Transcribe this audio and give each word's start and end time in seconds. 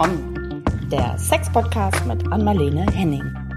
Komm, 0.00 0.62
der 0.92 1.18
Sex-Podcast 1.18 2.06
mit 2.06 2.24
Anmalene 2.30 2.86
Henning. 2.92 3.47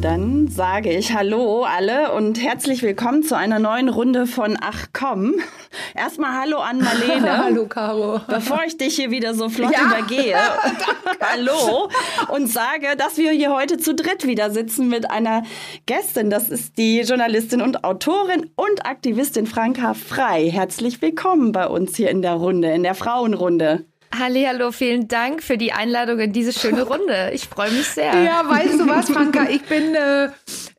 Dann 0.00 0.48
sage 0.48 0.90
ich 0.90 1.12
Hallo 1.12 1.64
alle 1.64 2.12
und 2.12 2.42
herzlich 2.42 2.82
willkommen 2.82 3.22
zu 3.22 3.36
einer 3.36 3.58
neuen 3.58 3.90
Runde 3.90 4.26
von 4.26 4.56
Ach 4.58 4.86
komm. 4.94 5.34
Erstmal 5.94 6.40
Hallo 6.40 6.58
an 6.58 6.78
Marlene. 6.78 7.38
hallo 7.44 7.66
Caro. 7.66 8.20
Bevor 8.26 8.60
ich 8.66 8.78
dich 8.78 8.96
hier 8.96 9.10
wieder 9.10 9.34
so 9.34 9.50
flott 9.50 9.72
ja. 9.72 9.86
übergehe. 9.86 10.36
hallo. 11.20 11.90
Und 12.28 12.46
sage, 12.46 12.96
dass 12.96 13.18
wir 13.18 13.32
hier 13.32 13.52
heute 13.52 13.76
zu 13.76 13.94
dritt 13.94 14.26
wieder 14.26 14.50
sitzen 14.50 14.88
mit 14.88 15.10
einer 15.10 15.42
Gästin. 15.84 16.30
Das 16.30 16.48
ist 16.48 16.78
die 16.78 17.00
Journalistin 17.00 17.60
und 17.60 17.84
Autorin 17.84 18.50
und 18.56 18.86
Aktivistin 18.86 19.46
Franka 19.46 19.92
Frei. 19.92 20.50
Herzlich 20.50 21.02
willkommen 21.02 21.52
bei 21.52 21.66
uns 21.66 21.96
hier 21.96 22.10
in 22.10 22.22
der 22.22 22.34
Runde, 22.34 22.70
in 22.70 22.84
der 22.84 22.94
Frauenrunde. 22.94 23.84
Hallo, 24.18 24.72
vielen 24.72 25.06
Dank 25.06 25.42
für 25.42 25.56
die 25.56 25.72
Einladung 25.72 26.18
in 26.18 26.32
diese 26.32 26.52
schöne 26.52 26.82
Runde. 26.82 27.30
Ich 27.32 27.46
freue 27.46 27.70
mich 27.70 27.86
sehr. 27.86 28.22
Ja, 28.22 28.42
weißt 28.48 28.80
du 28.80 28.88
was, 28.88 29.08
Franka? 29.08 29.48
Ich 29.48 29.62
bin, 29.62 29.94
äh, 29.94 30.30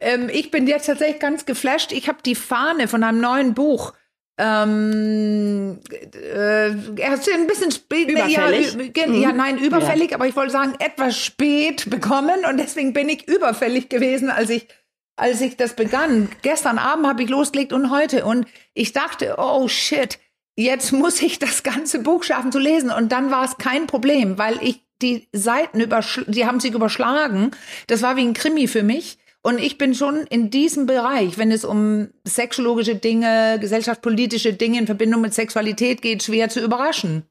ähm, 0.01 0.29
ich 0.29 0.51
bin 0.51 0.67
jetzt 0.67 0.87
tatsächlich 0.87 1.19
ganz 1.19 1.45
geflasht. 1.45 1.91
Ich 1.93 2.07
habe 2.07 2.19
die 2.25 2.35
Fahne 2.35 2.87
von 2.87 3.03
einem 3.03 3.21
neuen 3.21 3.53
Buch. 3.53 3.93
Ähm, 4.37 5.79
äh, 6.13 6.69
er 6.69 7.11
ein 7.33 7.47
bisschen 7.47 7.71
spät. 7.71 8.09
Überfällig? 8.09 8.95
Ja, 8.95 9.07
mhm. 9.07 9.21
ja, 9.21 9.31
nein, 9.31 9.57
überfällig, 9.57 10.11
ja. 10.11 10.17
aber 10.17 10.27
ich 10.27 10.35
wollte 10.35 10.51
sagen, 10.51 10.75
etwas 10.79 11.17
spät 11.17 11.89
bekommen 11.89 12.45
und 12.49 12.57
deswegen 12.57 12.91
bin 12.91 13.07
ich 13.07 13.27
überfällig 13.27 13.89
gewesen, 13.89 14.29
als 14.29 14.49
ich 14.49 14.67
als 15.15 15.39
ich 15.41 15.55
das 15.55 15.75
begann. 15.75 16.29
Gestern 16.41 16.79
Abend 16.79 17.05
habe 17.05 17.21
ich 17.21 17.29
losgelegt 17.29 17.73
und 17.73 17.91
heute 17.91 18.25
und 18.25 18.47
ich 18.73 18.91
dachte, 18.91 19.35
oh 19.37 19.67
shit, 19.67 20.17
jetzt 20.55 20.91
muss 20.91 21.21
ich 21.21 21.39
das 21.39 21.63
ganze 21.63 21.99
Buch 21.99 22.23
schaffen 22.23 22.51
zu 22.51 22.59
lesen. 22.59 22.91
Und 22.91 23.11
dann 23.11 23.31
war 23.31 23.45
es 23.45 23.57
kein 23.57 23.87
Problem, 23.87 24.37
weil 24.37 24.59
ich 24.61 24.81
die 25.01 25.27
Seiten 25.33 25.79
überschlagen, 25.79 26.31
die 26.31 26.45
haben 26.45 26.59
sich 26.59 26.73
überschlagen. 26.73 27.51
Das 27.87 28.01
war 28.01 28.15
wie 28.15 28.25
ein 28.25 28.33
Krimi 28.33 28.67
für 28.67 28.83
mich. 28.83 29.17
Und 29.43 29.57
ich 29.59 29.79
bin 29.79 29.95
schon 29.95 30.27
in 30.27 30.51
diesem 30.51 30.85
Bereich, 30.85 31.39
wenn 31.39 31.51
es 31.51 31.65
um 31.65 32.09
sexologische 32.23 32.95
Dinge, 32.95 33.57
gesellschaftspolitische 33.59 34.53
Dinge 34.53 34.77
in 34.77 34.85
Verbindung 34.85 35.21
mit 35.21 35.33
Sexualität 35.33 36.03
geht, 36.03 36.21
schwer 36.21 36.49
zu 36.49 36.59
überraschen. 36.59 37.23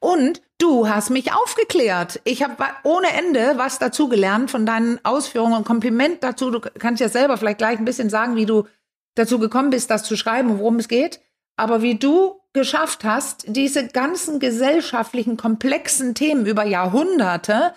Und 0.00 0.40
du 0.58 0.88
hast 0.88 1.10
mich 1.10 1.32
aufgeklärt. 1.32 2.20
Ich 2.24 2.42
habe 2.42 2.56
ohne 2.82 3.08
Ende 3.12 3.54
was 3.56 3.78
dazugelernt 3.78 4.50
von 4.50 4.64
deinen 4.64 5.04
Ausführungen 5.04 5.58
und 5.58 5.64
Kompliment 5.64 6.22
dazu. 6.22 6.50
Du 6.50 6.60
kannst 6.60 7.00
ja 7.00 7.08
selber 7.08 7.36
vielleicht 7.36 7.58
gleich 7.58 7.78
ein 7.78 7.84
bisschen 7.84 8.10
sagen, 8.10 8.36
wie 8.36 8.46
du 8.46 8.66
dazu 9.14 9.38
gekommen 9.38 9.70
bist, 9.70 9.90
das 9.90 10.02
zu 10.02 10.16
schreiben 10.16 10.50
und 10.50 10.58
worum 10.58 10.78
es 10.78 10.88
geht. 10.88 11.20
Aber 11.56 11.82
wie 11.82 11.96
du 11.96 12.40
geschafft 12.52 13.04
hast, 13.04 13.44
diese 13.48 13.88
ganzen 13.88 14.38
gesellschaftlichen, 14.38 15.36
komplexen 15.36 16.14
Themen 16.14 16.46
über 16.46 16.64
Jahrhunderte 16.64 17.74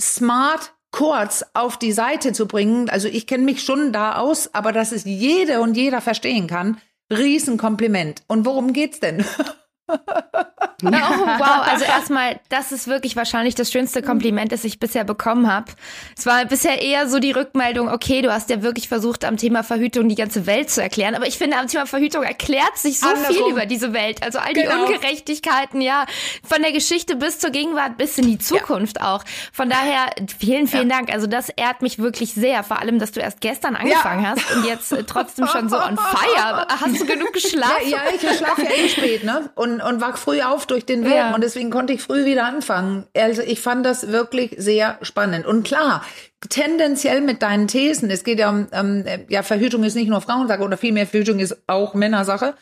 smart 0.00 0.74
kurz 0.90 1.44
auf 1.54 1.76
die 1.76 1.92
Seite 1.92 2.32
zu 2.32 2.46
bringen. 2.46 2.88
Also 2.88 3.08
ich 3.08 3.26
kenne 3.26 3.44
mich 3.44 3.62
schon 3.62 3.92
da 3.92 4.16
aus, 4.16 4.54
aber 4.54 4.72
dass 4.72 4.92
es 4.92 5.04
jede 5.04 5.60
und 5.60 5.76
jeder 5.76 6.00
verstehen 6.00 6.46
kann, 6.46 6.80
Riesenkompliment. 7.10 8.22
Und 8.26 8.44
worum 8.44 8.72
geht's 8.72 9.00
denn? 9.00 9.24
oh, 9.88 10.86
wow, 10.86 11.66
also 11.66 11.84
erstmal, 11.84 12.40
das 12.48 12.72
ist 12.72 12.86
wirklich 12.88 13.16
wahrscheinlich 13.16 13.54
das 13.54 13.72
schönste 13.72 14.02
Kompliment, 14.02 14.52
das 14.52 14.64
ich 14.64 14.78
bisher 14.78 15.04
bekommen 15.04 15.50
habe. 15.52 15.72
Es 16.16 16.26
war 16.26 16.44
bisher 16.44 16.82
eher 16.82 17.08
so 17.08 17.18
die 17.18 17.32
Rückmeldung, 17.32 17.88
okay, 17.90 18.22
du 18.22 18.32
hast 18.32 18.50
ja 18.50 18.62
wirklich 18.62 18.88
versucht, 18.88 19.24
am 19.24 19.36
Thema 19.36 19.62
Verhütung 19.62 20.08
die 20.08 20.14
ganze 20.14 20.46
Welt 20.46 20.70
zu 20.70 20.82
erklären. 20.82 21.14
Aber 21.14 21.26
ich 21.26 21.38
finde, 21.38 21.56
am 21.58 21.66
Thema 21.66 21.86
Verhütung 21.86 22.22
erklärt 22.22 22.76
sich 22.76 23.00
so 23.00 23.08
Andersrum. 23.08 23.36
viel 23.36 23.52
über 23.52 23.66
diese 23.66 23.92
Welt. 23.92 24.22
Also 24.22 24.38
all 24.38 24.52
die 24.52 24.62
genau. 24.62 24.84
Ungerechtigkeiten, 24.84 25.80
ja, 25.80 26.06
von 26.46 26.62
der 26.62 26.72
Geschichte 26.72 27.16
bis 27.16 27.38
zur 27.38 27.50
Gegenwart 27.50 27.96
bis 27.96 28.18
in 28.18 28.26
die 28.26 28.38
Zukunft 28.38 28.98
ja. 28.98 29.14
auch. 29.14 29.24
Von 29.52 29.70
daher, 29.70 30.10
vielen, 30.38 30.66
vielen 30.66 30.90
ja. 30.90 30.96
Dank. 30.96 31.12
Also 31.12 31.26
das 31.26 31.48
ehrt 31.48 31.82
mich 31.82 31.98
wirklich 31.98 32.34
sehr. 32.34 32.62
Vor 32.62 32.78
allem, 32.80 32.98
dass 32.98 33.12
du 33.12 33.20
erst 33.20 33.40
gestern 33.40 33.76
angefangen 33.76 34.24
ja. 34.24 34.30
hast 34.30 34.56
und 34.56 34.64
jetzt 34.64 34.92
äh, 34.92 35.04
trotzdem 35.04 35.46
schon 35.46 35.68
so 35.68 35.76
on 35.76 35.96
fire. 35.96 36.66
Hast 36.68 37.00
du 37.00 37.06
genug 37.06 37.32
geschlafen? 37.32 37.88
Ja, 37.88 37.98
ich 38.14 38.20
schlafe 38.20 38.62
ja 38.62 38.70
eh 38.70 38.88
spät, 38.88 39.24
ne? 39.24 39.50
Und 39.54 39.77
und, 39.80 40.00
wach 40.00 40.16
früh 40.16 40.40
auf 40.42 40.66
durch 40.66 40.86
den 40.86 41.04
Willen 41.04 41.16
ja. 41.16 41.34
und 41.34 41.42
deswegen 41.42 41.70
konnte 41.70 41.92
ich 41.92 42.02
früh 42.02 42.24
wieder 42.24 42.44
anfangen. 42.44 43.06
Also 43.16 43.42
ich 43.42 43.60
fand 43.60 43.84
das 43.84 44.08
wirklich 44.08 44.54
sehr 44.58 44.98
spannend. 45.02 45.46
Und 45.46 45.64
klar, 45.64 46.02
tendenziell 46.48 47.20
mit 47.20 47.42
deinen 47.42 47.68
Thesen, 47.68 48.10
es 48.10 48.24
geht 48.24 48.38
ja 48.38 48.50
um, 48.50 48.68
ähm, 48.72 49.04
ja, 49.28 49.42
Verhütung 49.42 49.84
ist 49.84 49.94
nicht 49.94 50.08
nur 50.08 50.20
Frauensache 50.20 50.62
oder 50.62 50.76
vielmehr 50.76 51.06
Verhütung 51.06 51.38
ist 51.38 51.56
auch 51.66 51.94
Männersache 51.94 52.54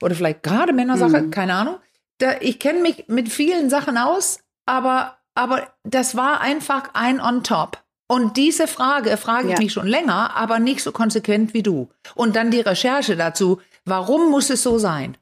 oder 0.00 0.14
vielleicht 0.14 0.42
gerade 0.42 0.72
Männersache, 0.72 1.22
mhm. 1.22 1.30
keine 1.30 1.54
Ahnung. 1.54 1.76
Da, 2.18 2.36
ich 2.40 2.58
kenne 2.58 2.80
mich 2.80 3.04
mit 3.08 3.28
vielen 3.28 3.68
Sachen 3.68 3.98
aus, 3.98 4.40
aber, 4.64 5.16
aber 5.34 5.68
das 5.84 6.16
war 6.16 6.40
einfach 6.40 6.90
ein 6.94 7.20
on 7.20 7.42
top. 7.42 7.82
Und 8.08 8.36
diese 8.36 8.68
Frage 8.68 9.16
frage 9.16 9.48
ich 9.48 9.54
ja. 9.54 9.58
mich 9.58 9.72
schon 9.72 9.86
länger, 9.86 10.36
aber 10.36 10.58
nicht 10.58 10.82
so 10.82 10.92
konsequent 10.92 11.54
wie 11.54 11.62
du. 11.62 11.88
Und 12.14 12.36
dann 12.36 12.50
die 12.50 12.60
Recherche 12.60 13.16
dazu. 13.16 13.60
Warum 13.84 14.30
muss 14.30 14.50
es 14.50 14.62
so 14.62 14.78
sein? 14.78 15.16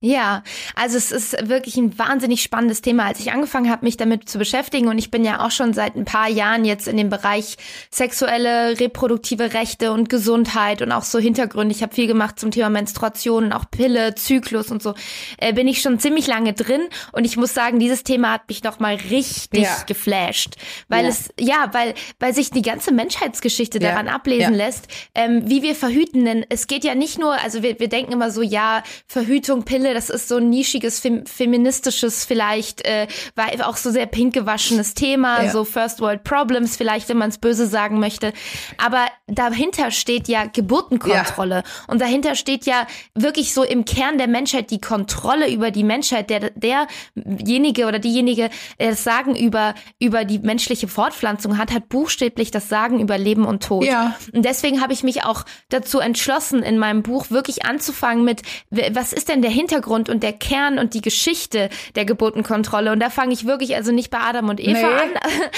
Ja, 0.00 0.42
also 0.74 0.98
es 0.98 1.10
ist 1.10 1.48
wirklich 1.48 1.78
ein 1.78 1.98
wahnsinnig 1.98 2.42
spannendes 2.42 2.82
Thema. 2.82 3.06
Als 3.06 3.18
ich 3.18 3.32
angefangen 3.32 3.70
habe, 3.70 3.86
mich 3.86 3.96
damit 3.96 4.28
zu 4.28 4.36
beschäftigen 4.36 4.88
und 4.88 4.98
ich 4.98 5.10
bin 5.10 5.24
ja 5.24 5.40
auch 5.40 5.50
schon 5.50 5.72
seit 5.72 5.96
ein 5.96 6.04
paar 6.04 6.28
Jahren 6.28 6.66
jetzt 6.66 6.86
in 6.86 6.98
dem 6.98 7.08
Bereich 7.08 7.56
sexuelle, 7.90 8.78
reproduktive 8.78 9.54
Rechte 9.54 9.92
und 9.92 10.10
Gesundheit 10.10 10.82
und 10.82 10.92
auch 10.92 11.02
so 11.02 11.18
Hintergründe. 11.18 11.74
Ich 11.74 11.82
habe 11.82 11.94
viel 11.94 12.06
gemacht 12.06 12.38
zum 12.38 12.50
Thema 12.50 12.68
Menstruation 12.68 13.44
und 13.44 13.52
auch 13.54 13.70
Pille, 13.70 14.14
Zyklus 14.14 14.70
und 14.70 14.82
so. 14.82 14.94
Äh, 15.38 15.54
bin 15.54 15.66
ich 15.66 15.80
schon 15.80 15.98
ziemlich 15.98 16.26
lange 16.26 16.52
drin 16.52 16.82
und 17.12 17.24
ich 17.24 17.38
muss 17.38 17.54
sagen, 17.54 17.78
dieses 17.78 18.04
Thema 18.04 18.32
hat 18.32 18.48
mich 18.48 18.62
noch 18.64 18.78
mal 18.78 18.96
richtig 18.96 19.62
ja. 19.62 19.82
geflasht, 19.86 20.56
weil 20.88 21.04
ja. 21.04 21.10
es 21.10 21.30
ja, 21.40 21.70
weil 21.72 21.94
weil 22.18 22.34
sich 22.34 22.50
die 22.50 22.62
ganze 22.62 22.92
Menschheitsgeschichte 22.92 23.78
ja. 23.78 23.92
daran 23.92 24.08
ablesen 24.08 24.52
lässt, 24.52 24.88
ähm, 25.14 25.48
wie 25.48 25.62
wir 25.62 25.74
verhüten. 25.74 26.26
Denn 26.26 26.44
es 26.50 26.66
geht 26.66 26.84
ja 26.84 26.94
nicht 26.94 27.18
nur, 27.18 27.32
also 27.42 27.62
wir, 27.62 27.80
wir 27.80 27.88
denken 27.88 28.12
immer 28.12 28.30
so, 28.30 28.42
ja, 28.42 28.82
Verhütung, 29.06 29.64
Pille 29.64 29.85
finde, 29.86 29.94
das 29.94 30.10
ist 30.10 30.28
so 30.28 30.36
ein 30.36 30.48
nischiges, 30.50 31.00
fem 31.00 31.26
feministisches, 31.26 32.24
vielleicht, 32.24 32.84
äh, 32.84 33.06
war 33.34 33.46
auch 33.68 33.76
so 33.76 33.90
sehr 33.90 34.06
pink 34.06 34.34
gewaschenes 34.34 34.94
Thema, 34.94 35.44
ja. 35.44 35.50
so 35.50 35.64
First 35.64 36.00
World 36.00 36.24
Problems, 36.24 36.76
vielleicht, 36.76 37.08
wenn 37.08 37.18
man 37.18 37.30
es 37.30 37.38
böse 37.38 37.66
sagen 37.66 38.00
möchte. 38.00 38.32
Aber 38.78 39.06
dahinter 39.26 39.90
steht 39.90 40.28
ja 40.28 40.46
Geburtenkontrolle. 40.46 41.56
Ja. 41.56 41.62
Und 41.86 42.00
dahinter 42.00 42.34
steht 42.34 42.66
ja 42.66 42.86
wirklich 43.14 43.54
so 43.54 43.62
im 43.62 43.84
Kern 43.84 44.18
der 44.18 44.28
Menschheit 44.28 44.70
die 44.70 44.80
Kontrolle 44.80 45.50
über 45.50 45.70
die 45.70 45.84
Menschheit, 45.84 46.30
der, 46.30 46.50
derjenige 46.50 47.86
oder 47.86 47.98
diejenige, 47.98 48.50
der 48.80 48.90
das 48.90 49.04
Sagen 49.04 49.36
über, 49.36 49.74
über 50.00 50.24
die 50.24 50.38
menschliche 50.38 50.88
Fortpflanzung 50.88 51.58
hat, 51.58 51.72
hat 51.72 51.88
buchstäblich 51.88 52.50
das 52.50 52.68
Sagen 52.68 53.00
über 53.00 53.18
Leben 53.18 53.44
und 53.44 53.62
Tod. 53.62 53.84
Ja. 53.84 54.16
Und 54.32 54.44
deswegen 54.44 54.80
habe 54.80 54.92
ich 54.92 55.02
mich 55.02 55.24
auch 55.24 55.44
dazu 55.68 56.00
entschlossen, 56.00 56.62
in 56.62 56.78
meinem 56.78 57.02
Buch 57.02 57.30
wirklich 57.30 57.64
anzufangen 57.64 58.24
mit, 58.24 58.42
was 58.70 59.12
ist 59.12 59.28
denn 59.28 59.42
der 59.42 59.50
Hintergrund 59.50 59.75
Hintergrund 59.76 60.08
und 60.08 60.22
der 60.22 60.32
Kern 60.32 60.78
und 60.78 60.94
die 60.94 61.00
Geschichte 61.00 61.68
der 61.94 62.04
Geburtenkontrolle. 62.04 62.92
Und 62.92 63.00
da 63.00 63.10
fange 63.10 63.32
ich 63.32 63.46
wirklich, 63.46 63.76
also 63.76 63.92
nicht 63.92 64.10
bei 64.10 64.18
Adam 64.18 64.48
und 64.48 64.60
Eva 64.60 64.72
nee, 64.72 64.84
an, 64.84 65.10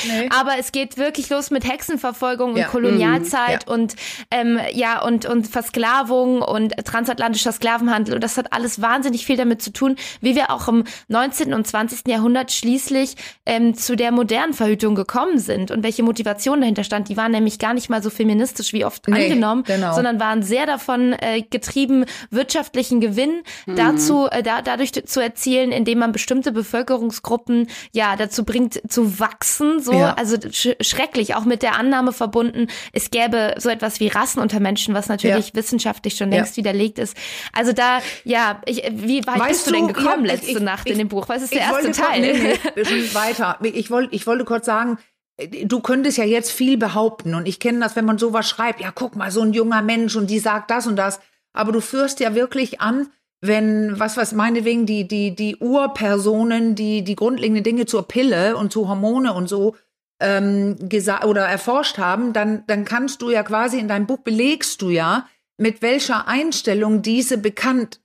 nee. 0.20 0.28
aber 0.36 0.52
es 0.58 0.72
geht 0.72 0.96
wirklich 0.96 1.30
los 1.30 1.50
mit 1.50 1.68
Hexenverfolgung 1.68 2.56
ja. 2.56 2.64
und 2.64 2.72
Kolonialzeit 2.72 3.66
mhm, 3.66 3.70
ja. 3.70 3.74
und 3.74 3.96
ähm, 4.30 4.60
ja 4.72 5.02
und 5.02 5.26
und 5.26 5.46
Versklavung 5.46 6.42
und 6.42 6.74
transatlantischer 6.84 7.52
Sklavenhandel. 7.52 8.14
Und 8.14 8.24
das 8.24 8.36
hat 8.36 8.52
alles 8.52 8.80
wahnsinnig 8.82 9.24
viel 9.24 9.36
damit 9.36 9.62
zu 9.62 9.72
tun, 9.72 9.96
wie 10.20 10.34
wir 10.34 10.50
auch 10.50 10.68
im 10.68 10.84
19. 11.08 11.54
und 11.54 11.66
20. 11.66 12.08
Jahrhundert 12.08 12.50
schließlich 12.52 13.14
ähm, 13.46 13.74
zu 13.74 13.96
der 13.96 14.10
modernen 14.12 14.52
Verhütung 14.52 14.94
gekommen 14.94 15.38
sind 15.38 15.70
und 15.70 15.82
welche 15.82 16.02
Motivation 16.02 16.60
dahinter 16.60 16.84
stand. 16.84 17.08
Die 17.08 17.16
waren 17.16 17.32
nämlich 17.32 17.58
gar 17.58 17.74
nicht 17.74 17.88
mal 17.88 18.02
so 18.02 18.10
feministisch 18.10 18.72
wie 18.72 18.84
oft 18.84 19.06
nee, 19.08 19.24
angenommen, 19.24 19.62
genau. 19.64 19.94
sondern 19.94 20.18
waren 20.18 20.42
sehr 20.42 20.66
davon 20.66 21.12
äh, 21.12 21.42
getrieben, 21.42 22.04
wirtschaftlichen 22.30 23.00
Gewinn 23.00 23.42
mhm. 23.66 23.76
dazu 23.76 24.07
dazu, 24.08 24.28
äh, 24.30 24.42
da, 24.42 24.62
dadurch 24.62 24.92
zu 24.92 25.20
erzielen, 25.20 25.72
indem 25.72 25.98
man 25.98 26.12
bestimmte 26.12 26.52
Bevölkerungsgruppen 26.52 27.68
ja 27.92 28.16
dazu 28.16 28.44
bringt, 28.44 28.80
zu 28.90 29.20
wachsen. 29.20 29.80
So, 29.80 29.92
ja. 29.92 30.14
also 30.14 30.36
sch 30.50 30.70
schrecklich, 30.80 31.34
auch 31.34 31.44
mit 31.44 31.62
der 31.62 31.78
Annahme 31.78 32.12
verbunden, 32.12 32.68
es 32.92 33.10
gäbe 33.10 33.54
so 33.58 33.68
etwas 33.68 34.00
wie 34.00 34.08
Rassen 34.08 34.40
unter 34.40 34.60
Menschen, 34.60 34.94
was 34.94 35.08
natürlich 35.08 35.48
ja. 35.48 35.54
wissenschaftlich 35.54 36.16
schon 36.16 36.30
längst 36.30 36.56
ja. 36.56 36.64
widerlegt 36.64 36.98
ist. 36.98 37.16
Also 37.52 37.72
da, 37.72 38.00
ja, 38.24 38.60
ich, 38.66 38.82
wie 38.92 39.26
weit 39.26 39.40
weißt 39.40 39.48
bist 39.48 39.66
du, 39.66 39.72
denn 39.72 39.88
gekommen 39.88 40.24
ja, 40.24 40.32
letzte 40.32 40.52
ich, 40.52 40.60
Nacht 40.60 40.86
ich, 40.86 40.92
in 40.92 40.98
dem 40.98 41.08
Buch? 41.08 41.28
Was 41.28 41.42
ist 41.42 41.54
der 41.54 41.62
erste 41.62 41.92
Teil? 41.92 42.20
Nee, 42.20 42.58
nee, 42.74 42.84
schon 42.84 43.14
weiter. 43.14 43.58
Ich 43.62 43.90
wollte, 43.90 44.14
ich 44.14 44.26
wollte 44.26 44.44
kurz 44.44 44.66
sagen, 44.66 44.98
du 45.38 45.80
könntest 45.80 46.18
ja 46.18 46.24
jetzt 46.24 46.50
viel 46.50 46.76
behaupten 46.76 47.34
und 47.34 47.46
ich 47.46 47.60
kenne 47.60 47.80
das, 47.80 47.96
wenn 47.96 48.04
man 48.04 48.18
sowas 48.18 48.48
schreibt, 48.48 48.80
ja, 48.80 48.90
guck 48.92 49.16
mal, 49.16 49.30
so 49.30 49.42
ein 49.42 49.52
junger 49.52 49.82
Mensch 49.82 50.16
und 50.16 50.28
die 50.28 50.40
sagt 50.40 50.70
das 50.70 50.86
und 50.86 50.96
das, 50.96 51.20
aber 51.52 51.72
du 51.72 51.80
führst 51.80 52.20
ja 52.20 52.34
wirklich 52.34 52.80
an, 52.80 53.08
wenn, 53.40 53.98
was 53.98 54.16
was 54.16 54.32
meinetwegen 54.32 54.86
die, 54.86 55.06
die, 55.06 55.34
die 55.34 55.56
Urpersonen, 55.56 56.74
die 56.74 57.04
die 57.04 57.16
grundlegenden 57.16 57.64
Dinge 57.64 57.86
zur 57.86 58.08
Pille 58.08 58.56
und 58.56 58.72
zu 58.72 58.88
Hormone 58.88 59.32
und 59.32 59.48
so 59.48 59.76
ähm, 60.20 60.76
gesagt 60.88 61.24
oder 61.24 61.42
erforscht 61.42 61.98
haben, 61.98 62.32
dann, 62.32 62.64
dann 62.66 62.84
kannst 62.84 63.22
du 63.22 63.30
ja 63.30 63.42
quasi 63.42 63.78
in 63.78 63.88
deinem 63.88 64.06
Buch 64.06 64.18
belegst 64.18 64.82
du 64.82 64.90
ja, 64.90 65.26
mit 65.56 65.82
welcher 65.82 66.26
Einstellung 66.26 67.02
diese 67.02 67.38
bekannt 67.38 68.00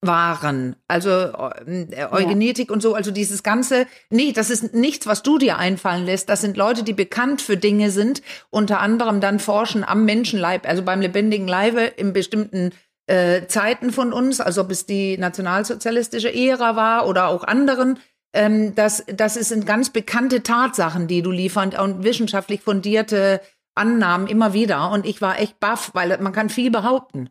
waren. 0.00 0.74
Also 0.88 1.10
äh, 1.10 2.06
Eugenetik 2.10 2.68
ja. 2.68 2.74
und 2.74 2.80
so, 2.80 2.94
also 2.94 3.12
dieses 3.12 3.44
ganze, 3.44 3.86
nee, 4.10 4.32
das 4.32 4.50
ist 4.50 4.74
nichts, 4.74 5.06
was 5.06 5.22
du 5.22 5.38
dir 5.38 5.58
einfallen 5.58 6.04
lässt. 6.04 6.28
Das 6.28 6.40
sind 6.40 6.56
Leute, 6.56 6.82
die 6.82 6.92
bekannt 6.92 7.40
für 7.40 7.56
Dinge 7.56 7.92
sind, 7.92 8.20
unter 8.50 8.80
anderem 8.80 9.20
dann 9.20 9.38
forschen 9.38 9.84
am 9.84 10.04
Menschenleib, 10.04 10.68
also 10.68 10.82
beim 10.82 11.00
lebendigen 11.00 11.46
Leibe 11.46 11.82
in 11.82 12.12
bestimmten 12.12 12.72
äh, 13.06 13.46
Zeiten 13.46 13.92
von 13.92 14.12
uns, 14.12 14.40
also 14.40 14.62
ob 14.62 14.70
es 14.70 14.86
die 14.86 15.18
nationalsozialistische 15.18 16.32
Ära 16.32 16.76
war 16.76 17.06
oder 17.06 17.28
auch 17.28 17.44
anderen. 17.44 17.98
Ähm, 18.32 18.74
das, 18.74 19.04
das 19.06 19.34
sind 19.34 19.66
ganz 19.66 19.90
bekannte 19.90 20.42
Tatsachen, 20.42 21.06
die 21.06 21.22
du 21.22 21.30
liefern 21.30 21.70
und 21.74 22.04
wissenschaftlich 22.04 22.62
fundierte 22.62 23.40
Annahmen 23.74 24.26
immer 24.26 24.52
wieder. 24.52 24.90
Und 24.90 25.06
ich 25.06 25.20
war 25.20 25.38
echt 25.38 25.60
baff, 25.60 25.90
weil 25.94 26.16
man 26.18 26.32
kann 26.32 26.48
viel 26.48 26.70
behaupten. 26.70 27.30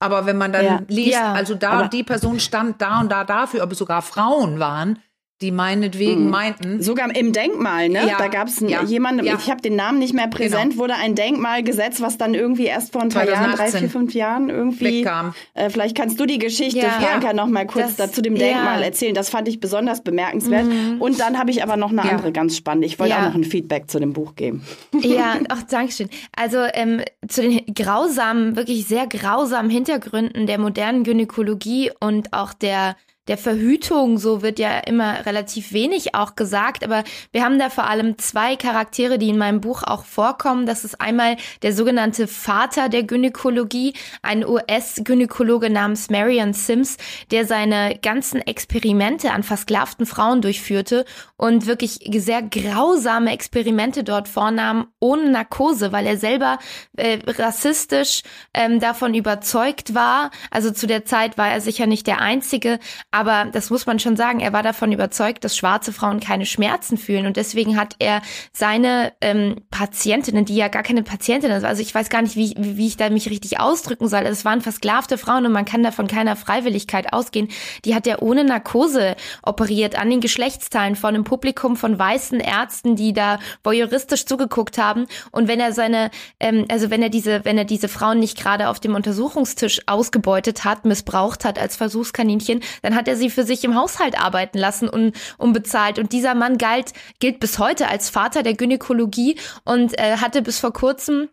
Aber 0.00 0.26
wenn 0.26 0.36
man 0.36 0.52
dann 0.52 0.64
ja. 0.64 0.82
liest, 0.88 1.12
ja, 1.12 1.32
also 1.32 1.54
da 1.54 1.80
und 1.80 1.92
die 1.92 2.02
Person 2.02 2.38
stand 2.40 2.82
da 2.82 3.00
und 3.00 3.10
da 3.10 3.24
dafür, 3.24 3.62
ob 3.62 3.72
es 3.72 3.78
sogar 3.78 4.02
Frauen 4.02 4.58
waren, 4.58 4.98
die 5.44 5.50
meinetwegen 5.50 6.24
mhm. 6.24 6.30
meinten. 6.30 6.82
Sogar 6.82 7.14
im 7.14 7.32
Denkmal, 7.32 7.90
ne? 7.90 8.06
Ja, 8.08 8.16
da 8.18 8.28
gab 8.28 8.48
es 8.48 8.60
ja, 8.60 8.82
jemanden, 8.82 9.24
ja. 9.24 9.36
ich 9.38 9.50
habe 9.50 9.60
den 9.60 9.76
Namen 9.76 9.98
nicht 9.98 10.14
mehr 10.14 10.28
präsent, 10.28 10.70
genau. 10.70 10.82
wurde 10.82 10.94
ein 10.94 11.14
Denkmal 11.14 11.62
gesetzt, 11.62 12.00
was 12.00 12.16
dann 12.16 12.34
irgendwie 12.34 12.64
erst 12.64 12.92
vor 12.92 13.02
ein 13.02 13.10
paar 13.10 13.28
Jahren, 13.28 13.52
drei, 13.52 13.70
vier, 13.70 13.90
fünf 13.90 14.14
Jahren 14.14 14.48
irgendwie 14.48 15.00
wegkam. 15.00 15.34
Äh, 15.52 15.68
vielleicht 15.68 15.96
kannst 15.96 16.18
du 16.18 16.24
die 16.24 16.38
Geschichte, 16.38 16.78
ja. 16.78 16.88
Franka, 16.88 17.34
noch 17.34 17.46
mal 17.46 17.66
kurz 17.66 17.96
das, 17.96 18.08
dazu 18.08 18.22
dem 18.22 18.36
Denkmal 18.36 18.82
erzählen. 18.82 19.14
Das 19.14 19.28
fand 19.28 19.46
ich 19.48 19.60
besonders 19.60 20.02
bemerkenswert. 20.02 20.64
Mhm. 20.64 21.00
Und 21.00 21.20
dann 21.20 21.38
habe 21.38 21.50
ich 21.50 21.62
aber 21.62 21.76
noch 21.76 21.90
eine 21.90 22.02
andere 22.02 22.32
ganz 22.32 22.56
spannende. 22.56 22.86
Ich 22.86 22.98
wollte 22.98 23.16
auch 23.16 23.22
noch 23.22 23.34
ein 23.34 23.44
Feedback 23.44 23.90
zu 23.90 24.00
dem 24.00 24.14
Buch 24.14 24.34
geben. 24.34 24.62
Ja, 25.02 25.36
ach, 25.50 25.62
Dankeschön. 25.64 26.08
Also 26.34 26.58
ähm, 26.72 27.02
zu 27.28 27.42
den 27.42 27.66
grausamen, 27.74 28.56
wirklich 28.56 28.86
sehr 28.86 29.06
grausamen 29.06 29.70
Hintergründen 29.70 30.46
der 30.46 30.58
modernen 30.58 31.04
Gynäkologie 31.04 31.90
und 32.00 32.32
auch 32.32 32.54
der 32.54 32.96
der 33.26 33.38
Verhütung, 33.38 34.18
so 34.18 34.42
wird 34.42 34.58
ja 34.58 34.78
immer 34.80 35.24
relativ 35.24 35.72
wenig 35.72 36.14
auch 36.14 36.36
gesagt, 36.36 36.84
aber 36.84 37.04
wir 37.32 37.42
haben 37.42 37.58
da 37.58 37.70
vor 37.70 37.84
allem 37.84 38.18
zwei 38.18 38.56
Charaktere, 38.56 39.18
die 39.18 39.30
in 39.30 39.38
meinem 39.38 39.62
Buch 39.62 39.82
auch 39.82 40.04
vorkommen. 40.04 40.66
Das 40.66 40.84
ist 40.84 41.00
einmal 41.00 41.36
der 41.62 41.72
sogenannte 41.72 42.26
Vater 42.26 42.90
der 42.90 43.02
Gynäkologie, 43.02 43.94
ein 44.22 44.44
US-Gynäkologe 44.44 45.70
namens 45.70 46.10
Marion 46.10 46.52
Sims, 46.52 46.98
der 47.30 47.46
seine 47.46 47.98
ganzen 48.02 48.42
Experimente 48.42 49.32
an 49.32 49.42
versklavten 49.42 50.04
Frauen 50.04 50.42
durchführte 50.42 51.06
und 51.36 51.66
wirklich 51.66 52.00
sehr 52.18 52.42
grausame 52.42 53.32
Experimente 53.32 54.04
dort 54.04 54.28
vornahm, 54.28 54.88
ohne 55.00 55.30
Narkose, 55.30 55.92
weil 55.92 56.06
er 56.06 56.18
selber 56.18 56.58
äh, 56.96 57.18
rassistisch 57.26 58.22
ähm, 58.52 58.80
davon 58.80 59.14
überzeugt 59.14 59.94
war. 59.94 60.30
Also 60.50 60.70
zu 60.70 60.86
der 60.86 61.06
Zeit 61.06 61.38
war 61.38 61.48
er 61.48 61.62
sicher 61.62 61.86
nicht 61.86 62.06
der 62.06 62.20
Einzige, 62.20 62.78
aber 63.14 63.44
das 63.52 63.70
muss 63.70 63.86
man 63.86 64.00
schon 64.00 64.16
sagen, 64.16 64.40
er 64.40 64.52
war 64.52 64.64
davon 64.64 64.90
überzeugt, 64.90 65.44
dass 65.44 65.56
schwarze 65.56 65.92
Frauen 65.92 66.18
keine 66.18 66.46
Schmerzen 66.46 66.98
fühlen. 66.98 67.26
Und 67.26 67.36
deswegen 67.36 67.76
hat 67.76 67.94
er 68.00 68.22
seine 68.52 69.12
ähm, 69.20 69.54
Patientinnen, 69.70 70.44
die 70.44 70.56
ja 70.56 70.66
gar 70.66 70.82
keine 70.82 71.04
Patientinnen 71.04 71.60
sind, 71.60 71.68
also 71.68 71.80
ich 71.80 71.94
weiß 71.94 72.08
gar 72.08 72.22
nicht, 72.22 72.34
wie, 72.34 72.56
wie 72.58 72.88
ich 72.88 72.96
da 72.96 73.10
mich 73.10 73.30
richtig 73.30 73.60
ausdrücken 73.60 74.08
soll. 74.08 74.22
Es 74.22 74.44
waren 74.44 74.62
versklavte 74.62 75.16
Frauen 75.16 75.46
und 75.46 75.52
man 75.52 75.64
kann 75.64 75.84
da 75.84 75.92
von 75.92 76.08
keiner 76.08 76.34
Freiwilligkeit 76.34 77.12
ausgehen. 77.12 77.46
Die 77.84 77.94
hat 77.94 78.08
er 78.08 78.20
ohne 78.20 78.42
Narkose 78.42 79.14
operiert 79.44 79.96
an 79.96 80.10
den 80.10 80.20
Geschlechtsteilen 80.20 80.96
von 80.96 81.14
einem 81.14 81.22
Publikum 81.22 81.76
von 81.76 81.96
weißen 81.96 82.40
Ärzten, 82.40 82.96
die 82.96 83.12
da 83.12 83.38
voyeuristisch 83.62 84.26
zugeguckt 84.26 84.76
haben. 84.76 85.06
Und 85.30 85.46
wenn 85.46 85.60
er 85.60 85.72
seine, 85.72 86.10
ähm, 86.40 86.64
also 86.68 86.90
wenn 86.90 87.00
er 87.00 87.10
diese, 87.10 87.44
wenn 87.44 87.58
er 87.58 87.64
diese 87.64 87.86
Frauen 87.86 88.18
nicht 88.18 88.36
gerade 88.36 88.68
auf 88.70 88.80
dem 88.80 88.96
Untersuchungstisch 88.96 89.82
ausgebeutet 89.86 90.64
hat, 90.64 90.84
missbraucht 90.84 91.44
hat 91.44 91.60
als 91.60 91.76
Versuchskaninchen, 91.76 92.58
dann 92.82 92.96
hat 92.96 93.03
hat 93.04 93.08
er 93.08 93.16
sie 93.16 93.28
für 93.28 93.44
sich 93.44 93.62
im 93.64 93.74
Haushalt 93.74 94.18
arbeiten 94.18 94.56
lassen 94.56 94.88
und 94.88 95.14
unbezahlt. 95.36 95.98
Und 95.98 96.12
dieser 96.12 96.34
Mann 96.34 96.56
galt, 96.56 96.94
gilt 97.20 97.38
bis 97.38 97.58
heute 97.58 97.88
als 97.88 98.08
Vater 98.08 98.42
der 98.42 98.54
Gynäkologie 98.54 99.36
und 99.64 99.98
äh, 99.98 100.16
hatte 100.16 100.40
bis 100.40 100.58
vor 100.58 100.72
kurzem 100.72 101.28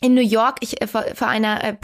in 0.00 0.14
New 0.14 0.22
York, 0.22 0.58
ich 0.60 0.82
äh, 0.82 0.86
vor 0.86 1.28
einer 1.28 1.64
äh, 1.64 1.76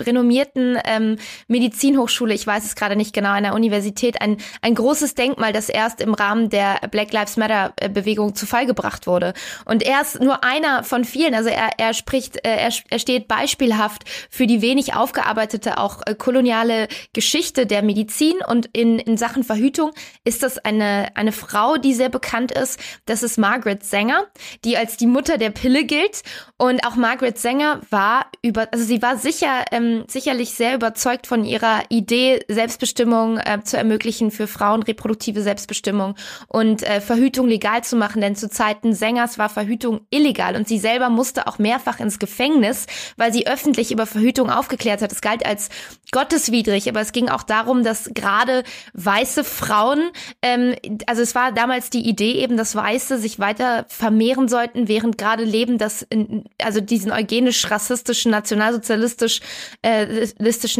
renommierten 0.00 0.78
ähm, 0.84 1.16
Medizinhochschule, 1.48 2.34
ich 2.34 2.46
weiß 2.46 2.64
es 2.64 2.76
gerade 2.76 2.96
nicht 2.96 3.12
genau, 3.12 3.30
einer 3.30 3.54
Universität, 3.54 4.20
ein, 4.20 4.36
ein 4.62 4.74
großes 4.74 5.14
Denkmal, 5.14 5.52
das 5.52 5.68
erst 5.68 6.00
im 6.00 6.14
Rahmen 6.14 6.50
der 6.50 6.80
Black 6.90 7.12
Lives 7.12 7.36
Matter 7.36 7.72
äh, 7.76 7.88
Bewegung 7.88 8.34
zu 8.34 8.46
Fall 8.46 8.66
gebracht 8.66 9.06
wurde. 9.06 9.34
Und 9.64 9.82
er 9.82 10.02
ist 10.02 10.20
nur 10.20 10.44
einer 10.44 10.84
von 10.84 11.04
vielen, 11.04 11.34
also 11.34 11.48
er, 11.48 11.70
er 11.78 11.94
spricht, 11.94 12.36
äh, 12.36 12.56
er, 12.56 12.72
er 12.90 12.98
steht 12.98 13.26
beispielhaft 13.28 14.04
für 14.30 14.46
die 14.46 14.62
wenig 14.62 14.94
aufgearbeitete, 14.94 15.78
auch 15.78 16.02
äh, 16.06 16.14
koloniale 16.14 16.88
Geschichte 17.12 17.66
der 17.66 17.82
Medizin 17.82 18.36
und 18.46 18.66
in, 18.72 18.98
in 18.98 19.16
Sachen 19.16 19.42
Verhütung 19.42 19.90
ist 20.24 20.42
das 20.42 20.58
eine, 20.58 21.08
eine 21.16 21.32
Frau, 21.32 21.76
die 21.76 21.94
sehr 21.94 22.08
bekannt 22.08 22.52
ist. 22.52 22.78
Das 23.06 23.22
ist 23.22 23.36
Margaret 23.36 23.84
Sanger, 23.84 24.26
die 24.64 24.76
als 24.76 24.96
die 24.96 25.06
Mutter 25.06 25.38
der 25.38 25.50
Pille 25.50 25.84
gilt 25.84 26.22
und 26.56 26.86
auch 26.86 26.94
Margaret 26.94 27.37
Sanger 27.42 27.80
war 27.90 28.26
über, 28.42 28.68
also 28.72 28.84
sie 28.84 29.02
war 29.02 29.16
sicher 29.16 29.64
ähm, 29.72 30.04
sicherlich 30.08 30.50
sehr 30.50 30.74
überzeugt 30.74 31.26
von 31.26 31.44
ihrer 31.44 31.82
Idee, 31.88 32.40
Selbstbestimmung 32.48 33.38
äh, 33.38 33.60
zu 33.64 33.76
ermöglichen 33.76 34.30
für 34.30 34.46
Frauen, 34.46 34.82
reproduktive 34.82 35.42
Selbstbestimmung 35.42 36.14
und 36.48 36.82
äh, 36.82 37.00
Verhütung 37.00 37.48
legal 37.48 37.84
zu 37.84 37.96
machen. 37.96 38.20
Denn 38.20 38.36
zu 38.36 38.48
Zeiten 38.48 38.92
Sängers 38.94 39.38
war 39.38 39.48
Verhütung 39.48 40.00
illegal 40.10 40.56
und 40.56 40.68
sie 40.68 40.78
selber 40.78 41.08
musste 41.08 41.46
auch 41.46 41.58
mehrfach 41.58 42.00
ins 42.00 42.18
Gefängnis, 42.18 42.86
weil 43.16 43.32
sie 43.32 43.46
öffentlich 43.46 43.92
über 43.92 44.06
Verhütung 44.06 44.50
aufgeklärt 44.50 45.02
hat. 45.02 45.12
Es 45.12 45.20
galt 45.20 45.44
als 45.44 45.68
gotteswidrig, 46.12 46.88
aber 46.88 47.00
es 47.00 47.12
ging 47.12 47.28
auch 47.28 47.42
darum, 47.42 47.84
dass 47.84 48.10
gerade 48.14 48.64
weiße 48.94 49.44
Frauen, 49.44 50.10
ähm, 50.42 50.74
also 51.06 51.22
es 51.22 51.34
war 51.34 51.52
damals 51.52 51.90
die 51.90 52.08
Idee 52.08 52.32
eben, 52.32 52.56
dass 52.56 52.74
Weiße 52.74 53.18
sich 53.18 53.38
weiter 53.38 53.84
vermehren 53.88 54.48
sollten, 54.48 54.88
während 54.88 55.18
gerade 55.18 55.44
Leben, 55.44 55.78
das 55.78 56.02
in, 56.02 56.44
also 56.62 56.80
diesen 56.80 57.12
eugenisch, 57.12 57.27
rassistischen, 57.70 58.30
nationalsozialistisch 58.30 59.40
äh, 59.82 60.26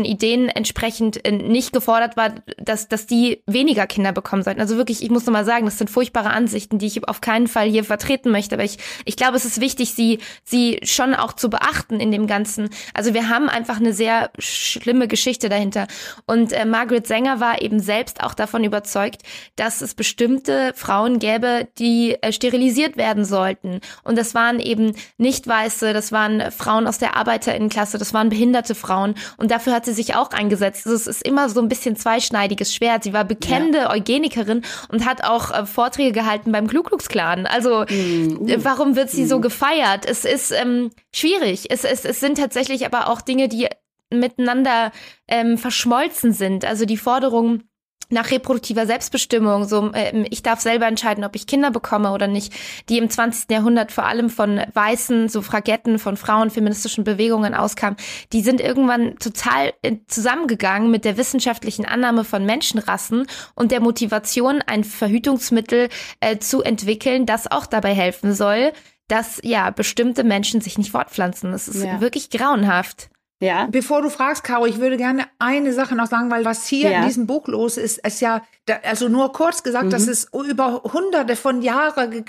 Ideen 0.05 0.49
entsprechend 0.49 1.25
äh, 1.25 1.33
nicht 1.33 1.73
gefordert 1.73 2.17
war, 2.17 2.35
dass, 2.57 2.89
dass 2.89 3.07
die 3.07 3.43
weniger 3.47 3.87
Kinder 3.87 4.13
bekommen 4.13 4.43
sollten. 4.43 4.61
Also 4.61 4.77
wirklich, 4.77 5.03
ich 5.03 5.11
muss 5.11 5.27
nochmal 5.27 5.45
sagen, 5.45 5.65
das 5.65 5.79
sind 5.79 5.91
furchtbare 5.91 6.31
Ansichten, 6.31 6.79
die 6.79 6.87
ich 6.87 7.09
auf 7.09 7.21
keinen 7.21 7.47
Fall 7.47 7.69
hier 7.69 7.85
vertreten 7.85 8.31
möchte. 8.31 8.55
Aber 8.55 8.65
ich, 8.65 8.79
ich 9.05 9.17
glaube, 9.17 9.37
es 9.37 9.45
ist 9.45 9.61
wichtig, 9.61 9.95
sie, 9.95 10.19
sie 10.45 10.81
schon 10.83 11.15
auch 11.15 11.33
zu 11.33 11.51
beachten 11.51 12.01
in 12.01 12.11
dem 12.11 12.27
Ganzen. 12.27 12.71
Also 12.95 13.15
wir 13.15 13.29
haben 13.29 13.49
einfach 13.49 13.77
eine 13.77 13.93
sehr 13.93 14.31
schlimme 14.39 15.09
Geschichte 15.09 15.49
dahinter. 15.49 15.87
Und 16.27 16.53
äh, 16.53 16.65
Margaret 16.65 17.07
Sanger 17.07 17.41
war 17.41 17.63
eben 17.63 17.81
selbst 17.81 18.23
auch 18.23 18.35
davon 18.35 18.65
überzeugt, 18.65 19.23
dass 19.57 19.81
es 19.81 19.95
bestimmte 19.95 20.73
Frauen 20.75 21.19
gäbe, 21.19 21.69
die 21.79 22.17
äh, 22.23 22.33
sterilisiert 22.33 22.97
werden 22.97 23.25
sollten. 23.25 23.81
Und 24.05 24.17
das 24.19 24.35
waren 24.35 24.61
eben 24.61 24.95
nicht 25.17 25.47
weiße, 25.47 25.93
das 25.93 26.13
waren 26.13 26.38
Frauen 26.51 26.87
aus 26.87 26.99
der 26.99 27.17
Arbeiterinnenklasse, 27.17 27.99
das 27.99 28.15
waren 28.15 28.29
behinderte 28.29 28.75
Frauen. 28.75 29.15
Und 29.37 29.51
dafür 29.51 29.75
hat 29.75 29.85
sie 29.85 29.93
sich 29.93 30.15
auch 30.15 30.31
eingesetzt. 30.31 30.87
Also 30.87 30.97
es 30.97 31.07
ist 31.07 31.27
immer 31.27 31.49
so 31.49 31.61
ein 31.61 31.69
bisschen 31.69 31.97
zweischneidiges 31.97 32.75
Schwert. 32.75 33.05
Sie 33.05 33.13
war 33.13 33.25
bekennende 33.25 33.79
ja. 33.79 33.91
Eugenikerin 33.91 34.63
und 34.91 35.07
hat 35.07 35.25
auch 35.25 35.51
äh, 35.51 35.67
Vorträge 35.67 36.13
gehalten 36.13 36.53
beim 36.53 36.69
Klan. 36.69 37.47
Also 37.47 37.85
mhm. 37.89 38.39
Uh. 38.41 38.57
warum 38.59 38.97
wird 38.97 39.11
sie 39.11 39.23
mhm. 39.23 39.29
so 39.29 39.41
gefeiert? 39.41 40.07
Es 40.07 40.25
ist 40.25 40.53
ähm, 40.53 40.91
schwierig. 41.15 41.71
Es, 41.71 41.85
es, 41.85 42.05
es 42.05 42.21
sind 42.21 42.39
tatsächlich 42.39 42.87
aber 42.87 43.09
auch 43.09 43.21
Dinge, 43.21 43.49
die 43.49 43.69
miteinander 44.11 44.93
ähm, 45.27 45.59
verschmolzen 45.59 46.33
sind. 46.33 46.65
Also 46.65 46.85
die 46.85 46.97
Forderung 46.97 47.63
nach 48.11 48.31
reproduktiver 48.31 48.87
Selbstbestimmung, 48.87 49.65
so 49.65 49.93
äh, 49.93 50.25
ich 50.31 50.43
darf 50.43 50.61
selber 50.61 50.87
entscheiden, 50.87 51.25
ob 51.25 51.37
ich 51.37 51.47
Kinder 51.47 51.71
bekomme 51.71 52.13
oder 52.13 52.27
nicht, 52.27 52.53
die 52.89 52.99
im 52.99 53.11
20. 53.11 53.51
Jahrhundert 53.51 53.93
vor 53.93 54.05
allem 54.05 54.31
von 54.31 54.61
weißen 54.73 55.29
Suffragetten, 55.29 55.99
von 55.99 56.17
Frauen, 56.17 56.51
feministischen 56.51 57.05
Bewegungen 57.05 57.55
auskam, 57.55 57.97
die 58.33 58.43
sind 58.43 58.61
irgendwann 58.61 59.19
total 59.19 59.73
äh, 59.83 59.97
zusammengegangen 60.07 60.91
mit 60.91 61.05
der 61.05 61.17
wissenschaftlichen 61.17 61.85
Annahme 61.85 62.25
von 62.25 62.45
Menschenrassen 62.45 63.27
und 63.55 63.73
der 63.73 63.81
Motivation, 63.81 64.63
ein 64.67 64.85
Verhütungsmittel 64.85 65.89
äh, 66.21 66.39
zu 66.39 66.63
entwickeln, 66.63 67.27
das 67.27 67.51
auch 67.51 67.67
dabei 67.67 67.95
helfen 67.95 68.35
soll, 68.35 68.73
dass 69.09 69.41
ja 69.43 69.71
bestimmte 69.71 70.23
Menschen 70.23 70.61
sich 70.61 70.79
nicht 70.79 70.93
fortpflanzen. 70.93 71.53
Das 71.53 71.67
ist 71.67 71.83
ja. 71.83 72.01
wirklich 72.01 72.31
grauenhaft. 72.31 73.11
Ja. 73.41 73.69
Bevor 73.71 74.03
du 74.03 74.11
fragst, 74.11 74.43
Caro, 74.43 74.67
ich 74.67 74.79
würde 74.79 74.97
gerne 74.97 75.27
eine 75.39 75.73
Sache 75.73 75.95
noch 75.95 76.09
sagen, 76.09 76.31
weil 76.31 76.45
was 76.45 76.67
hier 76.67 76.91
ja. 76.91 77.01
in 77.01 77.07
diesem 77.07 77.27
Buch 77.27 77.47
los 77.47 77.77
ist, 77.77 77.99
ist 77.99 78.21
ja, 78.21 78.43
also 78.83 79.09
nur 79.09 79.33
kurz 79.33 79.63
gesagt, 79.63 79.87
mhm. 79.87 79.91
dass 79.91 80.09
es 80.09 80.29
über 80.33 80.83
hunderte 80.83 81.37
von 81.37 81.63
Jahren 81.63 82.25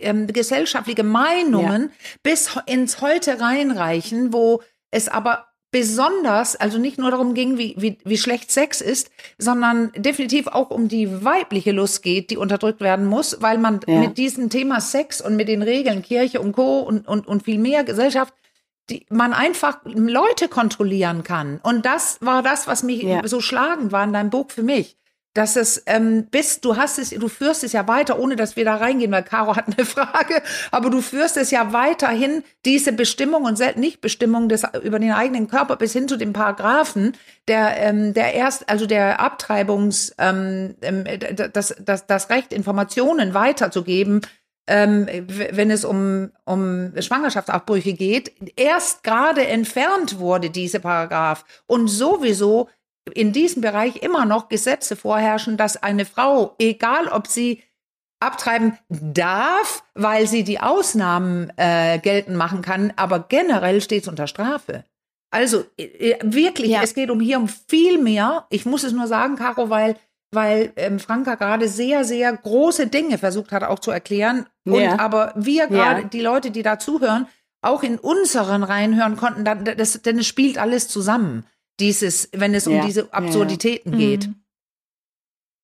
ähm, 0.00 0.26
gesellschaftliche 0.28 1.02
Meinungen 1.02 1.82
ja. 1.82 1.88
bis 2.22 2.56
ins 2.66 3.00
Heute 3.00 3.40
reinreichen, 3.40 4.32
wo 4.32 4.62
es 4.92 5.08
aber 5.08 5.48
besonders, 5.70 6.56
also 6.56 6.78
nicht 6.78 6.98
nur 6.98 7.10
darum 7.10 7.34
ging, 7.34 7.58
wie, 7.58 7.74
wie, 7.76 7.98
wie 8.04 8.16
schlecht 8.16 8.50
Sex 8.50 8.80
ist, 8.80 9.10
sondern 9.36 9.92
definitiv 9.96 10.46
auch 10.46 10.70
um 10.70 10.88
die 10.88 11.24
weibliche 11.24 11.72
Lust 11.72 12.02
geht, 12.02 12.30
die 12.30 12.38
unterdrückt 12.38 12.80
werden 12.80 13.04
muss, 13.04 13.36
weil 13.40 13.58
man 13.58 13.80
ja. 13.86 13.98
mit 13.98 14.16
diesem 14.16 14.48
Thema 14.48 14.80
Sex 14.80 15.20
und 15.20 15.36
mit 15.36 15.48
den 15.48 15.62
Regeln 15.62 16.02
Kirche 16.02 16.40
und 16.40 16.52
Co. 16.52 16.80
und, 16.80 17.06
und, 17.06 17.26
und 17.26 17.42
viel 17.42 17.58
mehr 17.58 17.84
Gesellschaft 17.84 18.32
die 18.90 19.06
man 19.10 19.32
einfach 19.32 19.78
Leute 19.84 20.48
kontrollieren 20.48 21.24
kann. 21.24 21.60
Und 21.62 21.84
das 21.86 22.18
war 22.20 22.42
das, 22.42 22.66
was 22.66 22.82
mich 22.82 23.02
ja. 23.02 23.26
so 23.26 23.40
schlagend 23.40 23.92
war 23.92 24.04
in 24.04 24.12
deinem 24.12 24.30
Buch 24.30 24.50
für 24.50 24.62
mich 24.62 24.98
dass 25.38 25.54
es 25.54 25.84
ähm, 25.86 26.26
bist, 26.30 26.64
du 26.64 26.76
hast 26.76 26.98
es, 26.98 27.10
du 27.10 27.28
führst 27.28 27.62
es 27.62 27.72
ja 27.72 27.86
weiter, 27.86 28.18
ohne 28.18 28.34
dass 28.34 28.56
wir 28.56 28.64
da 28.64 28.74
reingehen, 28.74 29.12
weil 29.12 29.22
Caro 29.22 29.54
hat 29.54 29.66
eine 29.66 29.86
Frage, 29.86 30.42
aber 30.72 30.90
du 30.90 31.00
führst 31.00 31.36
es 31.36 31.52
ja 31.52 31.72
weiterhin, 31.72 32.42
diese 32.64 32.92
Bestimmung 32.92 33.44
und 33.44 33.58
Nichtbestimmung 33.76 34.48
des 34.48 34.64
über 34.82 34.98
den 34.98 35.12
eigenen 35.12 35.46
Körper 35.46 35.76
bis 35.76 35.92
hin 35.92 36.08
zu 36.08 36.16
den 36.16 36.32
Paragraphen, 36.32 37.12
der, 37.46 37.76
ähm, 37.76 38.14
der 38.14 38.34
erst, 38.34 38.68
also 38.68 38.86
der 38.86 39.20
Abtreibungs, 39.20 40.12
ähm, 40.18 40.74
ähm 40.82 41.04
das, 41.52 41.76
das, 41.78 42.06
das 42.06 42.30
Recht, 42.30 42.52
Informationen 42.52 43.32
weiterzugeben, 43.32 44.22
ähm, 44.68 45.06
wenn 45.26 45.70
es 45.70 45.84
um, 45.84 46.30
um 46.44 46.92
Schwangerschaftsabbrüche 47.00 47.94
geht, 47.94 48.32
erst 48.56 49.02
gerade 49.02 49.46
entfernt 49.46 50.18
wurde, 50.18 50.50
diese 50.50 50.78
Paragraph. 50.78 51.44
Und 51.66 51.88
sowieso 51.88 52.68
in 53.14 53.32
diesem 53.32 53.62
Bereich 53.62 53.96
immer 54.02 54.26
noch 54.26 54.48
Gesetze 54.48 54.94
vorherrschen, 54.94 55.56
dass 55.56 55.82
eine 55.82 56.04
Frau, 56.04 56.54
egal 56.58 57.08
ob 57.08 57.26
sie 57.26 57.62
abtreiben 58.20 58.76
darf, 58.88 59.82
weil 59.94 60.26
sie 60.26 60.44
die 60.44 60.60
Ausnahmen 60.60 61.50
äh, 61.56 61.98
geltend 61.98 62.36
machen 62.36 62.62
kann, 62.62 62.92
aber 62.96 63.20
generell 63.20 63.80
steht 63.80 64.02
es 64.02 64.08
unter 64.08 64.26
Strafe. 64.26 64.84
Also 65.30 65.64
äh, 65.78 66.16
wirklich, 66.22 66.72
ja. 66.72 66.82
es 66.82 66.94
geht 66.94 67.10
um 67.10 67.20
hier 67.20 67.38
um 67.38 67.48
viel 67.48 67.98
mehr. 67.98 68.46
Ich 68.50 68.66
muss 68.66 68.84
es 68.84 68.92
nur 68.92 69.06
sagen, 69.06 69.36
Caro, 69.36 69.70
weil 69.70 69.96
weil 70.30 70.72
ähm, 70.76 70.98
Franka 70.98 71.36
gerade 71.36 71.68
sehr, 71.68 72.04
sehr 72.04 72.32
große 72.32 72.88
Dinge 72.88 73.18
versucht 73.18 73.52
hat 73.52 73.62
auch 73.62 73.78
zu 73.78 73.90
erklären. 73.90 74.46
Und 74.64 74.80
ja. 74.80 74.98
aber 74.98 75.32
wir 75.36 75.66
gerade, 75.68 76.02
ja. 76.02 76.08
die 76.08 76.20
Leute, 76.20 76.50
die 76.50 76.62
da 76.62 76.78
zuhören, 76.78 77.26
auch 77.62 77.82
in 77.82 77.98
unseren 77.98 78.62
reinhören 78.62 79.16
konnten, 79.16 79.44
das, 79.44 80.02
denn 80.02 80.18
es 80.18 80.26
spielt 80.26 80.58
alles 80.58 80.88
zusammen 80.88 81.44
dieses, 81.80 82.28
wenn 82.32 82.54
es 82.54 82.66
um 82.66 82.74
ja. 82.74 82.84
diese 82.84 83.12
Absurditäten 83.12 83.92
ja. 83.92 83.98
geht. 83.98 84.26
Mhm. 84.28 84.34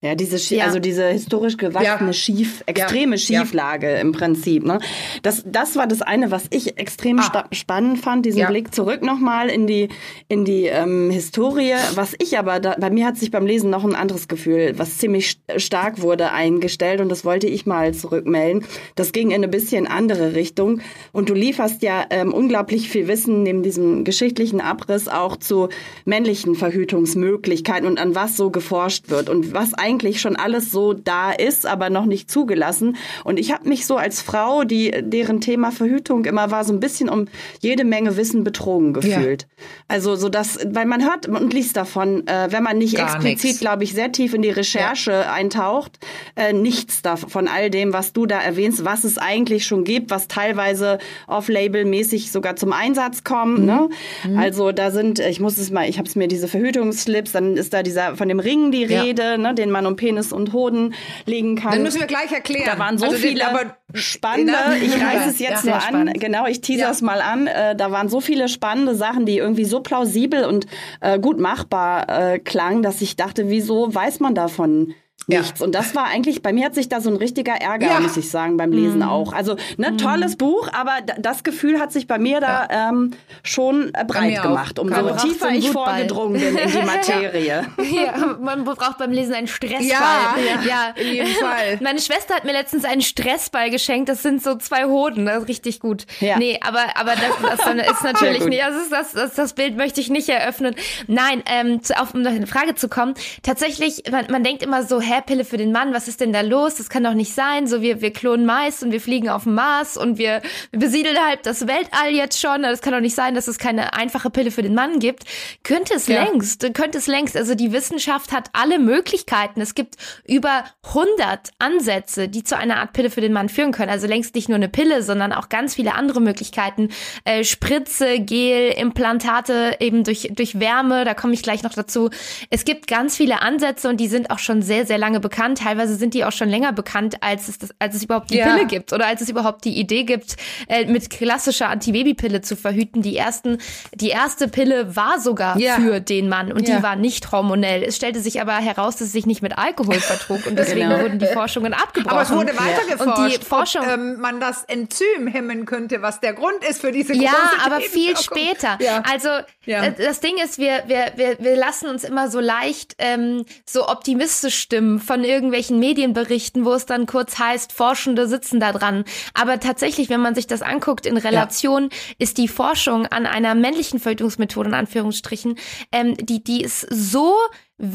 Ja, 0.05 0.15
diese, 0.15 0.37
ja. 0.55 0.67
also 0.67 0.81
diese 0.81 1.09
historisch 1.09 1.57
gewachsene 1.57 2.11
ja. 2.11 2.13
Schief, 2.13 2.63
extreme 2.67 3.17
ja. 3.17 3.19
Schieflage 3.19 3.91
im 3.95 4.13
Prinzip. 4.13 4.63
Ne? 4.63 4.79
Das, 5.23 5.43
das 5.47 5.77
war 5.77 5.87
das 5.87 6.03
eine, 6.03 6.31
was 6.31 6.45
ich 6.51 6.77
extrem 6.77 7.19
ah. 7.21 7.47
spannend 7.53 8.01
fand, 8.01 8.27
diesen 8.27 8.47
Blick 8.47 8.75
zurück 8.75 9.03
nochmal 9.03 9.49
in 9.49 9.67
die, 9.67 9.89
in 10.29 10.45
die 10.45 10.67
ähm, 10.67 11.11
Historie. 11.11 11.73
Was 11.95 12.15
ich 12.19 12.39
aber, 12.39 12.61
da, 12.61 12.77
bei 12.79 12.91
mir 12.91 13.07
hat 13.07 13.17
sich 13.17 13.31
beim 13.31 13.47
Lesen 13.47 13.71
noch 13.71 13.83
ein 13.83 13.95
anderes 13.95 14.29
Gefühl, 14.29 14.75
was 14.77 14.99
ziemlich 14.99 15.41
stark 15.57 16.03
wurde, 16.03 16.33
eingestellt 16.33 17.01
und 17.01 17.09
das 17.09 17.25
wollte 17.25 17.47
ich 17.47 17.65
mal 17.65 17.95
zurückmelden. 17.95 18.67
Das 18.97 19.13
ging 19.13 19.29
in 19.31 19.37
eine 19.37 19.49
bisschen 19.49 19.87
andere 19.87 20.35
Richtung 20.35 20.83
und 21.13 21.31
du 21.31 21.35
lieferst 21.35 21.83
ja 21.83 22.05
ähm, 22.11 22.35
unglaublich 22.35 22.91
viel 22.91 23.09
Wissen 23.09 23.43
neben 23.43 23.63
diesem 23.63 24.05
geschichtlichen 24.05 24.61
Abriss 24.61 25.09
auch 25.09 25.39
zu 25.39 25.71
männlichen 26.05 26.57
Verhütungsmöglichkeiten 26.57 27.89
und 27.89 27.99
an 27.99 28.15
was 28.15 28.37
so 28.37 28.51
geforscht 28.51 29.09
wird 29.09 29.31
und 29.31 29.55
was 29.55 29.73
eigentlich 29.73 29.94
eigentlich 29.95 30.21
schon 30.21 30.37
alles 30.37 30.71
so 30.71 30.93
da 30.93 31.31
ist, 31.31 31.67
aber 31.67 31.89
noch 31.89 32.05
nicht 32.05 32.31
zugelassen. 32.31 32.97
Und 33.23 33.39
ich 33.39 33.53
habe 33.53 33.69
mich 33.69 33.87
so 33.87 33.97
als 33.97 34.21
Frau, 34.21 34.65
die 34.65 34.93
deren 35.03 35.41
Thema 35.41 35.71
Verhütung 35.71 36.25
immer 36.25 36.51
war, 36.51 36.65
so 36.65 36.73
ein 36.73 36.81
bisschen 36.81 37.09
um 37.09 37.27
jede 37.61 37.85
Menge 37.85 38.17
Wissen 38.17 38.43
betrogen 38.43 38.93
gefühlt. 38.93 39.43
Ja. 39.43 39.49
Also 39.89 40.17
so 40.17 40.29
dass, 40.29 40.59
weil 40.67 40.87
man 40.87 41.05
hört 41.05 41.29
und 41.29 41.53
liest 41.53 41.77
davon, 41.77 42.27
äh, 42.27 42.49
wenn 42.51 42.63
man 42.63 42.79
nicht 42.79 42.97
Gar 42.97 43.07
explizit, 43.07 43.61
glaube 43.61 43.85
ich, 43.85 43.93
sehr 43.93 44.11
tief 44.11 44.35
in 44.35 44.43
die 44.43 44.51
Recherche 44.51 45.13
ja. 45.13 45.33
eintaucht, 45.33 45.99
äh, 46.35 46.53
nichts 46.53 47.03
davon, 47.03 47.31
von 47.31 47.49
all 47.49 47.71
dem, 47.71 47.93
was 47.93 48.13
du 48.13 48.27
da 48.27 48.41
erwähnst, 48.41 48.85
was 48.85 49.05
es 49.05 49.19
eigentlich 49.19 49.65
schon 49.65 49.85
gibt, 49.85 50.11
was 50.11 50.27
teilweise 50.29 50.99
off-label-mäßig 51.29 52.33
sogar 52.33 52.57
zum 52.57 52.73
Einsatz 52.73 53.23
kommt. 53.23 53.61
Mhm. 53.61 53.67
Ne? 53.67 53.89
Mhm. 54.29 54.39
Also 54.39 54.73
da 54.73 54.91
sind, 54.91 55.21
ich 55.21 55.41
muss 55.41 55.57
es 55.59 55.71
mal, 55.71 55.89
ich 55.89 55.99
habe 55.99 56.09
es 56.09 56.17
mir 56.17 56.27
diese 56.27 56.49
Verhütungsslips, 56.49 57.33
dann 57.33 57.57
ist 57.57 57.73
da 57.73 57.83
dieser 57.83 58.17
von 58.17 58.29
dem 58.29 58.41
Ring 58.41 58.73
die 58.73 58.85
Rede, 58.85 59.23
ja. 59.23 59.39
ne, 59.39 59.55
den 59.55 59.71
man 59.75 59.87
um 59.87 59.97
Penis 59.97 60.33
und 60.33 60.52
Hoden 60.54 60.95
legen 61.26 61.57
kann. 61.57 61.73
Dann 61.73 61.83
müssen 61.83 62.00
wir 62.00 62.07
gleich 62.07 62.33
erklären. 62.33 62.64
Da 62.66 62.78
waren 62.78 62.97
so 62.97 63.07
also 63.07 63.19
viele 63.19 63.45
den, 63.45 63.73
spannende, 63.93 64.54
ich 64.83 64.95
reiße 65.00 65.28
es 65.28 65.38
jetzt 65.38 65.64
ja, 65.64 65.78
mal 65.90 65.95
an, 65.95 66.12
genau, 66.14 66.47
ich 66.47 66.62
teaser 66.62 66.90
es 66.90 67.02
mal 67.02 67.21
an, 67.21 67.47
äh, 67.47 67.76
da 67.76 67.90
waren 67.90 68.09
so 68.09 68.21
viele 68.21 68.49
spannende 68.49 68.95
Sachen, 68.95 69.26
die 69.26 69.37
irgendwie 69.37 69.64
so 69.64 69.81
plausibel 69.81 70.45
und 70.45 70.66
äh, 71.00 71.19
gut 71.19 71.38
machbar 71.38 72.09
äh, 72.09 72.38
klangen, 72.38 72.83
dass 72.83 73.02
ich 73.02 73.16
dachte, 73.16 73.50
wieso 73.50 73.95
weiß 73.95 74.21
man 74.21 74.35
davon 74.35 74.95
nichts. 75.28 75.61
Ja. 75.61 75.64
Und 75.64 75.75
das 75.75 75.95
war 75.95 76.04
eigentlich, 76.04 76.43
bei 76.43 76.52
mir 76.52 76.66
hat 76.66 76.75
sich 76.75 76.88
da 76.88 77.00
so 77.00 77.11
ein 77.11 77.16
richtiger 77.16 77.54
Ärger, 77.54 77.87
ja. 77.87 78.00
muss 78.00 78.16
ich 78.16 78.31
sagen, 78.31 78.57
beim 78.57 78.73
Lesen 78.73 78.99
mhm. 78.99 79.09
auch. 79.09 79.33
Also, 79.33 79.57
ne, 79.76 79.93
mhm. 79.93 79.99
tolles 79.99 80.37
Buch, 80.37 80.69
aber 80.73 80.93
das 81.19 81.45
Gefühl 81.45 81.81
hat 81.81 81.93
sich 81.93 82.07
bei 82.07 82.19
mir 82.19 82.40
da 82.40 82.69
ja. 82.71 82.88
ähm, 82.90 83.12
schon 83.43 83.93
äh, 83.95 84.04
breit 84.04 84.43
gemacht, 84.43 84.78
umso 84.78 85.16
tiefer 85.16 85.50
ich 85.50 85.71
vorgedrungen 85.71 86.40
bin 86.40 86.57
in 86.57 86.71
die 86.71 86.83
Materie. 86.87 87.66
ja, 87.78 88.37
man 88.40 88.64
braucht 88.64 88.99
beim 88.99 89.12
Lesen 89.12 89.35
einen 89.35 89.49
Stressball. 89.49 89.83
Ja, 89.87 90.35
ja, 90.66 90.95
in 90.97 91.14
jedem 91.14 91.26
Fall. 91.40 91.78
Meine 91.81 92.00
Schwester 92.00 92.35
hat 92.35 92.45
mir 92.45 92.52
letztens 92.52 92.85
einen 92.85 93.02
Stressball 93.02 93.71
geschenkt, 93.71 94.09
das 94.09 94.23
sind 94.23 94.43
so 94.43 94.57
zwei 94.57 94.85
Hoden, 94.85 95.26
das 95.26 95.43
ist 95.43 95.49
richtig 95.49 95.81
gut. 95.81 96.07
Ja. 96.21 96.38
Nee, 96.38 96.59
aber, 96.62 96.97
aber 96.97 97.12
das, 97.12 97.57
das 97.59 97.88
ist 97.88 98.04
natürlich 98.04 98.45
nicht, 98.45 98.62
das, 98.62 98.76
ist, 98.76 98.93
das, 98.93 99.12
das, 99.12 99.35
das 99.35 99.52
Bild 99.54 99.76
möchte 99.76 100.00
ich 100.00 100.11
nicht 100.11 100.28
eröffnen. 100.28 100.75
Nein, 101.07 101.43
ähm, 101.47 101.81
auf, 101.97 102.14
um 102.14 102.23
noch 102.23 102.31
eine 102.31 102.47
Frage 102.47 102.75
zu 102.75 102.88
kommen, 102.88 103.14
tatsächlich, 103.43 104.02
man, 104.11 104.26
man 104.31 104.45
denkt 104.45 104.62
immer 104.62 104.83
so, 104.83 105.00
hä, 105.00 105.13
Pille 105.21 105.44
für 105.44 105.56
den 105.56 105.73
Mann, 105.73 105.92
was 105.92 106.09
ist 106.09 106.21
denn 106.21 106.33
da 106.33 106.40
los? 106.40 106.76
Das 106.76 106.88
kann 106.88 107.04
doch 107.04 107.14
nicht 107.14 107.35
sein. 107.35 107.66
So, 107.66 107.83
wir, 107.83 108.00
wir 108.00 108.12
klonen 108.12 108.47
Mais 108.47 108.83
und 108.83 108.92
wir 108.92 109.00
fliegen 109.00 109.28
auf 109.28 109.44
den 109.44 109.54
Mars 109.54 109.97
und 109.97 110.18
wir, 110.18 110.42
wir 110.71 110.80
besiedeln 110.80 111.16
halt 111.26 111.40
das 111.44 111.66
Weltall 111.66 112.11
jetzt 112.11 112.40
schon. 112.40 112.62
Das 112.62 112.80
kann 112.80 112.92
doch 112.92 113.00
nicht 113.00 113.14
sein, 113.14 113.35
dass 113.35 113.49
es 113.49 113.59
keine 113.59 113.94
einfache 113.94 114.30
Pille 114.30 114.50
für 114.50 114.62
den 114.62 114.75
Mann 114.75 114.99
gibt. 114.99 115.25
Könnte 115.62 115.94
es 115.94 116.06
ja. 116.06 116.25
längst, 116.25 116.73
könnte 116.75 116.99
es 116.99 117.06
längst. 117.06 117.37
Also 117.37 117.54
die 117.54 117.73
Wissenschaft 117.73 118.33
hat 118.33 118.50
alle 118.52 118.78
Möglichkeiten. 118.78 119.61
Es 119.61 119.75
gibt 119.75 119.97
über 120.26 120.64
100 120.88 121.50
Ansätze, 121.59 122.28
die 122.28 122.44
zu 122.44 122.56
einer 122.56 122.78
Art 122.78 122.92
Pille 122.92 123.11
für 123.11 123.21
den 123.21 123.33
Mann 123.33 123.49
führen 123.49 123.73
können. 123.73 123.90
Also 123.90 124.06
längst 124.06 124.35
nicht 124.35 124.49
nur 124.49 124.56
eine 124.56 124.68
Pille, 124.68 125.02
sondern 125.02 125.33
auch 125.33 125.49
ganz 125.49 125.75
viele 125.75 125.94
andere 125.94 126.21
Möglichkeiten. 126.21 126.88
Äh, 127.25 127.44
Spritze, 127.44 128.21
Gel, 128.21 128.71
Implantate 128.71 129.76
eben 129.80 130.04
durch, 130.04 130.30
durch 130.33 130.61
Wärme, 130.61 131.04
da 131.04 131.14
komme 131.14 131.35
ich 131.35 131.42
gleich 131.42 131.62
noch 131.62 131.75
dazu. 131.75 132.11
Es 132.50 132.64
gibt 132.64 132.87
ganz 132.87 133.16
viele 133.16 133.42
Ansätze 133.42 133.88
und 133.88 133.99
die 133.99 134.09
sind 134.09 134.30
auch 134.30 134.38
schon 134.38 134.62
sehr, 134.62 134.87
sehr 134.87 134.99
lange 135.04 135.20
bekannt. 135.20 135.58
Teilweise 135.58 135.96
sind 135.96 136.14
die 136.14 136.25
auch 136.25 136.32
schon 136.32 136.49
länger 136.49 136.73
bekannt, 136.73 137.16
als 137.20 137.49
es, 137.49 137.58
das, 137.58 137.70
als 137.78 137.94
es 137.94 138.02
überhaupt 138.02 138.30
die 138.30 138.38
ja. 138.38 138.46
Pille 138.46 138.66
gibt 138.66 138.92
oder 138.92 139.06
als 139.06 139.20
es 139.20 139.28
überhaupt 139.28 139.64
die 139.64 139.78
Idee 139.78 140.04
gibt, 140.04 140.37
äh, 140.68 140.87
mit 140.87 141.11
klassischer 141.11 141.68
Antibabypille 141.68 142.40
zu 142.40 142.56
verhüten. 142.56 143.02
Die 143.02 143.16
ersten, 143.16 143.58
die 143.94 144.08
erste 144.08 144.49
Pille 144.49 144.96
war 144.96 145.20
sogar 145.20 145.58
ja. 145.58 145.76
für 145.76 146.00
den 146.00 146.28
Mann 146.28 146.52
und 146.52 146.66
ja. 146.66 146.76
die 146.76 146.82
war 146.82 146.96
nicht 146.96 147.32
hormonell. 147.32 147.82
Es 147.82 147.96
stellte 147.96 148.20
sich 148.20 148.40
aber 148.40 148.54
heraus, 148.54 148.96
dass 148.96 149.08
es 149.08 149.12
sich 149.12 149.26
nicht 149.26 149.42
mit 149.42 149.58
Alkohol 149.58 150.00
vertrug 150.00 150.46
und 150.46 150.58
deswegen 150.58 150.88
genau. 150.88 151.02
wurden 151.02 151.18
die 151.18 151.26
Forschungen 151.26 151.75
abgebrochen. 151.75 152.11
Aber 152.11 152.23
es 152.23 152.30
wurde 152.30 152.58
weitergeforscht, 152.58 153.18
und 153.18 153.42
die 153.42 153.44
Forschung, 153.44 153.82
ob 153.82 153.88
ähm, 153.88 154.20
man 154.20 154.40
das 154.40 154.64
Enzym 154.64 155.26
hemmen 155.26 155.66
könnte, 155.66 156.00
was 156.00 156.20
der 156.20 156.32
Grund 156.32 156.64
ist 156.68 156.80
für 156.80 156.92
diese 156.92 157.12
große 157.12 157.25
Ja, 157.25 157.50
aber 157.66 157.80
viel 157.80 158.16
später. 158.16 158.78
Also 159.04 159.28
äh, 159.66 159.92
das 159.92 160.20
Ding 160.20 160.38
ist, 160.42 160.58
wir, 160.58 160.84
wir, 160.87 161.12
wir, 161.16 161.37
wir 161.40 161.56
lassen 161.56 161.88
uns 161.88 162.04
immer 162.04 162.30
so 162.30 162.40
leicht 162.40 162.94
ähm, 162.99 163.44
so 163.66 163.87
optimistisch 163.88 164.58
stimmen 164.58 164.94
von 164.99 165.25
irgendwelchen 165.25 165.79
Medienberichten, 165.79 166.65
wo 166.65 166.73
es 166.73 166.87
dann 166.87 167.07
kurz 167.07 167.39
heißt, 167.39 167.73
Forschende 167.73 168.29
sitzen 168.29 168.61
da 168.61 168.73
dran. 168.73 169.05
Aber 169.35 169.61
tatsächlich, 169.61 170.09
wenn 170.09 170.21
man 170.21 170.35
sich 170.35 170.47
das 170.47 170.63
anguckt 170.63 171.07
in 171.07 171.17
Relation, 171.17 171.85
ja. 171.91 171.99
ist 172.19 172.39
die 172.39 172.49
Forschung 172.49 173.07
an 173.07 173.27
einer 173.27 173.55
männlichen 173.55 173.99
Verhütungsmethode, 173.99 174.69
in 174.69 174.75
Anführungsstrichen, 174.75 175.57
ähm, 175.93 176.17
die, 176.17 176.43
die 176.43 176.63
ist 176.63 176.87
so 176.91 177.35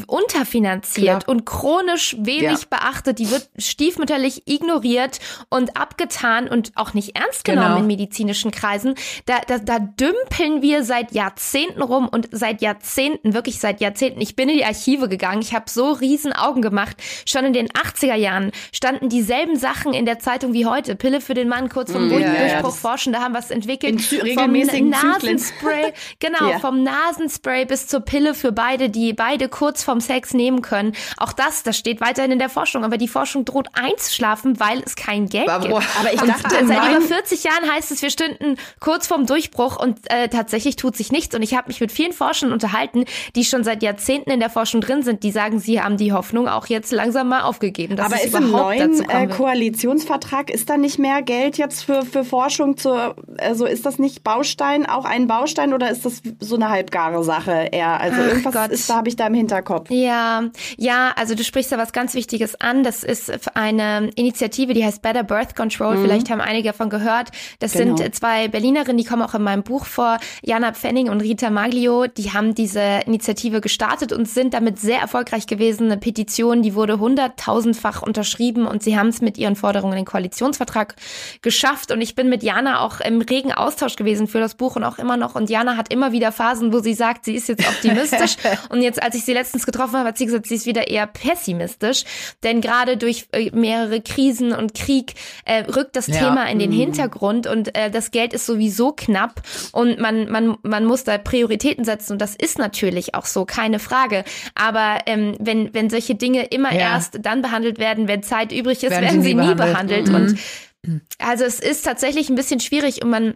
unterfinanziert 0.06 1.24
Klar. 1.24 1.28
und 1.28 1.46
chronisch 1.46 2.14
wenig 2.18 2.42
ja. 2.42 2.66
beachtet. 2.68 3.18
Die 3.18 3.30
wird 3.30 3.48
stiefmütterlich 3.56 4.42
ignoriert 4.46 5.20
und 5.48 5.78
abgetan 5.78 6.48
und 6.48 6.72
auch 6.74 6.92
nicht 6.92 7.16
ernst 7.16 7.44
genommen 7.44 7.66
genau. 7.68 7.80
in 7.80 7.86
medizinischen 7.86 8.50
Kreisen. 8.50 8.94
Da, 9.24 9.38
da, 9.46 9.58
da 9.58 9.78
dümpeln 9.78 10.60
wir 10.60 10.84
seit 10.84 11.12
Jahrzehnten 11.12 11.80
rum 11.80 12.08
und 12.08 12.28
seit 12.30 12.60
Jahrzehnten, 12.60 13.32
wirklich 13.32 13.58
seit 13.58 13.80
Jahrzehnten. 13.80 14.20
Ich 14.20 14.36
bin 14.36 14.50
in 14.50 14.58
die 14.58 14.64
Archive 14.66 15.08
gegangen, 15.08 15.40
ich 15.40 15.54
habe 15.54 15.70
so 15.70 15.92
riesen 15.92 16.34
Augen 16.34 16.60
gemacht. 16.60 16.98
Schon 17.24 17.46
in 17.46 17.54
den 17.54 17.68
80er 17.68 18.14
Jahren 18.14 18.52
standen 18.72 19.08
dieselben 19.08 19.56
Sachen 19.56 19.94
in 19.94 20.04
der 20.04 20.18
Zeitung 20.18 20.52
wie 20.52 20.66
heute. 20.66 20.94
Pille 20.94 21.22
für 21.22 21.34
den 21.34 21.48
Mann, 21.48 21.70
kurz 21.70 21.90
vom 21.90 22.08
mm, 22.08 22.12
ja, 22.12 22.34
Durchbruch 22.34 22.64
ja, 22.64 22.70
forschen, 22.70 23.14
da 23.14 23.20
haben 23.20 23.32
was 23.32 23.50
entwickelt. 23.50 24.12
In 24.12 24.34
vom 24.34 24.52
Nasenspray, 24.52 25.94
genau, 26.18 26.58
vom 26.58 26.82
Nasenspray 26.82 27.64
bis 27.64 27.86
zur 27.86 28.00
Pille 28.00 28.34
für 28.34 28.52
beide, 28.52 28.90
die 28.90 29.14
beide 29.14 29.48
kurz 29.48 29.69
kurz 29.70 29.84
vorm 29.84 30.00
Sex 30.00 30.34
nehmen 30.34 30.62
können. 30.62 30.94
Auch 31.16 31.32
das, 31.32 31.62
das 31.62 31.78
steht 31.78 32.00
weiterhin 32.00 32.32
in 32.32 32.40
der 32.40 32.48
Forschung, 32.48 32.84
aber 32.84 32.96
die 32.96 33.06
Forschung 33.06 33.44
droht 33.44 33.68
einzuschlafen, 33.72 34.58
weil 34.58 34.82
es 34.84 34.96
kein 34.96 35.28
Geld 35.28 35.48
aber, 35.48 35.68
gibt. 35.68 35.74
Aber 35.96 36.12
ich 36.12 36.20
dachte, 36.20 36.66
seit 36.66 36.90
über 36.90 37.00
40 37.00 37.44
Jahren 37.44 37.70
heißt 37.72 37.92
es, 37.92 38.02
wir 38.02 38.10
stünden 38.10 38.56
kurz 38.80 39.06
vorm 39.06 39.26
Durchbruch 39.26 39.80
und 39.80 39.98
äh, 40.10 40.28
tatsächlich 40.28 40.74
tut 40.74 40.96
sich 40.96 41.12
nichts. 41.12 41.36
Und 41.36 41.42
ich 41.42 41.54
habe 41.54 41.68
mich 41.68 41.80
mit 41.80 41.92
vielen 41.92 42.12
Forschern 42.12 42.52
unterhalten, 42.52 43.04
die 43.36 43.44
schon 43.44 43.62
seit 43.62 43.84
Jahrzehnten 43.84 44.30
in 44.30 44.40
der 44.40 44.50
Forschung 44.50 44.80
drin 44.80 45.04
sind, 45.04 45.22
die 45.22 45.30
sagen, 45.30 45.60
sie 45.60 45.80
haben 45.80 45.96
die 45.96 46.12
Hoffnung 46.12 46.48
auch 46.48 46.66
jetzt 46.66 46.90
langsam 46.90 47.28
mal 47.28 47.42
aufgegeben. 47.42 47.96
aber 48.00 48.20
ist 48.20 48.34
im 48.34 48.50
neuen 48.50 49.08
äh, 49.08 49.28
Koalitionsvertrag, 49.28 50.50
ist 50.50 50.68
da 50.68 50.78
nicht 50.78 50.98
mehr 50.98 51.22
Geld 51.22 51.58
jetzt 51.58 51.84
für, 51.84 52.04
für 52.04 52.24
Forschung 52.24 52.76
zur, 52.76 53.14
also 53.38 53.66
ist 53.66 53.86
das 53.86 54.00
nicht 54.00 54.24
Baustein, 54.24 54.86
auch 54.86 55.04
ein 55.04 55.28
Baustein 55.28 55.72
oder 55.72 55.90
ist 55.90 56.04
das 56.04 56.22
so 56.40 56.56
eine 56.56 56.70
halbgare 56.70 57.22
Sache 57.22 57.68
eher? 57.70 58.00
Also 58.00 58.20
Ach 58.20 58.26
irgendwas 58.26 58.54
Gott. 58.54 58.70
ist 58.70 58.90
da, 58.90 58.96
habe 58.96 59.08
ich 59.08 59.14
da 59.14 59.28
im 59.28 59.34
Hinterkopf. 59.60 59.90
Ja, 59.90 60.44
ja, 60.76 61.12
also 61.16 61.34
du 61.34 61.44
sprichst 61.44 61.72
da 61.72 61.78
was 61.78 61.92
ganz 61.92 62.14
Wichtiges 62.14 62.60
an. 62.60 62.82
Das 62.82 63.04
ist 63.04 63.56
eine 63.56 64.10
Initiative, 64.16 64.74
die 64.74 64.84
heißt 64.84 65.02
Better 65.02 65.22
Birth 65.22 65.54
Control. 65.56 65.96
Mhm. 65.96 66.02
Vielleicht 66.02 66.30
haben 66.30 66.40
einige 66.40 66.68
davon 66.70 66.90
gehört. 66.90 67.30
Das 67.58 67.72
genau. 67.72 67.96
sind 67.96 68.14
zwei 68.14 68.48
Berlinerinnen, 68.48 68.96
die 68.96 69.04
kommen 69.04 69.22
auch 69.22 69.34
in 69.34 69.42
meinem 69.42 69.62
Buch 69.62 69.86
vor. 69.86 70.18
Jana 70.42 70.72
Pfenning 70.72 71.08
und 71.08 71.20
Rita 71.20 71.50
Maglio, 71.50 72.06
die 72.06 72.32
haben 72.32 72.54
diese 72.54 73.00
Initiative 73.06 73.60
gestartet 73.60 74.12
und 74.12 74.28
sind 74.28 74.54
damit 74.54 74.78
sehr 74.78 75.00
erfolgreich 75.00 75.46
gewesen. 75.46 75.86
Eine 75.86 75.98
Petition, 75.98 76.62
die 76.62 76.74
wurde 76.74 76.98
hunderttausendfach 76.98 78.02
unterschrieben 78.02 78.66
und 78.66 78.82
sie 78.82 78.98
haben 78.98 79.08
es 79.08 79.20
mit 79.20 79.38
ihren 79.38 79.56
Forderungen 79.56 79.92
in 79.92 80.04
den 80.04 80.06
Koalitionsvertrag 80.06 80.96
geschafft. 81.42 81.92
Und 81.92 82.00
ich 82.00 82.14
bin 82.14 82.28
mit 82.28 82.42
Jana 82.42 82.80
auch 82.80 83.00
im 83.00 83.20
regen 83.20 83.52
Austausch 83.52 83.96
gewesen 83.96 84.26
für 84.26 84.40
das 84.40 84.54
Buch 84.54 84.76
und 84.76 84.84
auch 84.84 84.98
immer 84.98 85.16
noch. 85.16 85.34
Und 85.34 85.50
Jana 85.50 85.76
hat 85.76 85.92
immer 85.92 86.12
wieder 86.12 86.32
Phasen, 86.32 86.72
wo 86.72 86.80
sie 86.80 86.94
sagt, 86.94 87.24
sie 87.24 87.34
ist 87.34 87.48
jetzt 87.48 87.66
optimistisch. 87.66 88.36
und 88.68 88.82
jetzt, 88.82 89.02
als 89.02 89.14
ich 89.14 89.24
sie 89.24 89.34
letztens 89.50 89.66
getroffen 89.66 89.96
habe, 89.96 90.08
hat 90.08 90.18
sie 90.18 90.26
gesagt, 90.26 90.46
sie 90.46 90.54
ist 90.54 90.66
wieder 90.66 90.88
eher 90.88 91.06
pessimistisch. 91.06 92.04
Denn 92.44 92.60
gerade 92.60 92.96
durch 92.96 93.26
äh, 93.32 93.50
mehrere 93.50 94.00
Krisen 94.00 94.52
und 94.52 94.74
Krieg 94.74 95.14
äh, 95.44 95.64
rückt 95.64 95.96
das 95.96 96.06
ja. 96.06 96.14
Thema 96.14 96.48
in 96.48 96.60
den 96.60 96.70
mhm. 96.70 96.76
Hintergrund 96.76 97.48
und 97.48 97.76
äh, 97.76 97.90
das 97.90 98.12
Geld 98.12 98.32
ist 98.32 98.46
sowieso 98.46 98.92
knapp 98.92 99.42
und 99.72 99.98
man, 99.98 100.30
man, 100.30 100.56
man 100.62 100.84
muss 100.84 101.02
da 101.02 101.18
Prioritäten 101.18 101.84
setzen. 101.84 102.12
Und 102.12 102.20
das 102.20 102.36
ist 102.36 102.58
natürlich 102.58 103.14
auch 103.16 103.26
so, 103.26 103.44
keine 103.44 103.80
Frage. 103.80 104.24
Aber 104.54 104.98
ähm, 105.06 105.34
wenn, 105.40 105.74
wenn 105.74 105.90
solche 105.90 106.14
Dinge 106.14 106.44
immer 106.44 106.72
ja. 106.72 106.80
erst 106.80 107.18
dann 107.22 107.42
behandelt 107.42 107.78
werden, 107.78 108.06
wenn 108.06 108.22
Zeit 108.22 108.52
übrig 108.52 108.84
ist, 108.84 108.90
werden, 108.90 109.04
werden 109.04 109.22
sie 109.22 109.34
nie 109.34 109.54
behandelt. 109.54 110.04
behandelt. 110.04 110.08
Mhm. 110.08 110.14
Und 110.14 111.02
also 111.18 111.44
es 111.44 111.58
ist 111.58 111.84
tatsächlich 111.84 112.30
ein 112.30 112.36
bisschen 112.36 112.60
schwierig 112.60 113.02
und 113.02 113.10
man 113.10 113.34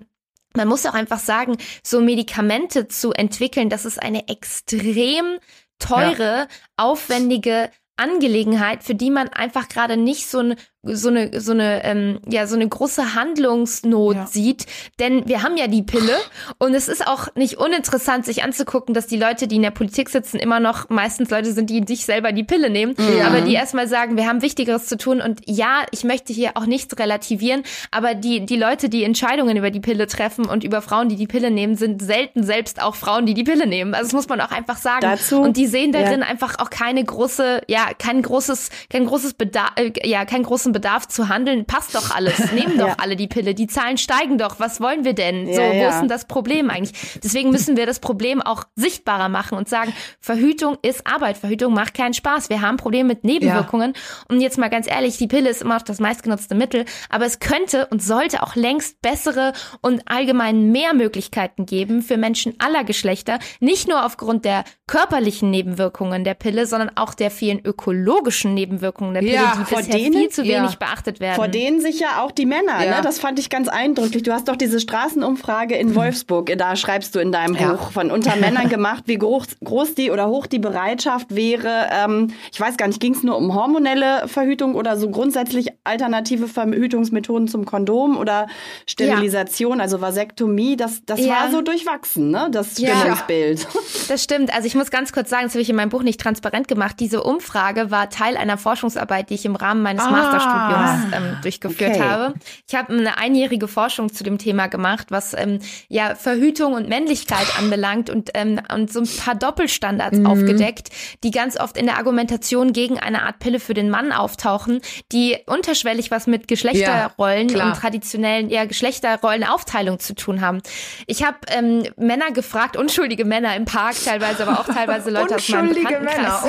man 0.56 0.68
muss 0.68 0.86
auch 0.86 0.94
einfach 0.94 1.18
sagen, 1.18 1.56
so 1.82 2.00
Medikamente 2.00 2.86
zu 2.86 3.12
entwickeln, 3.12 3.68
das 3.68 3.84
ist 3.84 4.00
eine 4.00 4.28
extrem 4.28 5.38
teure, 5.78 6.22
ja. 6.22 6.48
aufwendige 6.76 7.70
Angelegenheit, 7.96 8.82
für 8.82 8.94
die 8.94 9.10
man 9.10 9.28
einfach 9.28 9.68
gerade 9.68 9.96
nicht 9.96 10.26
so 10.26 10.40
ein 10.40 10.56
so 10.86 11.08
eine 11.08 11.40
so 11.40 11.52
eine 11.52 11.84
ähm, 11.84 12.20
ja 12.28 12.46
so 12.46 12.54
eine 12.56 12.68
große 12.68 13.14
Handlungsnot 13.14 14.16
ja. 14.16 14.26
sieht, 14.26 14.66
denn 14.98 15.26
wir 15.26 15.42
haben 15.42 15.56
ja 15.56 15.66
die 15.66 15.82
Pille 15.82 16.16
und 16.58 16.74
es 16.74 16.88
ist 16.88 17.06
auch 17.06 17.28
nicht 17.34 17.58
uninteressant 17.58 18.24
sich 18.26 18.42
anzugucken, 18.42 18.94
dass 18.94 19.06
die 19.06 19.18
Leute, 19.18 19.46
die 19.46 19.56
in 19.56 19.62
der 19.62 19.70
Politik 19.70 20.10
sitzen, 20.10 20.38
immer 20.38 20.60
noch 20.60 20.88
meistens 20.88 21.30
Leute 21.30 21.52
sind, 21.52 21.70
die 21.70 21.84
sich 21.86 22.04
selber 22.04 22.32
die 22.32 22.44
Pille 22.44 22.70
nehmen, 22.70 22.94
ja. 22.98 23.26
aber 23.26 23.40
die 23.40 23.54
erstmal 23.54 23.88
sagen, 23.88 24.16
wir 24.16 24.26
haben 24.26 24.42
wichtigeres 24.42 24.86
zu 24.86 24.96
tun 24.96 25.20
und 25.20 25.40
ja, 25.46 25.84
ich 25.90 26.04
möchte 26.04 26.32
hier 26.32 26.52
auch 26.54 26.66
nichts 26.66 26.98
relativieren, 26.98 27.62
aber 27.90 28.14
die 28.14 28.44
die 28.44 28.56
Leute, 28.56 28.88
die 28.88 29.04
Entscheidungen 29.04 29.56
über 29.56 29.70
die 29.70 29.80
Pille 29.80 30.06
treffen 30.06 30.46
und 30.46 30.64
über 30.64 30.82
Frauen, 30.82 31.08
die 31.08 31.16
die 31.16 31.26
Pille 31.26 31.50
nehmen, 31.50 31.76
sind 31.76 32.02
selten 32.02 32.42
selbst 32.42 32.82
auch 32.82 32.94
Frauen, 32.94 33.26
die 33.26 33.34
die 33.34 33.44
Pille 33.44 33.66
nehmen. 33.66 33.94
Also 33.94 34.06
das 34.08 34.12
muss 34.12 34.28
man 34.28 34.40
auch 34.40 34.50
einfach 34.50 34.76
sagen 34.76 35.00
Dazu, 35.02 35.40
und 35.40 35.56
die 35.56 35.66
sehen 35.66 35.92
darin 35.92 36.20
ja. 36.20 36.26
einfach 36.26 36.58
auch 36.58 36.70
keine 36.70 37.02
große 37.02 37.62
ja, 37.68 37.88
kein 37.98 38.22
großes 38.22 38.70
kein 38.90 39.06
großes 39.06 39.34
Bedarf 39.34 39.72
äh, 39.76 39.92
ja, 40.04 40.24
keinen 40.24 40.44
großen 40.44 40.73
Bedarf 40.74 41.08
zu 41.08 41.30
handeln, 41.30 41.64
passt 41.64 41.94
doch 41.94 42.14
alles. 42.14 42.52
Nehmen 42.52 42.76
doch 42.76 42.88
ja. 42.88 42.96
alle 42.98 43.16
die 43.16 43.28
Pille. 43.28 43.54
Die 43.54 43.66
Zahlen 43.66 43.96
steigen 43.96 44.36
doch. 44.36 44.60
Was 44.60 44.82
wollen 44.82 45.04
wir 45.04 45.14
denn? 45.14 45.46
So, 45.46 45.60
ja, 45.60 45.72
wo 45.72 45.88
ist 45.88 46.00
denn 46.00 46.08
das 46.08 46.26
Problem 46.26 46.68
eigentlich? 46.68 46.92
Deswegen 47.24 47.50
müssen 47.50 47.78
wir 47.78 47.86
das 47.86 48.00
Problem 48.00 48.42
auch 48.42 48.64
sichtbarer 48.76 49.30
machen 49.30 49.56
und 49.56 49.68
sagen, 49.68 49.94
Verhütung 50.20 50.76
ist 50.82 51.06
Arbeit. 51.06 51.38
Verhütung 51.38 51.72
macht 51.72 51.94
keinen 51.94 52.12
Spaß. 52.12 52.50
Wir 52.50 52.60
haben 52.60 52.76
Probleme 52.76 53.08
mit 53.08 53.24
Nebenwirkungen. 53.24 53.94
Und 54.28 54.42
jetzt 54.42 54.58
mal 54.58 54.68
ganz 54.68 54.86
ehrlich, 54.86 55.16
die 55.16 55.28
Pille 55.28 55.48
ist 55.48 55.62
immer 55.62 55.76
noch 55.76 55.82
das 55.82 56.00
meistgenutzte 56.00 56.54
Mittel, 56.54 56.84
aber 57.08 57.24
es 57.24 57.38
könnte 57.38 57.86
und 57.86 58.02
sollte 58.02 58.42
auch 58.42 58.56
längst 58.56 59.00
bessere 59.00 59.52
und 59.80 60.02
allgemein 60.06 60.72
mehr 60.72 60.94
Möglichkeiten 60.94 61.66
geben 61.66 62.02
für 62.02 62.16
Menschen 62.16 62.54
aller 62.58 62.84
Geschlechter, 62.84 63.38
nicht 63.60 63.88
nur 63.88 64.04
aufgrund 64.04 64.44
der 64.44 64.64
körperlichen 64.86 65.50
Nebenwirkungen 65.50 66.24
der 66.24 66.34
Pille, 66.34 66.66
sondern 66.66 66.90
auch 66.94 67.14
der 67.14 67.30
vielen 67.30 67.64
ökologischen 67.64 68.52
Nebenwirkungen 68.52 69.14
der 69.14 69.20
Pille, 69.22 69.32
ja, 69.32 69.54
die 69.56 69.74
bisher 69.74 69.96
denen, 69.96 70.12
viel 70.12 70.28
zu 70.28 70.42
wenig 70.42 70.72
ja. 70.72 70.76
beachtet 70.78 71.20
werden. 71.20 71.36
Vor 71.36 71.48
denen 71.48 71.80
sich 71.80 72.00
ja 72.00 72.22
auch 72.22 72.30
die 72.30 72.44
Männer, 72.44 72.84
ja. 72.84 72.96
ne? 72.96 73.00
das 73.02 73.18
fand 73.18 73.38
ich 73.38 73.48
ganz 73.48 73.68
eindrücklich. 73.68 74.24
Du 74.24 74.32
hast 74.32 74.46
doch 74.46 74.56
diese 74.56 74.80
Straßenumfrage 74.80 75.74
in 75.74 75.94
Wolfsburg, 75.94 76.52
da 76.58 76.76
schreibst 76.76 77.14
du 77.14 77.18
in 77.18 77.32
deinem 77.32 77.56
Buch 77.56 77.92
von 77.92 78.10
unter 78.10 78.36
Männern 78.36 78.68
gemacht, 78.68 79.04
wie 79.06 79.16
groß, 79.16 79.56
groß 79.64 79.94
die 79.94 80.10
oder 80.10 80.28
hoch 80.28 80.46
die 80.46 80.58
Bereitschaft 80.58 81.34
wäre. 81.34 81.88
Ähm, 81.90 82.34
ich 82.52 82.60
weiß 82.60 82.76
gar 82.76 82.86
nicht, 82.86 83.00
ging 83.00 83.14
es 83.14 83.22
nur 83.22 83.38
um 83.38 83.54
hormonelle 83.54 84.28
Verhütung 84.28 84.74
oder 84.74 84.98
so 84.98 85.08
grundsätzlich 85.08 85.68
alternative 85.84 86.46
Verhütungsmethoden 86.46 87.48
zum 87.48 87.64
Kondom 87.64 88.18
oder 88.18 88.48
Sterilisation, 88.86 89.80
also 89.80 90.02
Vasektomie. 90.02 90.76
Das, 90.76 91.02
das 91.06 91.26
war 91.26 91.50
so 91.50 91.62
durchwachsen, 91.62 92.30
ne? 92.30 92.48
das 92.50 92.72
Stimmungsbild. 92.72 93.66
Das 94.08 94.22
stimmt. 94.22 94.54
Also 94.54 94.66
ich 94.66 94.73
muss 94.74 94.90
ganz 94.90 95.12
kurz 95.12 95.30
sagen, 95.30 95.44
das 95.44 95.52
habe 95.52 95.62
ich 95.62 95.70
in 95.70 95.76
meinem 95.76 95.90
Buch 95.90 96.02
nicht 96.02 96.20
transparent 96.20 96.68
gemacht. 96.68 96.96
Diese 97.00 97.22
Umfrage 97.22 97.90
war 97.90 98.10
Teil 98.10 98.36
einer 98.36 98.58
Forschungsarbeit, 98.58 99.30
die 99.30 99.34
ich 99.34 99.44
im 99.44 99.56
Rahmen 99.56 99.82
meines 99.82 100.04
ah, 100.04 100.10
Masterstudiums 100.10 101.14
ähm, 101.14 101.38
durchgeführt 101.42 101.96
okay. 101.96 102.02
habe. 102.02 102.34
Ich 102.68 102.74
habe 102.74 102.92
eine 102.92 103.18
einjährige 103.18 103.68
Forschung 103.68 104.12
zu 104.12 104.24
dem 104.24 104.38
Thema 104.38 104.68
gemacht, 104.68 105.08
was 105.10 105.34
ähm, 105.34 105.60
ja 105.88 106.14
Verhütung 106.14 106.74
und 106.74 106.88
Männlichkeit 106.88 107.46
anbelangt 107.58 108.10
und, 108.10 108.30
ähm, 108.34 108.60
und 108.72 108.92
so 108.92 109.00
ein 109.00 109.08
paar 109.24 109.34
Doppelstandards 109.34 110.18
mhm. 110.18 110.26
aufgedeckt, 110.26 110.90
die 111.22 111.30
ganz 111.30 111.58
oft 111.58 111.76
in 111.76 111.86
der 111.86 111.96
Argumentation 111.96 112.72
gegen 112.72 112.98
eine 112.98 113.22
Art 113.22 113.38
Pille 113.38 113.60
für 113.60 113.74
den 113.74 113.90
Mann 113.90 114.12
auftauchen, 114.12 114.80
die 115.12 115.36
unterschwellig 115.46 116.10
was 116.10 116.26
mit 116.26 116.48
Geschlechterrollen 116.48 117.48
ja, 117.48 117.66
und 117.66 117.76
traditionellen 117.76 118.50
ja, 118.50 118.64
Geschlechterrollenaufteilung 118.64 119.98
zu 119.98 120.14
tun 120.14 120.40
haben. 120.40 120.62
Ich 121.06 121.24
habe 121.24 121.38
ähm, 121.48 121.84
Männer 121.96 122.30
gefragt, 122.32 122.76
unschuldige 122.76 123.24
Männer 123.24 123.56
im 123.56 123.64
Park 123.64 123.96
teilweise, 124.04 124.46
aber 124.46 124.60
auch 124.60 124.63
teilweise 124.66 125.10
Leute 125.10 125.36
aus 125.36 125.48
meinem 125.48 125.74
Bekanntenkreis. 125.74 126.44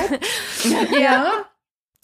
Männer. 0.64 0.90
Oh. 0.92 0.94
ja 1.00 1.46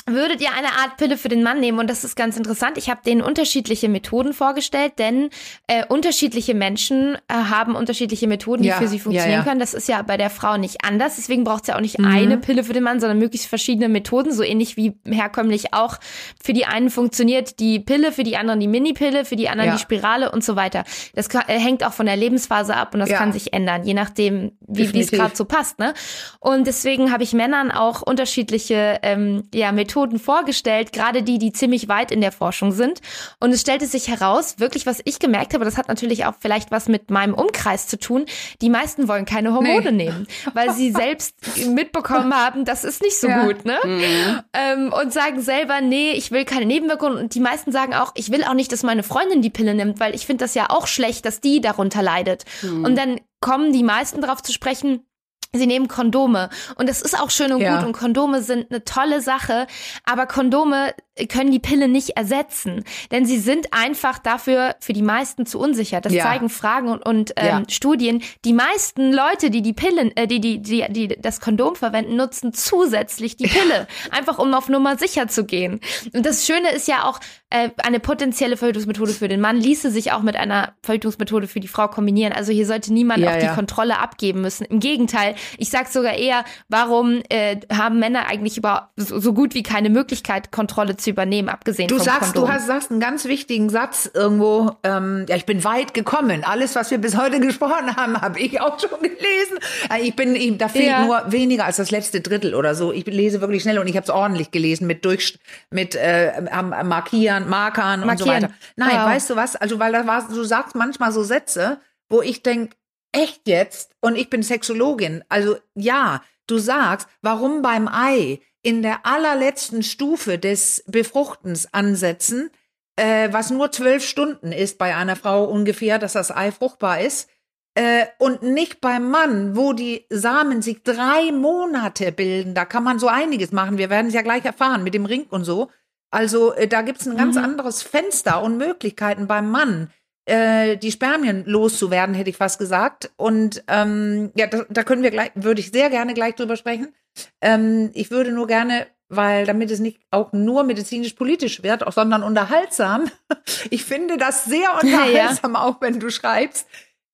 würdet 0.07 0.41
ihr 0.41 0.51
eine 0.53 0.69
Art 0.69 0.97
Pille 0.97 1.17
für 1.17 1.29
den 1.29 1.43
Mann 1.43 1.61
nehmen? 1.61 1.79
Und 1.79 1.89
das 1.89 2.03
ist 2.03 2.17
ganz 2.17 2.37
interessant. 2.37 2.77
Ich 2.77 2.91
habe 2.91 3.01
denen 3.05 3.23
unterschiedliche 3.23 3.89
Methoden 3.89 4.33
vorgestellt, 4.33 4.95
denn 4.99 5.31
äh, 5.69 5.85
unterschiedliche 5.87 6.55
Menschen 6.55 7.17
äh, 7.29 7.35
haben 7.35 7.77
unterschiedliche 7.77 8.27
Methoden, 8.27 8.63
die 8.63 8.71
ja, 8.71 8.79
für 8.79 8.89
sie 8.89 8.99
funktionieren 8.99 9.33
ja, 9.33 9.39
ja. 9.39 9.45
können. 9.45 9.61
Das 9.61 9.75
ist 9.75 9.89
ja 9.89 10.03
bei 10.03 10.17
der 10.17 10.31
Frau 10.31 10.57
nicht 10.57 10.85
anders. 10.85 11.17
Deswegen 11.17 11.45
braucht 11.45 11.63
es 11.63 11.69
ja 11.69 11.77
auch 11.77 11.81
nicht 11.81 11.99
mhm. 11.99 12.07
eine 12.07 12.39
Pille 12.39 12.65
für 12.65 12.73
den 12.73 12.83
Mann, 12.83 12.99
sondern 13.01 13.19
möglichst 13.19 13.47
verschiedene 13.47 13.89
Methoden, 13.89 14.33
so 14.33 14.43
ähnlich 14.43 14.77
wie 14.77 14.95
herkömmlich 15.05 15.73
auch. 15.73 15.99
Für 16.43 16.53
die 16.53 16.67
einen 16.67 16.91
funktioniert 16.91 17.61
die 17.61 17.79
Pille, 17.79 18.11
für 18.11 18.25
die 18.25 18.37
anderen 18.37 18.59
die 18.59 18.69
Mini-Pille, 18.69 19.25
für 19.25 19.37
die 19.37 19.49
anderen 19.49 19.73
die 19.73 19.79
Spirale 19.79 20.33
und 20.33 20.43
so 20.43 20.57
weiter. 20.57 20.85
Das 21.15 21.29
kann, 21.29 21.45
äh, 21.47 21.59
hängt 21.59 21.85
auch 21.85 21.93
von 21.93 22.07
der 22.07 22.17
Lebensphase 22.17 22.75
ab 22.75 22.95
und 22.95 23.01
das 23.01 23.11
kann 23.11 23.33
sich 23.33 23.53
ändern, 23.53 23.85
je 23.85 23.95
nachdem, 23.95 24.53
wie 24.61 25.01
es 25.01 25.11
gerade 25.11 25.37
so 25.37 25.45
passt. 25.45 25.79
Ne? 25.79 25.95
Und 26.41 26.67
deswegen 26.67 27.13
habe 27.13 27.23
ich 27.23 27.33
Männern 27.33 27.71
auch 27.71 28.03
unterschiedliche 28.03 28.99
ähm, 29.03 29.45
ja, 29.55 29.71
Methoden 29.71 29.92
Methoden 29.93 30.19
vorgestellt, 30.19 30.93
gerade 30.93 31.23
die, 31.23 31.39
die 31.39 31.53
ziemlich 31.53 31.89
weit 31.89 32.11
in 32.11 32.23
der 32.23 32.33
Forschung 32.33 32.73
sind. 32.73 33.01
Und 33.41 33.53
es 33.53 33.61
stellte 33.61 33.87
sich 33.87 34.09
heraus, 34.09 34.59
wirklich, 34.59 34.87
was 34.87 35.03
ich 35.05 35.19
gemerkt 35.19 35.53
habe, 35.53 35.65
das 35.67 35.77
hat 35.77 35.89
natürlich 35.89 36.25
auch 36.25 36.35
vielleicht 36.41 36.71
was 36.71 36.89
mit 36.89 37.11
meinem 37.11 37.35
Umkreis 37.35 37.87
zu 37.87 37.99
tun. 37.99 38.25
Die 38.63 38.71
meisten 38.71 39.07
wollen 39.07 39.27
keine 39.27 39.53
Hormone 39.53 39.93
nee. 39.93 40.05
nehmen, 40.05 40.27
weil 40.55 40.73
sie 40.73 40.91
selbst 40.93 41.35
mitbekommen 41.67 42.35
haben, 42.35 42.65
das 42.65 42.85
ist 42.85 43.03
nicht 43.03 43.19
so 43.19 43.29
ja. 43.29 43.45
gut, 43.45 43.67
ne? 43.67 43.79
Mhm. 43.85 44.41
Ähm, 44.55 44.93
und 44.93 45.13
sagen 45.13 45.43
selber, 45.43 45.81
nee, 45.83 46.13
ich 46.13 46.31
will 46.31 46.45
keine 46.45 46.65
Nebenwirkungen. 46.65 47.19
Und 47.19 47.35
die 47.35 47.41
meisten 47.41 47.71
sagen 47.71 47.95
auch, 47.95 48.13
ich 48.15 48.33
will 48.33 48.45
auch 48.45 48.55
nicht, 48.55 48.73
dass 48.73 48.83
meine 48.83 49.03
Freundin 49.03 49.43
die 49.43 49.51
Pille 49.51 49.75
nimmt, 49.75 50.01
weil 50.01 50.15
ich 50.15 50.25
finde 50.25 50.45
das 50.45 50.55
ja 50.55 50.71
auch 50.71 50.87
schlecht, 50.87 51.27
dass 51.27 51.41
die 51.41 51.61
darunter 51.61 52.03
leidet. 52.03 52.45
Mhm. 52.63 52.85
Und 52.85 52.97
dann 52.97 53.21
kommen 53.41 53.73
die 53.73 53.83
meisten 53.83 54.23
darauf 54.23 54.43
zu 54.43 54.53
sprechen, 54.53 55.05
Sie 55.55 55.67
nehmen 55.67 55.87
Kondome. 55.87 56.49
Und 56.77 56.89
das 56.89 57.03
ist 57.03 57.19
auch 57.19 57.31
schön 57.31 57.53
und 57.53 57.61
ja. 57.61 57.77
gut. 57.77 57.87
Und 57.87 57.93
Kondome 57.93 58.43
sind 58.43 58.71
eine 58.71 58.85
tolle 58.85 59.21
Sache. 59.21 59.67
Aber 60.05 60.27
Kondome 60.27 60.95
können 61.29 61.51
die 61.51 61.59
Pille 61.59 61.89
nicht 61.89 62.11
ersetzen, 62.17 62.85
denn 63.11 63.27
sie 63.27 63.39
sind 63.39 63.69
einfach 63.73 64.19
dafür 64.19 64.77
für 64.81 64.93
die 64.93 65.03
meisten 65.03 65.45
zu 65.45 65.59
unsicher. 65.59 66.01
Das 66.01 66.13
ja. 66.13 66.25
zeigen 66.25 66.49
Fragen 66.49 66.89
und, 66.89 67.05
und 67.05 67.33
ähm, 67.37 67.47
ja. 67.47 67.63
Studien. 67.69 68.23
Die 68.45 68.55
meisten 68.55 69.13
Leute, 69.13 69.51
die 69.51 69.61
die 69.61 69.75
Pillen, 69.75 70.17
äh, 70.17 70.27
die, 70.27 70.41
die 70.41 70.63
die 70.63 70.87
die 70.89 71.09
das 71.09 71.41
Kondom 71.41 71.77
verwenden, 71.77 72.17
nutzen 72.17 72.55
zusätzlich 72.55 73.37
die 73.37 73.47
Pille, 73.47 73.87
einfach 74.11 74.39
um 74.39 74.55
auf 74.55 74.69
Nummer 74.69 74.97
sicher 74.97 75.29
zu 75.29 75.45
gehen. 75.45 75.81
Und 76.15 76.25
das 76.25 76.47
Schöne 76.47 76.71
ist 76.71 76.89
ja 76.89 77.05
auch 77.05 77.21
äh, 77.51 77.71
eine 77.83 78.01
potenzielle 78.01 78.57
Verhütungsmethode 78.57 79.13
für 79.13 79.29
den 79.29 79.41
Mann 79.41 79.59
ließe 79.59 79.91
sich 79.91 80.13
auch 80.13 80.23
mit 80.23 80.37
einer 80.37 80.73
Verhütungsmethode 80.83 81.47
für 81.47 81.61
die 81.61 81.69
Frau 81.69 81.89
kombinieren. 81.89 82.33
Also 82.33 82.53
hier 82.53 82.67
sollte 82.67 82.93
niemand 82.93 83.21
ja, 83.21 83.35
auch 83.35 83.39
die 83.39 83.55
Kontrolle 83.55 83.99
abgeben 83.99 84.41
müssen. 84.41 84.65
Im 84.65 84.81
Gegenteil, 84.81 85.35
ich 85.59 85.69
sage 85.69 85.89
sogar 85.91 86.15
eher, 86.15 86.45
warum 86.69 87.21
äh, 87.29 87.59
haben 87.71 87.99
Männer 87.99 88.27
eigentlich 88.27 88.57
über 88.57 88.93
so, 88.97 89.21
so, 89.21 89.35
gut 89.35 89.55
wie 89.55 89.63
keine 89.63 89.91
Möglichkeit, 89.91 90.51
Kontrolle 90.51 90.97
zu 90.97 91.02
übernehmen, 91.11 91.49
abgesehen 91.49 91.89
du 91.89 91.97
vom 91.97 92.05
sagst, 92.05 92.35
Kondom. 92.35 92.45
Du 92.45 92.53
hast, 92.53 92.67
sagst 92.67 92.91
einen 92.91 93.01
ganz 93.01 93.25
wichtigen 93.25 93.69
Satz 93.71 94.11
irgendwo, 94.13 94.73
ähm, 94.83 95.27
ja, 95.29 95.37
ich 95.37 95.47
bin 95.47 95.65
weit 95.65 95.95
gekommen. 95.95 96.45
Alles, 96.45 96.75
was 96.75 96.91
wir 96.91 96.99
bis 96.99 97.17
heute 97.17 97.41
gesprochen 97.47 97.97
haben, 97.97 98.21
habe 98.21 98.39
ich 98.41 98.61
auch 98.61 98.79
schon 98.79 99.01
gelesen. 99.01 99.59
Äh, 99.93 100.03
ich 100.03 100.17
bin, 100.17 100.35
ich, 100.35 100.57
da 100.59 100.69
fehlt 100.69 100.87
ja. 100.87 101.05
nur 101.05 101.33
weniger 101.33 101.65
als 101.65 101.77
das 101.77 101.91
letzte 101.91 102.21
Drittel 102.21 102.55
oder 102.55 102.75
so. 102.75 102.93
Ich 102.93 103.07
lese 103.07 103.41
wirklich 103.41 103.63
schnell 103.63 103.79
und 103.79 103.87
ich 103.87 103.97
habe 103.97 104.05
es 104.05 104.11
ordentlich 104.11 104.51
gelesen 104.51 104.87
mit 104.87 105.05
durch, 105.05 105.39
mit 105.71 105.95
äh, 105.95 106.41
Markieren, 106.85 107.49
Markern 107.49 108.01
Markieren. 108.01 108.11
und 108.11 108.19
so 108.19 108.27
weiter. 108.27 108.51
Nein, 108.77 108.97
wow. 108.97 109.07
weißt 109.07 109.31
du 109.31 109.37
was? 109.37 109.57
Also, 109.57 109.79
weil 109.79 109.93
da 109.93 110.07
war, 110.07 110.27
du 110.29 110.45
sagst 110.45 110.75
manchmal 110.75 111.13
so 111.13 111.23
Sätze, 111.23 111.79
wo 112.09 112.23
ich 112.23 112.43
denk 112.43 112.73
echt 113.13 113.47
jetzt? 113.47 113.93
Und 114.01 114.17
ich 114.17 114.31
bin 114.31 114.43
Sexologin. 114.43 115.23
Also 115.29 115.57
ja, 115.75 116.23
du 116.47 116.59
sagst, 116.59 117.09
warum 117.21 117.63
beim 117.63 117.89
Ei 117.89 118.41
in 118.63 118.83
der 118.83 119.05
allerletzten 119.05 119.83
Stufe 119.83 120.39
des 120.39 120.85
Befruchtens 120.87 121.73
ansetzen, 121.73 122.51
äh, 122.97 123.33
was 123.33 123.51
nur 123.51 123.73
zwölf 123.73 124.05
Stunden 124.05 124.53
ist 124.53 124.79
bei 124.79 124.95
einer 124.95 125.17
Frau 125.17 125.45
ungefähr, 125.45 125.99
dass 125.99 126.13
das 126.13 126.31
Ei 126.31 126.53
fruchtbar 126.53 127.01
ist, 127.01 127.29
äh, 127.75 128.07
und 128.19 128.43
nicht 128.43 128.81
beim 128.81 129.11
Mann, 129.11 129.57
wo 129.57 129.73
die 129.73 130.05
Samen 130.11 130.61
sich 130.61 130.83
drei 130.83 131.33
Monate 131.33 132.13
bilden. 132.13 132.55
Da 132.55 132.65
kann 132.67 132.85
man 132.85 132.99
so 132.99 133.09
einiges 133.09 133.51
machen. 133.51 133.79
Wir 133.79 133.89
werden 133.89 134.09
es 134.09 134.15
ja 134.15 134.23
gleich 134.23 134.45
erfahren 134.45 134.85
mit 134.85 134.95
dem 134.95 135.07
Ring 135.07 135.27
und 135.31 135.45
so. 135.45 135.71
Also 136.11 136.53
äh, 136.53 136.69
da 136.69 136.83
gibt's 136.83 137.09
ein 137.09 137.17
ganz 137.17 137.37
mhm. 137.37 137.45
anderes 137.45 137.83
Fenster 137.83 138.43
und 138.43 138.59
Möglichkeiten 138.59 139.27
beim 139.27 139.51
Mann 139.51 139.91
äh, 140.27 140.77
die 140.77 140.93
Spermien 140.93 141.45
loszuwerden, 141.47 142.15
hätte 142.15 142.31
ich 142.31 142.37
fast 142.37 142.59
gesagt. 142.59 143.11
Und 143.17 143.65
ähm, 143.69 144.31
ja, 144.35 144.47
da, 144.47 144.65
da 144.69 144.85
können 144.85 145.03
wir 145.03 145.11
gleich, 145.11 145.31
würde 145.35 145.61
ich 145.61 145.71
sehr 145.71 145.89
gerne 145.89 146.13
gleich 146.13 146.35
drüber 146.35 146.57
sprechen. 146.57 146.95
Ähm, 147.41 147.91
ich 147.95 148.11
würde 148.11 148.33
nur 148.33 148.47
gerne, 148.47 148.87
weil 149.09 149.47
damit 149.47 149.71
es 149.71 149.81
nicht 149.81 150.01
auch 150.11 150.33
nur 150.33 150.65
medizinisch-politisch 150.65 151.63
wird, 151.63 151.87
auch, 151.87 151.93
sondern 151.93 152.23
unterhaltsam. 152.23 153.11
Ich 153.71 153.85
finde 153.85 154.17
das 154.17 154.45
sehr 154.45 154.75
unterhaltsam, 154.83 155.55
ja. 155.55 155.63
auch 155.63 155.81
wenn 155.81 156.01
du 156.01 156.11
schreibst, 156.11 156.67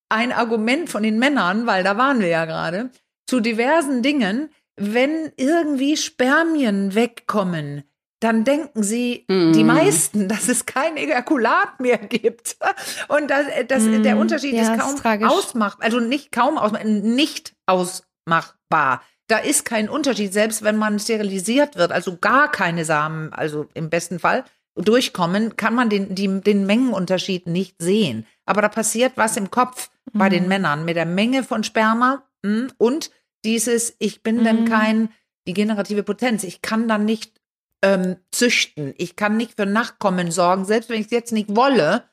ein 0.08 0.32
Argument 0.32 0.88
von 0.88 1.02
den 1.02 1.18
Männern, 1.18 1.66
weil 1.66 1.84
da 1.84 1.96
waren 1.96 2.20
wir 2.20 2.28
ja 2.28 2.44
gerade, 2.44 2.90
zu 3.26 3.40
diversen 3.40 4.02
Dingen, 4.02 4.50
wenn 4.76 5.32
irgendwie 5.36 5.96
Spermien 5.96 6.94
wegkommen, 6.94 7.84
dann 8.20 8.44
denken 8.44 8.82
sie, 8.82 9.24
mm. 9.28 9.52
die 9.52 9.64
meisten, 9.64 10.28
dass 10.28 10.48
es 10.48 10.66
kein 10.66 10.96
Ejakulat 10.96 11.78
mehr 11.78 11.98
gibt. 11.98 12.56
Und 13.08 13.30
dass, 13.30 13.46
dass 13.68 13.84
mm. 13.84 14.02
der 14.02 14.16
Unterschied 14.16 14.54
ja, 14.54 14.74
ist 14.74 14.80
kaum 14.80 14.94
ist 14.94 15.24
ausmachbar, 15.24 15.84
also 15.84 16.00
nicht 16.00 16.32
kaum 16.32 16.58
ausmachbar, 16.58 16.90
nicht 16.90 17.54
ausmachbar. 17.66 19.02
Da 19.28 19.38
ist 19.38 19.64
kein 19.64 19.88
Unterschied, 19.88 20.32
selbst 20.32 20.62
wenn 20.62 20.76
man 20.76 20.98
sterilisiert 20.98 21.76
wird, 21.76 21.92
also 21.92 22.16
gar 22.16 22.50
keine 22.50 22.84
Samen, 22.84 23.32
also 23.32 23.66
im 23.74 23.90
besten 23.90 24.18
Fall 24.18 24.44
durchkommen, 24.74 25.56
kann 25.56 25.74
man 25.74 25.90
den, 25.90 26.14
die, 26.14 26.40
den 26.40 26.66
Mengenunterschied 26.66 27.46
nicht 27.46 27.76
sehen. 27.80 28.26
Aber 28.46 28.62
da 28.62 28.68
passiert 28.68 29.12
was 29.16 29.36
im 29.36 29.50
Kopf 29.50 29.90
mm. 30.12 30.18
bei 30.18 30.28
den 30.28 30.46
mm. 30.46 30.48
Männern 30.48 30.84
mit 30.84 30.96
der 30.96 31.06
Menge 31.06 31.42
von 31.42 31.64
Sperma 31.64 32.22
mm, 32.42 32.68
und 32.78 33.10
dieses, 33.44 33.94
ich 33.98 34.22
bin 34.22 34.44
dann 34.44 34.64
mm. 34.64 34.68
kein, 34.68 35.08
die 35.46 35.54
generative 35.54 36.04
Potenz, 36.04 36.44
ich 36.44 36.62
kann 36.62 36.88
dann 36.88 37.04
nicht 37.04 37.38
ähm, 37.82 38.16
züchten. 38.30 38.94
Ich 38.96 39.16
kann 39.16 39.36
nicht 39.36 39.54
für 39.56 39.66
Nachkommen 39.66 40.30
sorgen. 40.30 40.64
Selbst 40.64 40.90
wenn 40.90 41.00
ich 41.00 41.06
es 41.06 41.12
jetzt 41.12 41.32
nicht 41.32 41.54
wolle, 41.54 42.04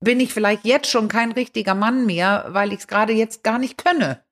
bin 0.00 0.20
ich 0.20 0.32
vielleicht 0.32 0.64
jetzt 0.64 0.88
schon 0.88 1.08
kein 1.08 1.32
richtiger 1.32 1.74
Mann 1.74 2.06
mehr, 2.06 2.46
weil 2.48 2.72
ich 2.72 2.80
es 2.80 2.86
gerade 2.86 3.12
jetzt 3.12 3.42
gar 3.42 3.58
nicht 3.58 3.78
könne. 3.78 4.22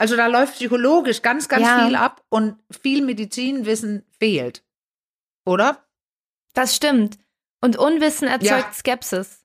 Also 0.00 0.16
da 0.16 0.28
läuft 0.28 0.54
psychologisch 0.54 1.20
ganz, 1.20 1.46
ganz 1.46 1.66
ja. 1.66 1.84
viel 1.84 1.94
ab 1.94 2.24
und 2.30 2.56
viel 2.70 3.04
Medizinwissen 3.04 4.06
fehlt. 4.18 4.64
Oder? 5.44 5.84
Das 6.54 6.74
stimmt. 6.74 7.18
Und 7.60 7.76
Unwissen 7.76 8.26
erzeugt 8.26 8.64
ja. 8.68 8.72
Skepsis. 8.72 9.39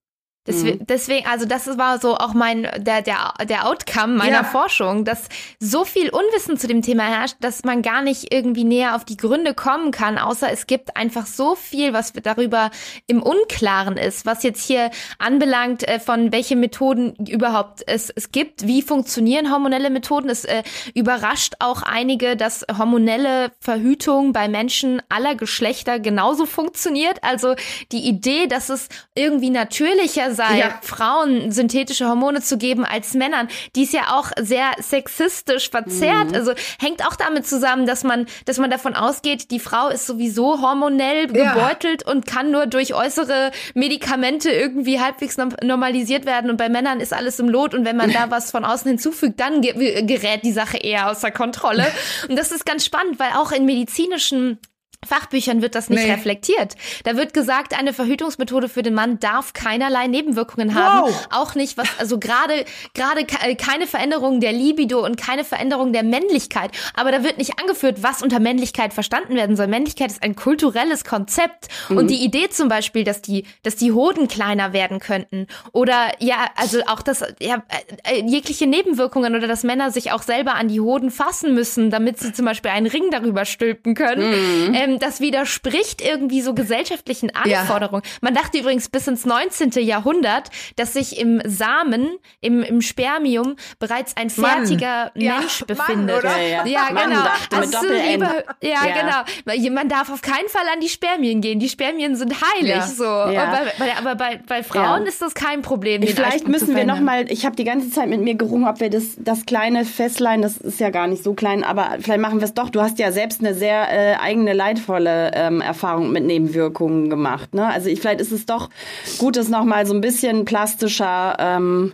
Deswegen, 0.48 0.80
mhm. 0.80 0.88
deswegen, 0.88 1.28
also 1.28 1.46
das 1.46 1.66
war 1.80 2.00
so 2.00 2.18
auch 2.18 2.36
mein 2.36 2.64
der 2.78 3.02
der 3.02 3.34
der 3.50 3.68
Outcome 3.68 4.16
meiner 4.16 4.38
ja. 4.38 4.44
Forschung, 4.44 5.04
dass 5.04 5.24
so 5.60 5.86
viel 5.86 6.12
Unwissen 6.12 6.58
zu 6.58 6.68
dem 6.68 6.84
Thema 6.84 7.04
herrscht, 7.04 7.38
dass 7.40 7.64
man 7.64 7.82
gar 7.82 8.04
nicht 8.04 8.32
irgendwie 8.32 8.64
näher 8.64 8.96
auf 8.96 9.06
die 9.06 9.18
Gründe 9.18 9.56
kommen 9.56 9.90
kann, 9.90 10.20
außer 10.20 10.52
es 10.52 10.68
gibt 10.68 10.96
einfach 10.96 11.26
so 11.26 11.56
viel, 11.56 11.94
was 11.94 12.14
darüber 12.14 12.70
im 13.08 13.24
Unklaren 13.24 13.98
ist, 13.98 14.28
was 14.28 14.44
jetzt 14.44 14.64
hier 14.68 14.92
anbelangt 15.18 15.88
äh, 15.88 16.00
von 16.00 16.32
welche 16.32 16.56
Methoden 16.56 17.16
überhaupt 17.28 17.82
es 17.88 18.12
es 18.12 18.32
gibt, 18.32 18.68
wie 18.68 18.84
funktionieren 18.84 19.52
hormonelle 19.52 19.90
Methoden. 19.90 20.30
Es 20.30 20.46
äh, 20.46 20.62
überrascht 20.94 21.56
auch 21.60 21.82
einige, 21.82 22.36
dass 22.36 22.66
hormonelle 22.78 23.52
Verhütung 23.60 24.32
bei 24.32 24.48
Menschen 24.48 25.02
aller 25.10 25.34
Geschlechter 25.34 26.00
genauso 26.00 26.46
funktioniert. 26.46 27.24
Also 27.24 27.56
die 27.92 28.08
Idee, 28.08 28.46
dass 28.46 28.70
es 28.70 28.90
irgendwie 29.16 29.50
natürlicher 29.50 30.35
sei, 30.36 30.60
ja. 30.60 30.80
Frauen 30.82 31.52
synthetische 31.52 32.08
Hormone 32.08 32.42
zu 32.42 32.58
geben 32.58 32.86
als 32.86 33.14
Männern, 33.14 33.48
die 33.76 33.84
ist 33.84 33.94
ja 33.94 34.16
auch 34.16 34.32
sehr 34.40 34.72
sexistisch 34.80 35.70
verzerrt. 35.70 36.30
Mhm. 36.30 36.36
Also 36.36 36.54
hängt 36.80 37.06
auch 37.06 37.16
damit 37.16 37.48
zusammen, 37.48 37.86
dass 37.86 38.04
man, 38.04 38.26
dass 38.46 38.58
man 38.58 38.70
davon 38.70 38.96
ausgeht, 38.96 39.52
die 39.52 39.60
Frau 39.60 39.90
ist 39.90 40.06
sowieso 40.06 40.62
hormonell 40.62 41.28
gebeutelt 41.28 42.04
ja. 42.06 42.12
und 42.12 42.26
kann 42.26 42.52
nur 42.52 42.68
durch 42.68 42.94
äußere 42.94 43.52
Medikamente 43.74 44.50
irgendwie 44.50 45.00
halbwegs 45.00 45.38
normalisiert 45.38 46.26
werden. 46.26 46.50
Und 46.50 46.58
bei 46.58 46.70
Männern 46.70 47.00
ist 47.00 47.14
alles 47.14 47.40
im 47.40 47.50
Lot. 47.50 47.74
Und 47.74 47.86
wenn 47.86 47.98
man 47.98 48.12
da 48.12 48.30
was 48.30 48.52
von 48.52 48.66
außen 48.66 48.90
hinzufügt, 48.90 49.40
dann 49.40 49.62
gerät 49.62 50.44
die 50.44 50.52
Sache 50.52 50.78
eher 50.78 51.10
außer 51.10 51.32
Kontrolle. 51.32 51.88
Und 52.30 52.38
das 52.38 52.52
ist 52.52 52.66
ganz 52.66 52.86
spannend, 52.86 53.20
weil 53.20 53.32
auch 53.36 53.52
in 53.52 53.66
medizinischen 53.66 54.60
Fachbüchern 55.06 55.62
wird 55.62 55.76
das 55.76 55.90
nicht 55.90 56.04
nee. 56.04 56.12
reflektiert. 56.12 56.76
Da 57.04 57.16
wird 57.16 57.34
gesagt, 57.34 57.78
eine 57.78 57.94
Verhütungsmethode 57.94 58.70
für 58.70 58.84
den 58.84 58.94
Mann 58.94 59.20
darf 59.20 59.54
keinerlei 59.54 60.08
Nebenwirkungen 60.08 60.76
haben. 60.76 61.10
Wow. 61.10 61.28
Auch 61.32 61.56
nicht, 61.56 61.78
was, 61.78 61.88
also 62.00 62.20
gerade, 62.20 62.66
gerade 62.94 63.22
äh, 63.42 63.56
keine 63.56 63.88
Veränderung 63.88 64.40
der 64.40 64.52
Libido 64.52 65.04
und 65.04 65.18
keine 65.18 65.44
Veränderung 65.44 65.94
der 65.94 66.04
Männlichkeit. 66.04 66.72
Aber 66.94 67.12
da 67.12 67.24
wird 67.24 67.38
nicht 67.38 67.60
angeführt, 67.60 67.98
was 68.02 68.22
unter 68.22 68.40
Männlichkeit 68.40 68.94
verstanden 68.94 69.36
werden 69.36 69.56
soll. 69.56 69.68
Männlichkeit 69.68 70.12
ist 70.12 70.24
ein 70.24 70.36
kulturelles 70.36 71.04
Konzept. 71.04 71.68
Mhm. 71.90 71.98
Und 71.98 72.10
die 72.10 72.24
Idee 72.24 72.50
zum 72.50 72.68
Beispiel, 72.68 73.04
dass 73.04 73.22
die, 73.22 73.46
dass 73.64 73.76
die 73.76 73.92
Hoden 73.92 74.28
kleiner 74.28 74.74
werden 74.74 75.00
könnten 75.00 75.48
oder 75.72 76.12
ja, 76.20 76.50
also 76.56 76.82
auch 76.88 77.02
das, 77.02 77.24
ja, 77.40 77.64
äh, 78.04 78.20
äh, 78.20 78.24
jegliche 78.26 78.68
Nebenwirkungen 78.68 79.36
oder 79.36 79.48
dass 79.48 79.64
Männer 79.64 79.92
sich 79.92 80.12
auch 80.12 80.22
selber 80.24 80.56
an 80.56 80.68
die 80.68 80.80
Hoden 80.80 81.12
fassen 81.12 81.54
müssen, 81.54 81.90
damit 81.90 82.20
sie 82.20 82.34
zum 82.34 82.46
Beispiel 82.46 82.72
einen 82.72 82.88
Ring 82.88 83.10
darüber 83.12 83.46
stülpen 83.46 83.96
können. 83.96 84.70
Mhm. 84.70 84.74
Ähm, 84.74 84.95
das 85.00 85.20
widerspricht 85.20 86.02
irgendwie 86.02 86.42
so 86.42 86.54
gesellschaftlichen 86.54 87.34
Anforderungen. 87.36 88.04
Ja. 88.04 88.12
Man 88.22 88.34
dachte 88.34 88.60
übrigens 88.60 88.90
bis 88.90 89.08
ins 89.08 89.26
19. 89.26 89.72
Jahrhundert, 89.84 90.50
dass 90.76 90.94
sich 90.94 91.20
im 91.20 91.42
Samen, 91.46 92.18
im, 92.42 92.64
im 92.64 92.82
Spermium 92.82 93.56
bereits 93.80 94.16
ein 94.18 94.30
fertiger 94.30 95.12
Mann. 95.16 95.40
Mensch 95.40 95.60
ja, 95.62 95.66
befindet. 95.66 96.24
Mann, 96.24 96.34
ja, 96.42 96.66
ja. 96.66 96.88
genau. 96.90 97.22
Also, 97.52 97.78
liebe, 97.88 98.46
ja, 98.62 99.26
genau. 99.46 99.72
Man 99.74 99.90
darf 99.90 100.10
auf 100.12 100.22
keinen 100.22 100.50
Fall 100.50 100.66
an 100.74 100.80
die 100.80 100.90
Spermien 100.90 101.42
gehen. 101.42 101.60
Die 101.60 101.70
Spermien 101.70 102.16
sind 102.16 102.34
heilig. 102.42 102.84
So. 102.84 103.04
Bei, 103.04 103.74
bei, 103.78 103.98
aber 103.98 104.16
bei, 104.16 104.40
bei 104.48 104.64
Frauen 104.64 105.06
ist 105.06 105.22
das 105.22 105.34
kein 105.34 105.62
Problem. 105.62 106.02
Vielleicht 106.04 106.48
müssen 106.48 106.76
wir 106.76 106.86
noch 106.86 107.00
mal. 107.00 107.32
Ich 107.32 107.46
habe 107.46 107.56
die 107.56 107.64
ganze 107.64 107.90
Zeit 107.90 108.10
mit 108.10 108.22
mir 108.22 108.36
gerungen, 108.36 108.68
ob 108.68 108.80
wir 108.80 108.90
das, 108.90 109.16
das 109.18 109.46
kleine 109.46 109.86
Fässlein, 109.86 110.42
das 110.42 110.58
ist 110.58 110.80
ja 110.80 110.90
gar 110.90 111.08
nicht 111.08 111.24
so 111.24 111.34
klein, 111.34 111.64
aber 111.64 111.98
vielleicht 112.00 112.20
machen 112.20 112.40
wir 112.40 112.46
es 112.46 112.54
doch. 112.54 112.70
Du 112.70 112.82
hast 112.82 113.00
ja 113.00 113.12
selbst 113.12 113.40
eine 113.40 113.54
sehr 113.54 113.88
äh, 113.92 114.16
eigene 114.16 114.54
Leidenschaft 114.54 114.75
leidvolle 114.76 115.32
ähm, 115.34 115.62
Erfahrungen 115.62 116.12
mit 116.12 116.26
Nebenwirkungen 116.26 117.10
gemacht. 117.10 117.54
Ne? 117.54 117.66
Also 117.66 117.90
ich, 117.90 118.00
vielleicht 118.02 118.22
ist 118.22 118.32
es 118.32 118.46
doch 118.46 118.70
gut, 119.18 119.38
das 119.38 119.50
nochmal 119.50 119.86
so 119.86 119.94
ein 119.94 120.02
bisschen 120.02 120.46
plastischer 120.46 121.36
ähm, 121.40 121.94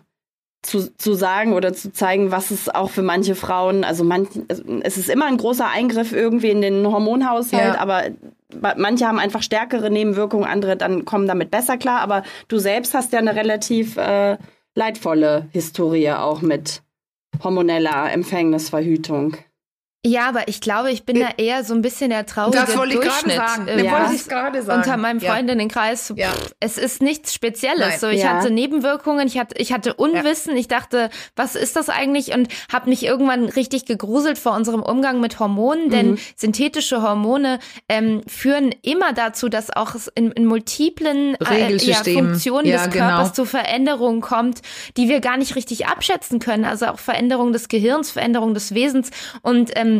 zu, 0.63 0.96
zu 0.96 1.13
sagen 1.13 1.54
oder 1.54 1.74
zu 1.74 1.91
zeigen, 1.91 2.32
was 2.32 2.52
es 2.52 2.70
auch 2.70 2.91
für 2.91 3.02
manche 3.02 3.34
Frauen, 3.34 3.84
also 3.84 4.04
manch, 4.04 4.30
es 4.84 4.98
ist 4.98 5.10
immer 5.10 5.26
ein 5.26 5.38
großer 5.38 5.67
Eingriff 5.67 6.12
irgendwie 6.12 6.52
in 6.52 6.62
den 6.62 6.86
Hormonhaushalt, 6.86 7.76
ja. 7.76 7.80
aber 7.80 8.04
manche 8.78 9.08
haben 9.08 9.17
einfach 9.17 9.41
stärkere 9.41 9.89
Nebenwirkungen, 9.89 10.46
andere 10.46 10.78
dann 10.78 11.06
kommen 11.06 11.26
damit 11.28 11.50
besser 11.50 11.78
klar. 11.78 12.02
Aber 12.02 12.24
du 12.48 12.60
selbst 12.60 12.94
hast 12.94 13.12
ja 13.12 13.20
eine 13.20 13.36
relativ 13.36 13.98
äh, 13.98 14.38
leidvolle 14.76 15.48
Historie 15.52 16.12
auch 16.12 16.41
mit 16.41 16.84
hormoneller 17.44 18.12
Empfängnisverhütung. 18.12 19.38
Ja, 20.04 20.30
aber 20.30 20.48
ich 20.48 20.62
glaube, 20.62 20.92
ich 20.92 21.06
bin 21.06 21.20
da 21.20 21.30
eher 21.38 21.64
so 21.64 21.76
ein 21.76 21.84
bisschen 21.84 22.10
der 22.10 22.26
traurige 22.26 22.58
das 22.58 22.76
wollte 22.76 22.96
ich 22.96 23.02
Durchschnitt. 23.02 23.36
Sagen. 23.36 23.68
Äh, 23.68 23.86
ja. 23.86 23.92
wollte 23.92 24.16
ich 24.16 24.28
gerade 24.28 24.64
sagen. 24.64 24.80
Unter 24.80 24.98
meinem 24.98 25.22
Freundinnenkreis. 25.22 26.12
Ja. 26.16 26.32
Es 26.60 26.80
ist 26.80 27.04
nichts 27.04 27.36
Spezielles. 27.36 27.88
Nein. 27.88 28.00
So, 28.00 28.08
ich 28.08 28.24
ja. 28.24 28.30
hatte 28.30 28.50
Nebenwirkungen, 28.50 29.28
ich 29.28 29.38
hatte, 29.38 29.56
ich 29.60 29.72
hatte 29.72 29.94
Unwissen. 29.94 30.58
Ich 30.58 30.68
dachte, 30.68 31.12
was 31.36 31.56
ist 31.56 31.76
das 31.76 31.90
eigentlich? 31.90 32.34
Und 32.34 32.48
habe 32.74 32.90
mich 32.90 33.06
irgendwann 33.06 33.46
richtig 33.46 33.86
gegruselt 33.86 34.40
vor 34.40 34.56
unserem 34.56 34.82
Umgang 34.82 35.20
mit 35.20 35.40
Hormonen, 35.40 35.92
denn 35.92 36.12
mhm. 36.12 36.20
synthetische 36.36 37.04
Hormone 37.04 37.60
ähm, 37.88 38.24
führen 38.26 38.74
immer 38.82 39.14
dazu, 39.14 39.50
dass 39.50 39.70
auch 39.70 39.94
in, 40.16 40.32
in 40.32 40.48
multiplen 40.48 41.36
äh, 41.36 41.76
ja, 41.76 41.98
Funktionen 41.98 42.66
des 42.66 42.90
genau. 42.90 43.08
Körpers 43.08 43.34
zu 43.34 43.46
Veränderungen 43.46 44.22
kommt, 44.22 44.62
die 44.98 45.10
wir 45.10 45.20
gar 45.20 45.38
nicht 45.38 45.56
richtig 45.56 45.86
abschätzen 45.86 46.40
können. 46.40 46.66
Also 46.66 46.88
auch 46.88 46.98
Veränderungen 46.98 47.54
des 47.54 47.68
Gehirns, 47.68 48.10
Veränderungen 48.10 48.56
des 48.56 48.74
Wesens 48.74 49.12
und 49.44 49.70
ähm, 49.76 49.91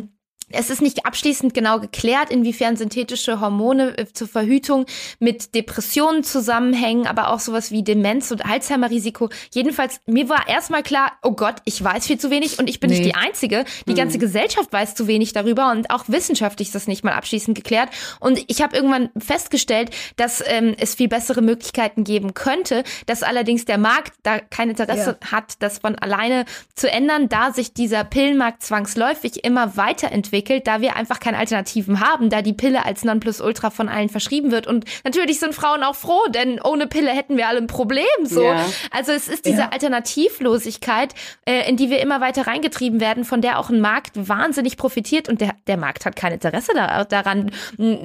es 0.54 0.70
ist 0.70 0.82
nicht 0.82 1.06
abschließend 1.06 1.54
genau 1.54 1.80
geklärt, 1.80 2.30
inwiefern 2.30 2.78
synthetische 2.78 3.40
Hormone 3.40 3.98
äh, 3.98 4.06
zur 4.12 4.28
Verhütung 4.28 4.86
mit 5.20 5.56
Depressionen 5.56 6.24
zusammenhängen, 6.24 7.08
aber 7.08 7.30
auch 7.30 7.40
sowas 7.40 7.72
wie 7.72 7.84
Demenz 7.84 8.32
und 8.32 8.46
Alzheimer-Risiko. 8.46 9.30
Jedenfalls, 9.54 10.02
mir 10.06 10.30
war 10.30 10.48
erstmal 10.48 10.84
klar, 10.84 11.14
oh 11.22 11.32
Gott, 11.32 11.56
ich 11.66 11.84
weiß 11.84 12.08
viel 12.08 12.20
zu 12.20 12.30
wenig 12.30 12.60
und 12.60 12.70
ich 12.70 12.80
bin 12.80 12.90
nee. 12.90 13.00
nicht 13.00 13.10
die 13.10 13.16
Einzige. 13.16 13.66
Die 13.88 13.94
ganze 13.94 14.18
mhm. 14.18 14.22
Gesellschaft 14.22 14.72
weiß 14.72 14.96
zu 14.96 15.08
wenig 15.08 15.34
darüber 15.34 15.72
und 15.72 15.90
auch 15.90 16.06
wissenschaftlich 16.08 16.70
ist 16.70 16.76
das 16.76 16.88
nicht 16.88 17.04
mal 17.04 17.14
abschließend 17.14 17.56
geklärt. 17.56 17.90
Und 18.20 18.44
ich 18.48 18.62
habe 18.62 18.76
irgendwann 18.76 19.10
festgestellt, 19.18 19.92
dass 20.16 20.44
ähm, 20.46 20.76
es 20.78 20.96
viel 20.96 21.08
bessere 21.08 21.42
Möglichkeiten 21.42 22.04
geben 22.04 22.34
könnte, 22.34 22.84
dass 23.06 23.24
allerdings 23.24 23.66
der 23.66 23.78
Markt 23.78 24.14
da 24.24 24.40
kein 24.40 24.70
Interesse 24.70 25.18
ja. 25.22 25.32
hat, 25.32 25.56
das 25.60 25.80
von 25.80 25.96
alleine 25.96 26.46
zu 26.76 26.90
ändern, 26.90 27.30
da 27.30 27.52
sich 27.52 27.74
dieser 27.74 28.04
Pillenmarkt 28.04 28.64
zwangsläufig 28.64 29.44
immer 29.44 29.78
weiterentwickelt 29.78 30.41
entwickelt, 30.42 30.68
da 30.68 30.82
wir 30.82 30.96
einfach 30.96 31.20
keine 31.20 31.38
Alternativen 31.38 32.00
haben, 32.00 32.30
da 32.30 32.42
die 32.42 32.54
Pille 32.54 32.86
als 32.86 33.04
Nonplusultra 33.04 33.70
von 33.70 33.90
allen 33.90 34.10
verschrieben 34.10 34.52
wird. 34.52 34.68
Und 34.68 34.86
natürlich 35.04 35.40
sind 35.40 35.54
Frauen 35.54 35.84
auch 35.84 35.96
froh, 35.96 36.22
denn 36.30 36.60
ohne 36.62 36.88
Pille 36.88 37.12
hätten 37.12 37.38
wir 37.38 37.48
alle 37.48 37.60
ein 37.60 37.68
Problem. 37.68 38.06
So. 38.24 38.44
Ja. 38.44 38.66
Also 38.92 39.12
es 39.12 39.28
ist 39.28 39.46
diese 39.46 39.62
ja. 39.62 39.70
Alternativlosigkeit, 39.70 41.14
äh, 41.46 41.70
in 41.70 41.78
die 41.78 41.90
wir 41.90 42.02
immer 42.02 42.22
weiter 42.22 42.48
reingetrieben 42.48 43.00
werden, 43.00 43.24
von 43.24 43.42
der 43.42 43.60
auch 43.60 43.70
ein 43.70 43.82
Markt 43.82 44.12
wahnsinnig 44.16 44.78
profitiert. 44.78 45.30
Und 45.30 45.42
der, 45.42 45.56
der 45.68 45.78
Markt 45.78 46.06
hat 46.06 46.16
kein 46.16 46.34
Interesse 46.34 46.74
daran, 47.10 47.52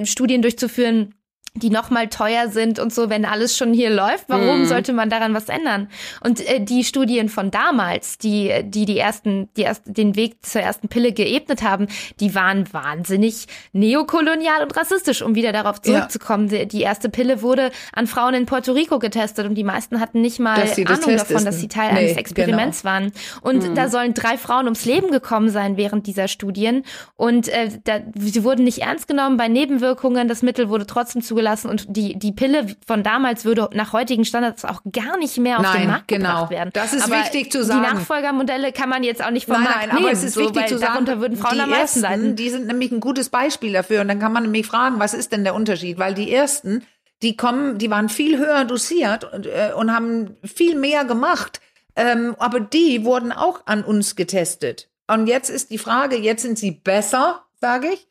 Studien 0.03 0.41
durchzuführen, 0.41 1.13
die 1.59 1.69
nochmal 1.69 2.07
teuer 2.07 2.49
sind 2.49 2.79
und 2.79 2.93
so, 2.93 3.09
wenn 3.09 3.25
alles 3.25 3.57
schon 3.57 3.73
hier 3.73 3.89
läuft, 3.89 4.25
warum 4.27 4.63
mm. 4.63 4.65
sollte 4.65 4.93
man 4.93 5.09
daran 5.09 5.33
was 5.33 5.49
ändern? 5.49 5.89
Und 6.21 6.47
äh, 6.47 6.59
die 6.59 6.83
Studien 6.83 7.29
von 7.29 7.51
damals, 7.51 8.17
die 8.17 8.51
die 8.63 8.85
die 8.85 8.97
ersten, 8.97 9.49
die 9.57 9.61
erst 9.61 9.83
den 9.85 10.15
Weg 10.15 10.45
zur 10.45 10.61
ersten 10.61 10.87
Pille 10.87 11.11
geebnet 11.11 11.63
haben, 11.63 11.87
die 12.19 12.35
waren 12.35 12.71
wahnsinnig 12.71 13.47
neokolonial 13.73 14.63
und 14.63 14.75
rassistisch, 14.77 15.21
um 15.21 15.35
wieder 15.35 15.51
darauf 15.51 15.81
zurückzukommen. 15.81 16.49
Ja. 16.49 16.65
Die 16.65 16.81
erste 16.81 17.09
Pille 17.09 17.41
wurde 17.41 17.71
an 17.93 18.07
Frauen 18.07 18.33
in 18.33 18.45
Puerto 18.45 18.71
Rico 18.71 18.99
getestet 18.99 19.45
und 19.47 19.55
die 19.55 19.63
meisten 19.63 19.99
hatten 19.99 20.21
nicht 20.21 20.39
mal 20.39 20.61
Ahnung 20.61 21.17
davon, 21.17 21.45
dass 21.45 21.59
sie 21.59 21.67
Teil 21.67 21.93
nee, 21.93 21.99
eines 21.99 22.17
Experiments 22.17 22.81
genau. 22.81 22.93
waren. 22.93 23.11
Und 23.41 23.71
mm. 23.71 23.75
da 23.75 23.89
sollen 23.89 24.13
drei 24.13 24.37
Frauen 24.37 24.65
ums 24.65 24.85
Leben 24.85 25.11
gekommen 25.11 25.49
sein 25.49 25.77
während 25.77 26.07
dieser 26.07 26.27
Studien 26.27 26.83
und 27.15 27.47
äh, 27.49 27.69
da, 27.83 27.99
sie 28.15 28.43
wurden 28.43 28.63
nicht 28.63 28.79
ernst 28.79 29.07
genommen 29.07 29.37
bei 29.37 29.47
Nebenwirkungen. 29.47 30.27
Das 30.27 30.41
Mittel 30.41 30.69
wurde 30.69 30.85
trotzdem 30.85 31.21
zugelassen 31.21 31.46
zugelassen 31.47 31.69
und 31.69 31.95
die, 31.95 32.17
die 32.17 32.31
Pille 32.31 32.67
von 32.85 33.03
damals 33.03 33.45
würde 33.45 33.69
nach 33.73 33.93
heutigen 33.93 34.25
Standards 34.25 34.65
auch 34.65 34.81
gar 34.91 35.17
nicht 35.17 35.37
mehr 35.37 35.59
auf 35.59 35.63
nein, 35.63 35.81
den 35.81 35.89
Markt 35.89 36.07
genau. 36.07 36.29
gebracht 36.29 36.51
werden. 36.51 36.69
Das 36.73 36.93
ist 36.93 37.03
aber 37.03 37.21
wichtig 37.21 37.51
zu 37.51 37.63
sagen. 37.63 37.85
Die 37.85 37.93
Nachfolgermodelle 37.95 38.71
kann 38.71 38.89
man 38.89 39.03
jetzt 39.03 39.23
auch 39.23 39.31
nicht 39.31 39.45
vom 39.45 39.55
nein, 39.55 39.63
Markt 39.63 39.79
nein, 39.79 39.95
nehmen. 39.95 40.05
Aber 40.05 40.11
es 40.11 40.23
ist 40.23 40.33
so, 40.33 40.41
wichtig 40.41 40.67
zu 40.67 40.77
sagen, 40.77 40.93
darunter 40.93 41.21
würden 41.21 41.37
Frauen 41.37 41.59
am 41.59 41.69
meisten 41.69 42.01
leiden. 42.01 42.35
Die 42.35 42.49
sind 42.49 42.67
nämlich 42.67 42.91
ein 42.91 42.99
gutes 42.99 43.29
Beispiel 43.29 43.73
dafür 43.73 44.01
und 44.01 44.07
dann 44.07 44.19
kann 44.19 44.33
man 44.33 44.43
nämlich 44.43 44.65
fragen, 44.65 44.99
was 44.99 45.13
ist 45.13 45.31
denn 45.31 45.43
der 45.43 45.55
Unterschied? 45.55 45.97
Weil 45.97 46.13
die 46.13 46.31
ersten, 46.31 46.83
die 47.21 47.37
kommen, 47.37 47.77
die 47.77 47.89
waren 47.89 48.09
viel 48.09 48.37
höher 48.37 48.65
dosiert 48.65 49.31
und, 49.31 49.45
äh, 49.45 49.71
und 49.75 49.93
haben 49.93 50.37
viel 50.43 50.75
mehr 50.75 51.05
gemacht. 51.05 51.61
Ähm, 51.95 52.35
aber 52.37 52.59
die 52.59 53.05
wurden 53.05 53.31
auch 53.31 53.61
an 53.65 53.83
uns 53.83 54.15
getestet. 54.15 54.89
Und 55.07 55.27
jetzt 55.27 55.49
ist 55.49 55.71
die 55.71 55.77
Frage, 55.77 56.17
jetzt 56.17 56.43
sind 56.43 56.59
sie 56.59 56.71
besser, 56.71 57.43
sage 57.59 57.87
ich, 57.87 58.07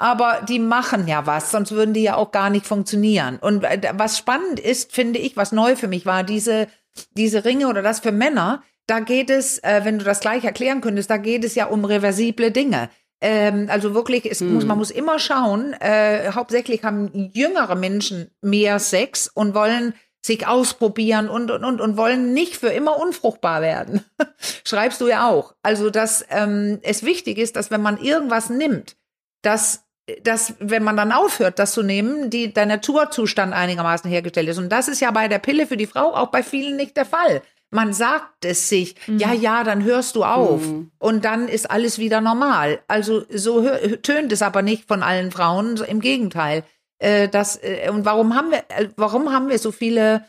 aber 0.00 0.40
die 0.48 0.58
machen 0.58 1.06
ja 1.06 1.26
was, 1.26 1.50
sonst 1.50 1.72
würden 1.72 1.92
die 1.92 2.02
ja 2.02 2.16
auch 2.16 2.32
gar 2.32 2.48
nicht 2.48 2.66
funktionieren. 2.66 3.38
Und 3.38 3.64
äh, 3.64 3.92
was 3.94 4.16
spannend 4.16 4.58
ist, 4.58 4.92
finde 4.92 5.18
ich, 5.20 5.36
was 5.36 5.52
neu 5.52 5.76
für 5.76 5.88
mich 5.88 6.06
war, 6.06 6.24
diese, 6.24 6.68
diese 7.12 7.44
Ringe 7.44 7.68
oder 7.68 7.82
das 7.82 8.00
für 8.00 8.10
Männer, 8.10 8.62
da 8.86 9.00
geht 9.00 9.28
es, 9.28 9.58
äh, 9.58 9.82
wenn 9.84 9.98
du 9.98 10.04
das 10.04 10.20
gleich 10.20 10.42
erklären 10.42 10.80
könntest, 10.80 11.10
da 11.10 11.18
geht 11.18 11.44
es 11.44 11.54
ja 11.54 11.66
um 11.66 11.84
reversible 11.84 12.50
Dinge. 12.50 12.88
Ähm, 13.20 13.66
also 13.68 13.92
wirklich, 13.92 14.24
es 14.24 14.40
hm. 14.40 14.54
muss, 14.54 14.64
man 14.64 14.78
muss 14.78 14.90
immer 14.90 15.18
schauen, 15.18 15.74
äh, 15.74 16.32
hauptsächlich 16.32 16.82
haben 16.82 17.30
jüngere 17.34 17.74
Menschen 17.74 18.30
mehr 18.40 18.78
Sex 18.78 19.28
und 19.28 19.54
wollen 19.54 19.92
sich 20.22 20.46
ausprobieren 20.46 21.28
und, 21.28 21.50
und, 21.50 21.62
und, 21.62 21.78
und 21.78 21.96
wollen 21.98 22.32
nicht 22.32 22.56
für 22.56 22.68
immer 22.68 22.98
unfruchtbar 22.98 23.60
werden. 23.60 24.02
Schreibst 24.64 25.02
du 25.02 25.08
ja 25.08 25.28
auch. 25.28 25.54
Also, 25.62 25.90
dass 25.90 26.24
ähm, 26.30 26.78
es 26.82 27.02
wichtig 27.02 27.36
ist, 27.36 27.56
dass 27.56 27.70
wenn 27.70 27.82
man 27.82 27.98
irgendwas 27.98 28.48
nimmt, 28.48 28.96
dass 29.42 29.84
dass, 30.22 30.54
wenn 30.58 30.82
man 30.82 30.96
dann 30.96 31.12
aufhört, 31.12 31.58
das 31.58 31.72
zu 31.72 31.82
nehmen, 31.82 32.30
die, 32.30 32.52
der 32.52 32.66
Naturzustand 32.66 33.52
einigermaßen 33.52 34.10
hergestellt 34.10 34.48
ist. 34.48 34.58
Und 34.58 34.70
das 34.70 34.88
ist 34.88 35.00
ja 35.00 35.10
bei 35.10 35.28
der 35.28 35.38
Pille 35.38 35.66
für 35.66 35.76
die 35.76 35.86
Frau 35.86 36.14
auch 36.14 36.28
bei 36.28 36.42
vielen 36.42 36.76
nicht 36.76 36.96
der 36.96 37.06
Fall. 37.06 37.42
Man 37.72 37.92
sagt 37.92 38.44
es 38.44 38.68
sich, 38.68 38.96
mhm. 39.06 39.18
ja, 39.18 39.32
ja, 39.32 39.62
dann 39.62 39.84
hörst 39.84 40.16
du 40.16 40.24
auf 40.24 40.66
mhm. 40.66 40.90
und 40.98 41.24
dann 41.24 41.46
ist 41.46 41.70
alles 41.70 41.98
wieder 41.98 42.20
normal. 42.20 42.80
Also 42.88 43.24
so 43.32 43.64
tönt 44.02 44.32
es 44.32 44.42
aber 44.42 44.62
nicht 44.62 44.88
von 44.88 45.04
allen 45.04 45.30
Frauen, 45.30 45.76
im 45.76 46.00
Gegenteil. 46.00 46.64
Äh, 46.98 47.28
das, 47.28 47.56
äh, 47.62 47.88
und 47.90 48.04
warum 48.04 48.34
haben 48.34 48.50
wir, 48.50 48.64
äh, 48.68 48.88
warum 48.96 49.32
haben 49.32 49.48
wir 49.48 49.58
so 49.58 49.70
viele 49.70 50.24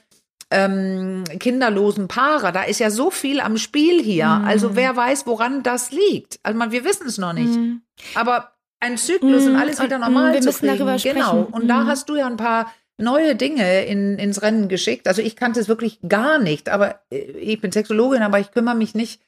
ähm, 0.52 1.24
kinderlosen 1.40 2.08
Paare? 2.08 2.52
Da 2.52 2.64
ist 2.64 2.80
ja 2.80 2.92
so 2.92 3.10
viel 3.10 3.42
am 3.42 3.58
Spiel 3.58 4.04
hier. 4.04 4.28
Mhm. 4.28 4.46
Also 4.46 4.76
wer 4.76 4.96
weiß, 4.96 5.26
woran 5.26 5.64
das 5.64 5.92
liegt? 5.92 6.40
Also 6.44 6.58
man, 6.58 6.72
wir 6.72 6.86
wissen 6.86 7.08
es 7.08 7.18
noch 7.18 7.34
nicht. 7.34 7.56
Mhm. 7.56 7.82
Aber 8.14 8.54
ein 8.82 8.98
Zyklus 8.98 9.46
und 9.46 9.54
mm, 9.54 9.58
alles 9.58 9.82
wieder 9.82 10.00
normal 10.00 10.34
wir 10.34 10.42
zu 10.42 10.52
kriegen. 10.52 10.78
Darüber 10.78 11.00
sprechen. 11.00 11.16
Genau. 11.16 11.48
Und 11.52 11.66
mm. 11.66 11.68
da 11.68 11.86
hast 11.86 12.10
du 12.10 12.16
ja 12.16 12.28
ein 12.28 12.38
paar 12.38 12.74
neue 12.98 13.36
Dinge 13.36 13.86
in, 13.86 14.18
ins 14.18 14.42
Rennen 14.42 14.68
geschickt. 14.68 15.08
Also 15.08 15.22
ich 15.22 15.36
kannte 15.36 15.60
es 15.60 15.68
wirklich 15.68 16.00
gar 16.08 16.40
nicht, 16.40 16.70
aber 16.70 17.02
äh, 17.12 17.20
ich 17.20 17.62
bin 17.62 17.72
Sexologin, 17.72 18.22
aber 18.22 18.40
ich 18.40 18.52
kümmere 18.52 18.76
mich 18.76 18.94
nicht 18.94 19.22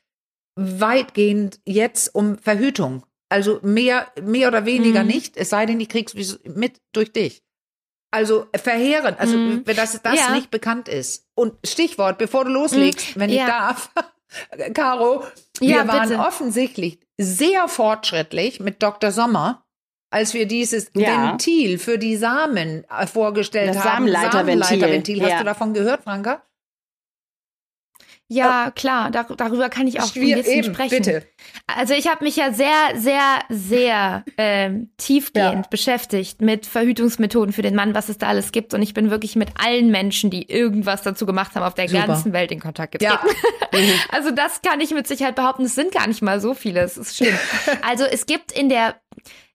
weitgehend 0.56 1.60
jetzt 1.66 2.14
um 2.14 2.38
Verhütung. 2.38 3.06
Also 3.30 3.60
mehr, 3.64 4.08
mehr 4.22 4.48
oder 4.48 4.66
weniger 4.66 5.04
mm. 5.04 5.08
nicht, 5.08 5.38
es 5.38 5.50
sei 5.50 5.66
denn, 5.66 5.80
ich 5.80 5.90
krieg's 5.90 6.14
mit 6.44 6.82
durch 6.92 7.12
dich. 7.12 7.44
Also 8.12 8.46
verheerend, 8.54 9.20
also 9.20 9.36
mm. 9.38 9.62
wenn 9.66 9.76
das, 9.76 10.00
das 10.04 10.20
ja. 10.20 10.36
nicht 10.36 10.52
bekannt 10.52 10.88
ist. 10.88 11.28
Und 11.34 11.56
Stichwort, 11.66 12.20
bevor 12.20 12.46
du 12.46 12.52
loslegst, 12.52 13.16
mm. 13.16 13.20
wenn 13.20 13.30
ja. 13.32 13.44
ich 13.44 13.50
darf, 13.50 13.90
Caro, 14.74 15.24
wir 15.60 15.70
ja, 15.70 15.88
waren 15.88 16.16
offensichtlich 16.16 17.00
sehr 17.18 17.68
fortschrittlich 17.68 18.60
mit 18.60 18.82
Dr. 18.82 19.12
Sommer, 19.12 19.64
als 20.12 20.34
wir 20.34 20.48
dieses 20.48 20.92
ja. 20.96 21.32
Ventil 21.32 21.80
für 21.80 21.98
die 21.98 22.16
Samen 22.16 22.86
äh, 22.90 23.08
vorgestellt 23.08 23.70
das 23.70 23.84
haben. 23.84 24.08
Samenleiterventil. 24.08 24.64
Samenleiterventil. 24.64 25.22
Hast 25.24 25.30
ja. 25.30 25.40
du 25.40 25.46
davon 25.46 25.74
gehört, 25.74 26.04
Franka? 26.04 26.44
Ja, 28.34 28.72
klar, 28.72 29.12
dar 29.12 29.26
darüber 29.36 29.70
kann 29.70 29.88
ich 29.88 30.00
auch 30.00 30.12
Schwier 30.12 30.38
ein 30.38 30.44
bisschen 30.44 30.64
sprechen. 30.64 30.98
Bitte. 30.98 31.24
Also 31.68 31.94
ich 31.94 32.08
habe 32.08 32.24
mich 32.24 32.36
ja 32.36 32.52
sehr, 32.52 32.74
sehr, 32.96 33.40
sehr 33.50 34.24
ähm, 34.38 34.90
tiefgehend 34.98 35.66
ja. 35.66 35.70
beschäftigt 35.70 36.42
mit 36.42 36.66
Verhütungsmethoden 36.66 37.54
für 37.54 37.62
den 37.62 37.76
Mann, 37.76 37.94
was 37.94 38.10
es 38.10 38.18
da 38.18 38.28
alles 38.28 38.52
gibt. 38.52 38.74
Und 38.74 38.82
ich 38.82 38.94
bin 38.94 39.10
wirklich 39.10 39.36
mit 39.36 39.50
allen 39.64 39.92
Menschen, 39.92 40.30
die 40.30 40.50
irgendwas 40.50 41.04
dazu 41.04 41.26
gemacht 41.26 41.56
haben, 41.56 41.64
auf 41.64 41.74
der 41.74 41.88
Super. 41.88 42.08
ganzen 42.08 42.34
Welt 42.34 42.52
in 42.52 42.60
Kontakt 42.60 42.94
getreten. 42.94 43.28
Ja. 43.72 43.80
also 44.12 44.32
das 44.32 44.62
kann 44.62 44.82
ich 44.82 44.92
mit 44.92 45.08
Sicherheit 45.08 45.36
behaupten. 45.36 45.66
Es 45.66 45.76
sind 45.76 45.92
gar 45.92 46.08
nicht 46.08 46.22
mal 46.22 46.40
so 46.40 46.54
viele. 46.54 46.82
Es 46.82 46.98
ist 46.98 47.16
schlimm. 47.16 47.38
Also 47.82 48.06
es 48.06 48.26
gibt 48.26 48.52
in 48.52 48.70
der 48.70 48.96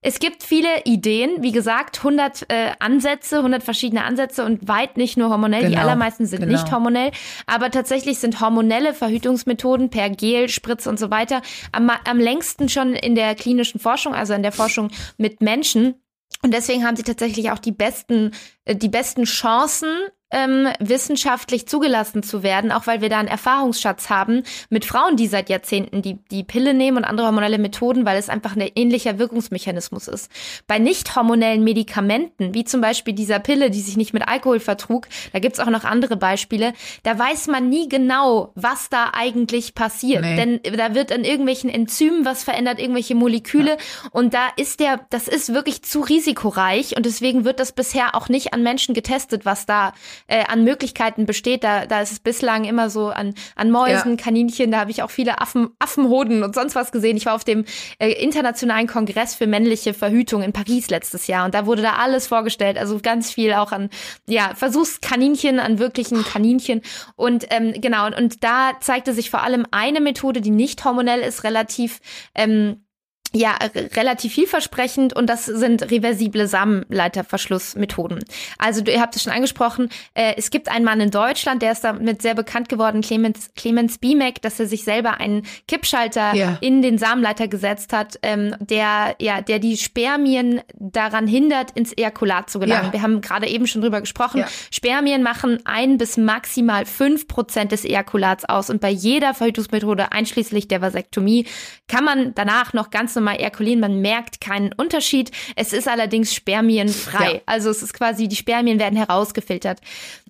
es 0.01 0.21
gibt 0.21 0.45
viele 0.45 0.85
Ideen, 0.85 1.43
wie 1.43 1.51
gesagt, 1.51 1.99
100 1.99 2.47
äh, 2.49 2.71
Ansätze, 2.79 3.39
100 3.39 3.65
verschiedene 3.65 4.05
Ansätze 4.05 4.45
und 4.45 4.69
weit 4.69 4.97
nicht 4.97 5.17
nur 5.17 5.29
hormonell. 5.29 5.63
Genau, 5.63 5.73
die 5.73 5.79
allermeisten 5.79 6.25
sind 6.25 6.41
genau. 6.41 6.53
nicht 6.53 6.71
hormonell, 6.71 7.11
aber 7.47 7.71
tatsächlich 7.71 8.21
sind 8.21 8.41
hormonelle 8.41 8.95
Verhütungsmethoden 8.95 9.91
per 9.91 10.09
Gel, 10.11 10.49
Spritz 10.49 10.87
und 10.87 11.01
so 11.01 11.11
weiter 11.11 11.43
am, 11.73 11.91
am 11.91 12.19
längsten 12.21 12.69
schon 12.69 12.95
in 12.95 13.17
der 13.17 13.35
klinischen 13.35 13.81
Forschung, 13.81 14.15
also 14.15 14.35
in 14.35 14.43
der 14.43 14.53
Forschung 14.53 14.91
mit 15.17 15.43
Menschen. 15.43 15.97
Und 16.43 16.55
deswegen 16.55 16.87
haben 16.87 16.97
sie 16.97 17.03
tatsächlich 17.03 17.51
auch 17.51 17.59
die 17.59 17.73
besten, 17.73 18.31
äh, 18.67 18.77
die 18.77 18.89
besten 18.89 19.25
Chancen 19.25 19.89
ähm, 20.31 20.69
wissenschaftlich 20.79 21.67
zugelassen 21.67 22.23
zu 22.23 22.43
werden, 22.43 22.71
auch 22.71 22.87
weil 22.87 23.01
wir 23.01 23.09
da 23.09 23.19
einen 23.19 23.29
Erfahrungsschatz 23.29 24.11
haben 24.11 24.43
mit 24.69 24.85
Frauen, 24.85 25.17
die 25.17 25.27
seit 25.27 25.49
Jahrzehnten 25.49 26.03
die, 26.03 26.19
die 26.31 26.45
Pille 26.45 26.75
nehmen 26.75 26.99
und 26.99 27.05
andere 27.05 27.27
hormonelle 27.27 27.59
Methoden, 27.59 28.05
weil 28.05 28.19
es 28.19 28.29
einfach 28.29 28.55
ein 28.55 28.71
ähnlicher 28.75 29.19
Wirkungsmechanismus 29.19 30.09
ist. 30.09 30.31
Bei 30.67 30.79
nicht 30.79 31.17
hormonellen 31.17 31.65
Medikamenten, 31.65 32.55
wie 32.55 32.65
zum 32.65 32.81
Beispiel 32.81 33.15
dieser 33.15 33.39
Pille, 33.39 33.71
die 33.71 33.81
sich 33.81 33.97
nicht 33.97 34.13
mit 34.13 34.29
Alkohol 34.29 34.61
vertrug, 34.61 35.09
da 35.33 35.39
gibt's 35.39 35.61
auch 35.61 35.71
noch 35.71 35.85
andere 35.85 36.17
Beispiele, 36.17 36.75
da 37.05 37.19
weiß 37.19 37.47
man 37.47 37.69
nie 37.69 37.89
genau, 37.89 38.53
was 38.55 38.91
da 38.91 39.13
eigentlich 39.15 39.75
passiert. 39.75 40.23
Nee. 40.23 40.37
Denn 40.37 40.61
da 40.77 40.95
wird 40.95 41.11
an 41.11 41.25
irgendwelchen 41.25 41.71
Enzymen 41.71 42.25
was 42.25 42.45
verändert, 42.45 42.79
irgendwelche 42.79 43.15
Moleküle. 43.15 43.71
Ja. 43.71 43.77
Und 44.13 44.35
da 44.35 44.49
ist 44.57 44.81
der, 44.81 45.01
das 45.09 45.27
ist 45.27 45.55
wirklich 45.55 45.83
zu 45.83 46.01
risikoreich 46.01 46.97
und 46.97 47.07
deswegen 47.07 47.45
wird 47.45 47.61
das 47.61 47.73
bisher 47.73 48.15
auch 48.15 48.29
nicht 48.29 48.53
an 48.53 48.63
Menschen 48.63 48.95
getestet, 48.95 49.47
was 49.47 49.65
da 49.65 49.93
äh, 50.27 50.45
an 50.45 50.65
Möglichkeiten 50.65 51.27
besteht. 51.27 51.65
Da, 51.65 51.87
da 51.87 52.01
ist 52.01 52.13
es 52.13 52.21
bislang 52.21 52.65
immer 52.65 52.91
so 52.91 53.09
an, 53.09 53.35
an 53.57 53.71
Mäusen, 53.71 54.17
ja. 54.17 54.17
Kaninchen, 54.17 54.71
da 54.71 54.81
habe 54.81 54.91
ich 54.91 55.03
auch 55.03 55.11
viele 55.11 55.41
Affen, 55.41 55.71
Affenhoden 55.79 56.43
und 56.43 56.55
sonst 56.55 56.75
was 56.75 56.93
gesehen. 56.93 57.17
Ich 57.17 57.27
war 57.27 57.35
auf 57.35 57.45
dem 57.45 57.65
äh, 57.99 58.11
internationalen 58.11 58.87
Kongress 58.87 59.35
für 59.35 59.47
männliche 59.47 59.95
Verhütung 59.95 60.43
in 60.43 60.53
Paris 60.53 60.91
letztes 60.91 61.27
Jahr 61.27 61.45
und 61.45 61.55
da 61.55 61.67
wurde 61.67 61.83
da 61.83 61.95
alles 61.95 62.27
vorgestellt. 62.27 62.79
Also 62.79 62.99
ganz 63.01 63.31
viel 63.31 63.53
auch 63.55 63.73
an 63.73 63.91
ja, 64.27 64.53
Versuchskaninchen, 64.55 65.61
an 65.61 65.79
wirklichen 65.79 66.25
Kaninchen. 66.25 66.83
Und 67.17 67.47
ähm, 67.51 67.75
genau, 67.81 68.07
und, 68.07 68.15
und 68.15 68.45
da 68.45 68.73
zeigte 68.81 69.13
sich 69.13 69.31
vor 69.31 69.43
allem 69.43 69.67
eine 69.71 70.01
Methode, 70.01 70.41
die 70.41 70.51
nicht 70.51 70.85
hormonell 70.85 71.21
ist, 71.21 71.45
relativ 71.45 72.01
ähm, 72.35 72.85
ja, 73.35 73.59
relativ 73.95 74.33
vielversprechend 74.33 75.15
und 75.15 75.27
das 75.27 75.45
sind 75.45 75.91
reversible 75.91 76.47
Samenleiterverschlussmethoden. 76.47 78.25
Also 78.57 78.83
ihr 78.85 79.03
habt 79.03 79.17
es 79.17 79.23
schon 79.23 79.33
angesprochen, 79.33 79.91
äh, 80.15 80.35
es 80.39 80.51
gibt 80.51 80.71
einen 80.71 80.85
Mann 80.85 81.01
in 81.01 81.11
Deutschland, 81.11 81.61
der 81.61 81.73
ist 81.73 81.85
damit 81.85 82.23
sehr 82.23 82.35
bekannt 82.35 82.71
geworden, 82.71 83.03
Clemens, 83.03 83.51
Clemens 83.55 83.99
Biemek, 83.99 84.41
dass 84.41 84.59
er 84.59 84.67
sich 84.67 84.85
selber 84.85 85.21
einen 85.21 85.43
Kippschalter 85.67 86.35
ja. 86.35 86.57
in 86.63 86.81
den 86.81 86.97
Samenleiter 86.97 87.49
gesetzt 87.49 87.93
hat, 87.93 88.19
ähm, 88.23 88.55
der, 88.61 89.15
ja, 89.21 89.43
der 89.43 89.59
die 89.59 89.77
Spermien 89.77 90.63
daran 90.75 91.27
hindert, 91.27 91.73
ins 91.73 91.93
Ejakulat 91.93 92.49
zu 92.49 92.59
gelangen. 92.59 92.87
Ja. 92.87 92.93
Wir 92.95 93.03
haben 93.03 93.21
gerade 93.21 93.47
eben 93.47 93.67
schon 93.67 93.83
drüber 93.83 94.01
gesprochen. 94.01 94.39
Ja. 94.41 94.49
Spermien 94.71 95.23
machen 95.23 95.61
ein 95.67 95.99
bis 95.99 96.17
maximal 96.17 96.87
fünf 96.87 97.29
Prozent 97.29 97.73
des 97.73 97.85
Ejakulats 97.85 98.47
aus 98.47 98.71
und 98.71 98.81
bei 98.81 98.91
jeder 98.91 99.35
Verhütungsmethode, 99.35 100.13
einschließlich 100.13 100.67
der 100.67 100.81
Vasektomie, 100.81 101.47
kann 101.89 102.05
man 102.05 102.35
danach 102.35 102.73
noch 102.73 102.89
ganz 102.89 103.18
normal 103.19 103.37
ejakulieren. 103.39 103.81
Man 103.81 104.01
merkt 104.01 104.41
keinen 104.41 104.73
Unterschied. 104.73 105.31
Es 105.57 105.73
ist 105.73 105.89
allerdings 105.89 106.35
spermienfrei. 106.35 107.35
Ja. 107.35 107.41
Also 107.47 107.71
es 107.71 107.83
ist 107.83 107.95
quasi, 107.95 108.29
die 108.29 108.37
Spermien 108.37 108.79
werden 108.79 108.97
herausgefiltert. 108.97 109.81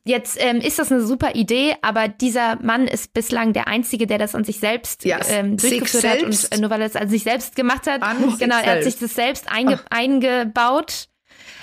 Jetzt 0.04 0.38
ähm, 0.40 0.58
ist 0.58 0.78
das 0.78 0.90
eine 0.90 1.02
super 1.02 1.34
Idee, 1.34 1.74
aber 1.82 2.08
dieser 2.08 2.56
Mann 2.62 2.86
ist 2.86 3.12
bislang 3.12 3.52
der 3.52 3.68
Einzige, 3.68 4.06
der 4.06 4.16
das 4.16 4.34
an 4.34 4.44
sich 4.44 4.58
selbst 4.58 5.04
yes. 5.04 5.28
ähm, 5.30 5.58
durchgeführt 5.58 6.08
hat 6.08 6.22
und 6.22 6.48
äh, 6.50 6.58
nur 6.58 6.70
weil 6.70 6.80
er 6.80 6.86
es 6.86 6.96
an 6.96 7.10
sich 7.10 7.24
selbst 7.24 7.56
gemacht 7.56 7.86
hat. 7.86 8.02
An 8.02 8.38
genau, 8.38 8.56
er 8.56 8.76
hat 8.76 8.84
sich 8.84 8.98
das 8.98 9.14
selbst 9.14 9.50
einge 9.50 9.80
eingebaut 9.90 11.08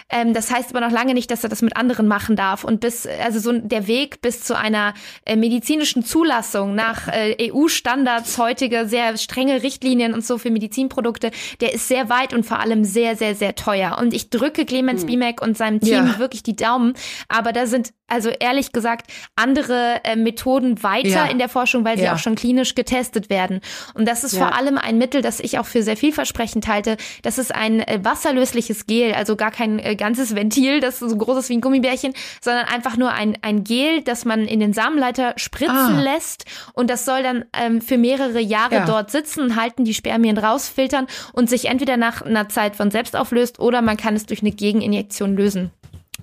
ähm, 0.10 0.34
das 0.34 0.52
heißt 0.52 0.70
aber 0.70 0.86
noch 0.86 0.91
lange 0.91 1.13
nicht, 1.13 1.32
dass 1.32 1.44
er 1.44 1.50
das 1.50 1.62
mit 1.62 1.76
anderen 1.76 2.08
machen 2.08 2.36
darf. 2.36 2.63
Und 2.63 2.80
bis, 2.80 3.08
also 3.08 3.39
so 3.39 3.52
der 3.58 3.88
Weg 3.88 4.22
bis 4.22 4.41
zu 4.41 4.58
einer 4.58 4.94
äh, 5.26 5.36
medizinischen 5.36 6.04
Zulassung 6.04 6.76
nach 6.76 7.08
äh, 7.08 7.52
EU-Standards, 7.52 8.38
heutige 8.38 8.88
sehr 8.88 9.18
strenge 9.18 9.63
Richtlinien 9.63 10.13
und 10.13 10.24
so 10.24 10.38
für 10.38 10.52
Medizinprodukte, 10.52 11.32
der 11.60 11.74
ist 11.74 11.88
sehr 11.88 12.10
weit 12.10 12.34
und 12.34 12.46
vor 12.46 12.60
allem 12.60 12.84
sehr, 12.84 13.15
sehr, 13.15 13.36
sehr 13.36 13.56
teuer. 13.56 13.98
Und 14.00 14.13
ich 14.13 14.30
drücke 14.30 14.65
Clemens 14.65 15.02
hm. 15.02 15.08
Bimek 15.08 15.41
und 15.41 15.58
seinem 15.58 15.80
Team 15.80 16.06
ja. 16.06 16.20
wirklich 16.20 16.44
die 16.44 16.56
Daumen. 16.56 16.94
Aber 17.28 17.52
da 17.52 17.65
sind 17.65 17.91
also 18.08 18.30
ehrlich 18.30 18.72
gesagt 18.72 19.12
andere 19.36 20.02
äh, 20.04 20.15
Methoden 20.15 20.84
weiter 20.84 21.08
ja. 21.08 21.26
in 21.26 21.39
der 21.39 21.50
Forschung, 21.50 21.86
weil 21.86 21.98
sie 21.98 22.04
ja. 22.04 22.13
auch 22.13 22.20
schon 22.20 22.36
klinisch 22.36 22.76
getestet 22.76 23.30
werden. 23.30 23.62
Und 23.94 24.08
das 24.08 24.24
ist 24.24 24.34
ja. 24.34 24.46
vor 24.46 24.56
allem 24.56 24.78
ein 24.78 24.98
Mittel, 24.98 25.22
das 25.22 25.39
ich 25.39 25.58
auch 25.58 25.65
für 25.65 25.82
sehr 25.82 25.98
vielversprechend 25.98 26.68
halte. 26.68 26.98
Das 27.24 27.38
ist 27.38 27.54
ein 27.54 27.80
äh, 27.80 28.00
wasserlösliches 28.04 28.86
Gel, 28.86 29.13
also 29.13 29.36
gar 29.36 29.52
kein 29.52 29.80
äh, 29.80 29.96
ganzes 29.96 30.36
Ventil, 30.36 30.80
das 30.80 31.00
so 31.00 31.15
groß 31.15 31.39
ist 31.39 31.50
wie 31.50 31.58
ein 31.58 31.62
Gummibärchen, 31.62 32.13
sondern 32.41 32.65
einfach 32.65 32.98
nur 32.98 33.12
ein, 33.12 33.38
ein 33.41 33.63
Gel, 33.63 34.02
das 34.02 34.26
man 34.26 34.46
in 34.46 34.60
den 34.60 34.74
Samenleiter 34.74 35.34
spritzen 35.38 35.76
ah. 35.98 36.02
lässt. 36.02 36.46
Und 36.74 36.89
das 36.89 37.06
soll 37.06 37.24
dann 37.24 37.46
ähm, 37.60 37.82
für 37.82 37.98
mehrere 37.98 38.39
Jahre 38.39 38.84
dort 38.86 39.10
sitzen, 39.12 39.56
halten, 39.56 39.84
die 39.84 39.94
Spermien 39.94 40.38
rausfiltern 40.38 41.08
und 41.34 41.50
sich 41.50 41.65
entweder 41.65 41.98
nach 41.98 42.22
einer 42.22 42.50
Zeit 42.50 42.76
von 42.76 42.91
selbst 42.91 43.15
auflöst 43.15 43.60
oder 43.60 43.82
man 43.82 43.98
kann 43.98 44.15
es 44.15 44.26
durch 44.26 44.41
eine 44.41 44.52
Gegeninjektion 44.52 45.36
lösen. 45.36 45.72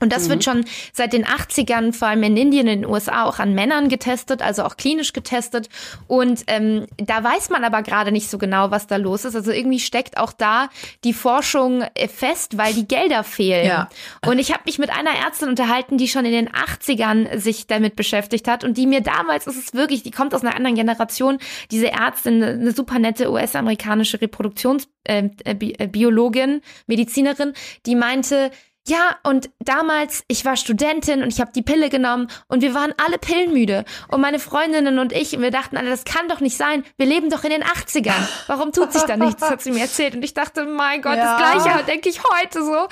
Und 0.03 0.13
das 0.13 0.25
mhm. 0.25 0.31
wird 0.31 0.45
schon 0.45 0.65
seit 0.93 1.13
den 1.13 1.25
80ern, 1.25 1.93
vor 1.93 2.09
allem 2.09 2.25
in 2.25 2.37
Indien, 2.37 2.67
in 2.67 2.83
den 2.83 2.91
USA, 2.91 3.25
auch 3.25 3.39
an 3.39 3.55
Männern 3.55 3.89
getestet, 3.89 4.43
also 4.43 4.65
auch 4.65 4.77
klinisch 4.77 5.13
getestet. 5.13 5.69
Und 6.09 6.43
ähm, 6.49 6.89
da 6.97 7.23
weiß 7.23 7.51
man 7.51 7.63
aber 7.63 7.83
gerade 7.83 8.11
nicht 8.11 8.29
so 8.29 8.37
genau, 8.37 8.73
was 8.73 8.89
da 8.89 8.97
los 8.97 9.25
ist. 9.25 9.37
Also 9.37 9.53
irgendwie 9.53 9.79
steckt 9.79 10.19
auch 10.19 10.33
da 10.33 10.71
die 11.05 11.13
Forschung 11.13 11.85
äh, 11.95 12.09
fest, 12.09 12.59
weil 12.59 12.75
die 12.75 12.89
Gelder 12.89 13.23
fehlen. 13.23 13.67
Ja. 13.67 13.89
Und 14.27 14.41
ich 14.41 14.53
habe 14.53 14.65
mich 14.67 14.81
mit 14.81 14.91
einer 14.91 15.13
Ärztin 15.25 15.49
unterhalten, 15.49 15.99
die 15.99 16.09
schon 16.09 16.25
in 16.25 16.33
den 16.33 16.49
80ern 16.49 17.39
sich 17.39 17.69
damit 17.69 17.95
beschäftigt 17.95 18.49
hat 18.49 18.65
und 18.65 18.77
die 18.77 18.89
mir 18.89 19.03
damals, 19.03 19.47
ist 19.47 19.57
es 19.57 19.73
wirklich, 19.73 20.03
die 20.03 20.11
kommt 20.11 20.35
aus 20.35 20.43
einer 20.43 20.57
anderen 20.57 20.75
Generation, 20.75 21.39
diese 21.71 21.93
Ärztin, 21.93 22.43
eine 22.43 22.73
super 22.73 22.99
nette 22.99 23.31
US-amerikanische 23.31 24.21
Reproduktionsbiologin, 24.21 26.51
äh, 26.51 26.57
äh, 26.57 26.61
Medizinerin, 26.89 27.53
die 27.87 27.95
meinte, 27.95 28.51
ja, 28.89 29.17
und 29.23 29.51
damals, 29.61 30.25
ich 30.27 30.45
war 30.45 30.57
Studentin 30.57 31.23
und 31.23 31.33
ich 31.33 31.41
habe 31.41 31.53
die 31.53 31.63
Pille 31.63 31.89
genommen 31.89 32.29
und 32.49 32.63
wir 32.63 32.75
waren 32.75 32.93
alle 33.05 33.17
pillenmüde. 33.17 33.85
Und 34.09 34.21
meine 34.21 34.41
Freundinnen 34.41 34.99
und 34.99 35.13
ich, 35.13 35.37
und 35.37 35.43
wir 35.43 35.53
dachten 35.53 35.77
alle, 35.77 35.89
das 35.89 36.05
kann 36.05 36.29
doch 36.29 36.41
nicht 36.41 36.57
sein. 36.57 36.83
Wir 36.97 37.07
leben 37.07 37.31
doch 37.31 37.45
in 37.45 37.51
den 37.51 37.63
80ern. 37.63 38.29
Warum 38.49 38.73
tut 38.73 38.93
sich 38.93 39.03
da 39.03 39.17
nichts? 39.17 39.41
Das 39.41 39.51
hat 39.51 39.63
sie 39.63 39.71
mir 39.71 39.83
erzählt. 39.83 40.17
Und 40.17 40.25
ich 40.25 40.35
dachte, 40.35 40.65
mein 40.65 41.01
Gott, 41.01 41.17
ja. 41.17 41.39
das 41.39 41.63
Gleiche 41.63 41.85
denke 41.85 42.09
ich 42.09 42.21
heute 42.25 42.65
so. 42.65 42.89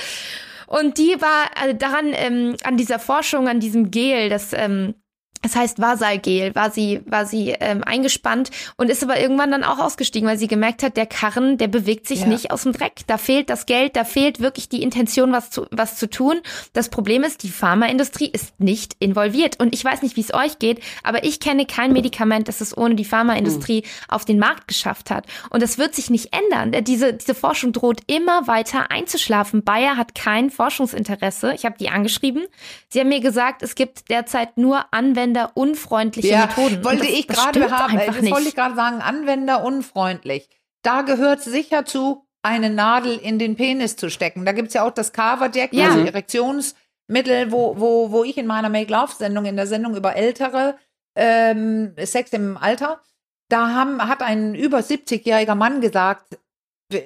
Und 0.69 0.99
die 0.99 1.21
war 1.21 1.51
also 1.61 1.77
daran, 1.77 2.13
ähm, 2.13 2.57
an 2.63 2.77
dieser 2.77 3.01
Forschung, 3.01 3.49
an 3.49 3.59
diesem 3.59 3.91
Gel, 3.91 4.29
das 4.29 4.53
ähm, 4.53 4.95
das 5.43 5.57
heißt 5.57 5.81
Vasalgel, 5.81 6.55
war 6.55 6.71
sie, 6.71 7.01
war 7.07 7.25
sie 7.25 7.55
ähm, 7.61 7.83
eingespannt 7.83 8.51
und 8.77 8.91
ist 8.91 9.03
aber 9.03 9.19
irgendwann 9.19 9.51
dann 9.51 9.65
auch 9.65 9.79
ausgestiegen, 9.79 10.29
weil 10.29 10.39
sie 10.39 10.49
gemerkt 10.49 10.83
hat, 10.83 10.99
der 10.99 11.07
Karren, 11.07 11.57
der 11.57 11.69
bewegt 11.69 12.07
sich 12.07 12.21
ja. 12.21 12.27
nicht 12.27 12.51
aus 12.51 12.65
dem 12.65 12.73
Dreck. 12.73 13.01
Da 13.07 13.17
fehlt 13.17 13.49
das 13.49 13.65
Geld, 13.65 13.97
da 13.97 14.05
fehlt 14.05 14.41
wirklich 14.41 14.69
die 14.69 14.83
Intention, 14.83 15.33
was 15.33 15.51
zu, 15.51 15.67
was 15.71 15.97
zu 15.97 16.11
tun. 16.11 16.41
Das 16.75 16.91
Problem 16.91 17.23
ist, 17.23 17.43
die 17.43 17.49
Pharmaindustrie 17.49 18.29
ist 18.29 18.61
nicht 18.61 18.97
involviert. 18.99 19.59
Und 19.59 19.75
ich 19.75 19.83
weiß 19.83 20.03
nicht, 20.03 20.17
wie 20.17 20.21
es 20.21 20.35
euch 20.35 20.59
geht, 20.59 20.81
aber 21.03 21.25
ich 21.25 21.41
kenne 21.41 21.65
kein 21.65 21.95
Medikament, 21.95 22.47
das 22.49 22.61
es 22.61 22.77
ohne 22.77 22.95
die 22.95 23.07
Pharmaindustrie 23.07 23.81
mhm. 23.81 24.15
auf 24.15 24.27
den 24.27 24.39
Markt 24.39 24.69
geschafft 24.69 25.11
hat. 25.11 25.25
Und 25.49 25.63
das 25.63 25.79
wird 25.79 25.95
sich 25.95 26.11
nicht 26.11 26.37
ändern. 26.37 26.85
Diese, 26.85 27.15
diese 27.15 27.35
Forschung 27.35 27.73
droht 27.73 28.03
immer 28.09 28.47
weiter 28.47 28.91
einzuschlafen. 28.91 29.65
Bayer 29.65 29.97
hat 29.97 30.15
kein 30.15 30.51
Forschungsinteresse. 30.51 31.55
Ich 31.55 31.65
habe 31.65 31.79
die 31.79 31.89
angeschrieben. 31.89 32.45
Sie 32.91 33.01
haben 33.01 33.09
mir 33.09 33.21
gesagt, 33.21 33.63
es 33.63 33.75
gibt 33.75 34.11
derzeit 34.11 34.59
nur 34.59 34.85
Anwendungen 34.93 35.30
anwenderunfreundliche 35.37 36.29
ja, 36.29 36.47
Methoden. 36.47 36.85
Wollte 36.85 37.05
das, 37.05 37.09
ich 37.09 37.29
gerade 37.29 37.71
haben, 37.71 37.99
das 37.99 38.21
nicht. 38.21 38.33
wollte 38.33 38.49
ich 38.49 38.55
gerade 38.55 38.75
sagen, 38.75 39.01
anwenderunfreundlich. 39.01 40.49
Da 40.83 41.03
gehört 41.03 41.43
sicher 41.43 41.85
zu, 41.85 42.27
eine 42.43 42.71
Nadel 42.71 43.17
in 43.17 43.39
den 43.39 43.57
Penis 43.57 43.97
zu 43.97 44.11
stecken. 44.11 44.45
Da 44.45 44.53
gibt 44.53 44.69
es 44.69 44.75
ja 44.75 44.85
auch 44.85 44.93
das 44.93 45.13
Carver-Jack, 45.13 45.73
ja. 45.73 45.91
also 45.91 46.01
Erektionsmittel, 46.01 47.53
wo, 47.53 47.79
wo, 47.79 48.11
wo 48.11 48.25
ich 48.25 48.39
in 48.39 48.47
meiner 48.47 48.69
Make-Love-Sendung, 48.69 49.45
in 49.45 49.57
der 49.57 49.67
Sendung 49.67 49.95
über 49.95 50.17
Ältere, 50.17 50.77
ähm, 51.17 51.95
Sex 52.03 52.33
im 52.33 52.57
Alter, 52.57 53.01
da 53.49 53.75
haben, 53.75 54.01
hat 54.07 54.23
ein 54.23 54.55
über 54.55 54.79
70-jähriger 54.79 55.55
Mann 55.55 55.81
gesagt, 55.81 56.39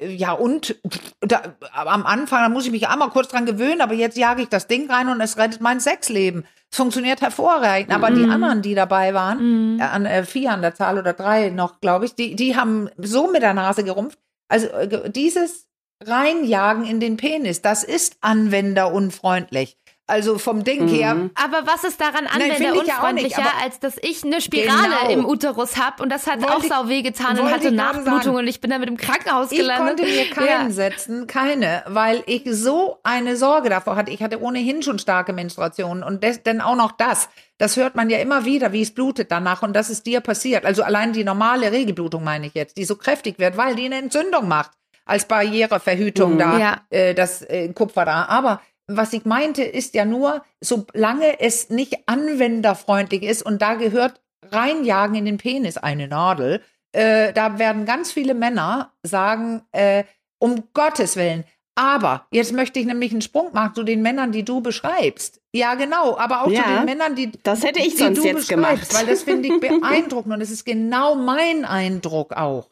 ja, 0.03 0.33
und 0.33 0.77
da, 1.21 1.57
am 1.73 2.07
Anfang, 2.07 2.43
da 2.43 2.49
muss 2.49 2.65
ich 2.65 2.73
mich 2.73 2.89
einmal 2.89 3.11
kurz 3.11 3.29
dran 3.29 3.45
gewöhnen, 3.45 3.81
aber 3.81 3.95
jetzt 3.95 4.17
jage 4.17 4.43
ich 4.43 4.49
das 4.49 4.67
Ding 4.67 4.91
rein 4.91 5.09
und 5.09 5.21
es 5.21 5.37
rettet 5.37 5.61
mein 5.61 5.81
Sexleben. 5.81 6.47
Funktioniert 6.75 7.21
hervorragend. 7.21 7.93
Aber 7.93 8.11
mm. 8.11 8.15
die 8.15 8.23
mhm. 8.23 8.31
anderen, 8.31 8.63
die 8.63 8.75
dabei 8.75 9.15
waren, 9.15 9.77
mm. 9.77 9.81
an 9.81 10.07
äh, 10.07 10.25
vier 10.25 10.51
an 10.51 10.61
der 10.61 10.75
Zahl 10.75 10.99
oder 10.99 11.13
drei 11.13 11.51
noch, 11.51 11.81
glaube 11.81 12.05
ich, 12.05 12.15
die, 12.15 12.35
die 12.35 12.57
haben 12.57 12.91
so 12.97 13.31
mit 13.31 13.43
der 13.43 13.55
Nase 13.55 13.85
gerumpft. 13.85 14.19
Also 14.49 14.67
äh, 14.69 15.11
dieses 15.11 15.69
Reinjagen 16.03 16.85
in 16.85 17.01
den 17.01 17.17
Penis, 17.17 17.63
das 17.63 17.85
ist 17.85 18.17
anwenderunfreundlich. 18.21 19.77
Also 20.07 20.37
vom 20.37 20.65
Ding 20.65 20.83
mhm. 20.83 20.89
her. 20.89 21.31
Aber 21.35 21.67
was 21.67 21.83
ist 21.83 21.99
daran 21.99 22.27
anwenderunfreundlicher, 22.27 23.41
ja 23.41 23.53
als 23.63 23.81
dass 23.81 23.97
ich 24.03 24.23
eine 24.23 24.43
Spirale 24.43 25.09
genau. 25.09 25.11
im 25.11 25.25
Uterus 25.25 25.79
habe 25.79 26.03
und 26.03 26.11
das 26.11 26.27
hat 26.27 26.43
wollte 26.43 26.57
auch 26.57 26.63
sau 26.63 26.89
weh 26.89 27.01
getan 27.01 27.39
und 27.39 27.51
hatte 27.51 27.73
Nachblutung 27.73 28.35
und 28.37 28.47
ich 28.47 28.61
bin 28.61 28.71
dann 28.71 28.81
mit 28.81 28.91
dem 28.91 28.99
Krankenhaus 28.99 29.49
gelandet. 29.49 30.01
Ich 30.07 30.29
konnte 30.35 30.37
mir 30.37 30.47
keinen 30.49 30.69
ja. 30.69 30.75
setzen, 30.75 31.27
keine, 31.27 31.85
weil 31.87 32.23
ich 32.27 32.43
so 32.51 32.99
eine 33.03 33.37
Sorge 33.37 33.71
davor 33.71 33.97
hatte. 33.97 34.11
Ich 34.11 34.23
hatte 34.23 34.43
ohnehin 34.43 34.83
schon 34.83 34.99
starke 34.99 35.33
Menstruationen 35.33 36.05
und 36.05 36.23
des, 36.23 36.43
denn 36.43 36.61
auch 36.61 36.77
noch 36.77 36.93
das. 36.93 37.31
Das 37.57 37.77
hört 37.79 37.95
man 37.95 38.11
ja 38.11 38.19
immer 38.19 38.45
wieder, 38.45 38.73
wie 38.73 38.83
es 38.83 38.93
blutet 38.93 39.31
danach 39.31 39.63
und 39.63 39.73
das 39.75 39.89
ist 39.89 40.05
dir 40.05 40.21
passiert. 40.21 40.67
Also 40.67 40.83
allein 40.83 41.15
die 41.15 41.25
normale 41.25 41.73
Regelblutung 41.73 42.23
meine 42.23 42.47
ich 42.47 42.55
jetzt, 42.55 42.77
die 42.77 42.85
so 42.85 42.97
kräftig 42.97 43.39
wird, 43.39 43.57
weil 43.57 43.75
die 43.75 43.87
eine 43.87 43.97
Entzündung 43.97 44.49
macht 44.49 44.73
als 45.07 45.27
Barriereverhütung 45.27 46.35
mhm. 46.35 46.39
da, 46.39 46.59
ja. 46.59 46.81
äh, 46.91 47.15
das 47.15 47.43
äh, 47.43 47.73
Kupfer 47.73 48.05
da. 48.05 48.27
Aber 48.27 48.61
was 48.87 49.13
ich 49.13 49.25
meinte, 49.25 49.63
ist 49.63 49.95
ja 49.95 50.05
nur, 50.05 50.45
solange 50.61 51.41
es 51.41 51.71
nicht 51.71 52.07
anwenderfreundlich 52.07 53.23
ist 53.23 53.43
und 53.43 53.63
da 53.63 53.75
gehört 53.75 54.21
reinjagen 54.51 55.17
in 55.17 55.25
den 55.25 55.39
Penis 55.39 55.77
eine 55.77 56.09
Nadel, 56.09 56.61
äh, 56.93 57.33
da 57.33 57.59
werden 57.59 57.87
ganz 57.87 58.13
viele 58.13 58.35
Männer 58.35 58.93
sagen, 59.03 59.63
äh, 59.73 60.05
um 60.39 60.65
Gottes 60.75 61.17
Willen. 61.17 61.45
Aber 61.77 62.27
jetzt 62.31 62.53
möchte 62.53 62.79
ich 62.79 62.87
nämlich 62.87 63.11
einen 63.11 63.23
Sprung 63.23 63.53
machen 63.53 63.75
zu 63.75 63.83
den 63.83 64.01
Männern, 64.01 64.31
die 64.31 64.45
du 64.45 64.61
beschreibst. 64.61 65.41
Ja, 65.53 65.75
genau, 65.75 66.17
aber 66.17 66.43
auch 66.43 66.51
ja, 66.51 66.63
zu 66.63 66.69
den 66.69 66.85
Männern, 66.85 67.17
die 67.17 67.33
das 67.43 67.65
hätte 67.65 67.81
ich 67.81 67.97
sonst 67.97 68.25
jetzt 68.25 68.49
gemacht, 68.49 68.95
weil 68.95 69.07
das 69.07 69.23
finde 69.23 69.49
ich 69.49 69.61
beeindruckend 69.81 70.35
und 70.35 70.41
es 70.41 70.51
ist 70.51 70.65
genau 70.65 71.17
mein 71.17 71.65
Eindruck 71.65 72.33
auch, 72.33 72.71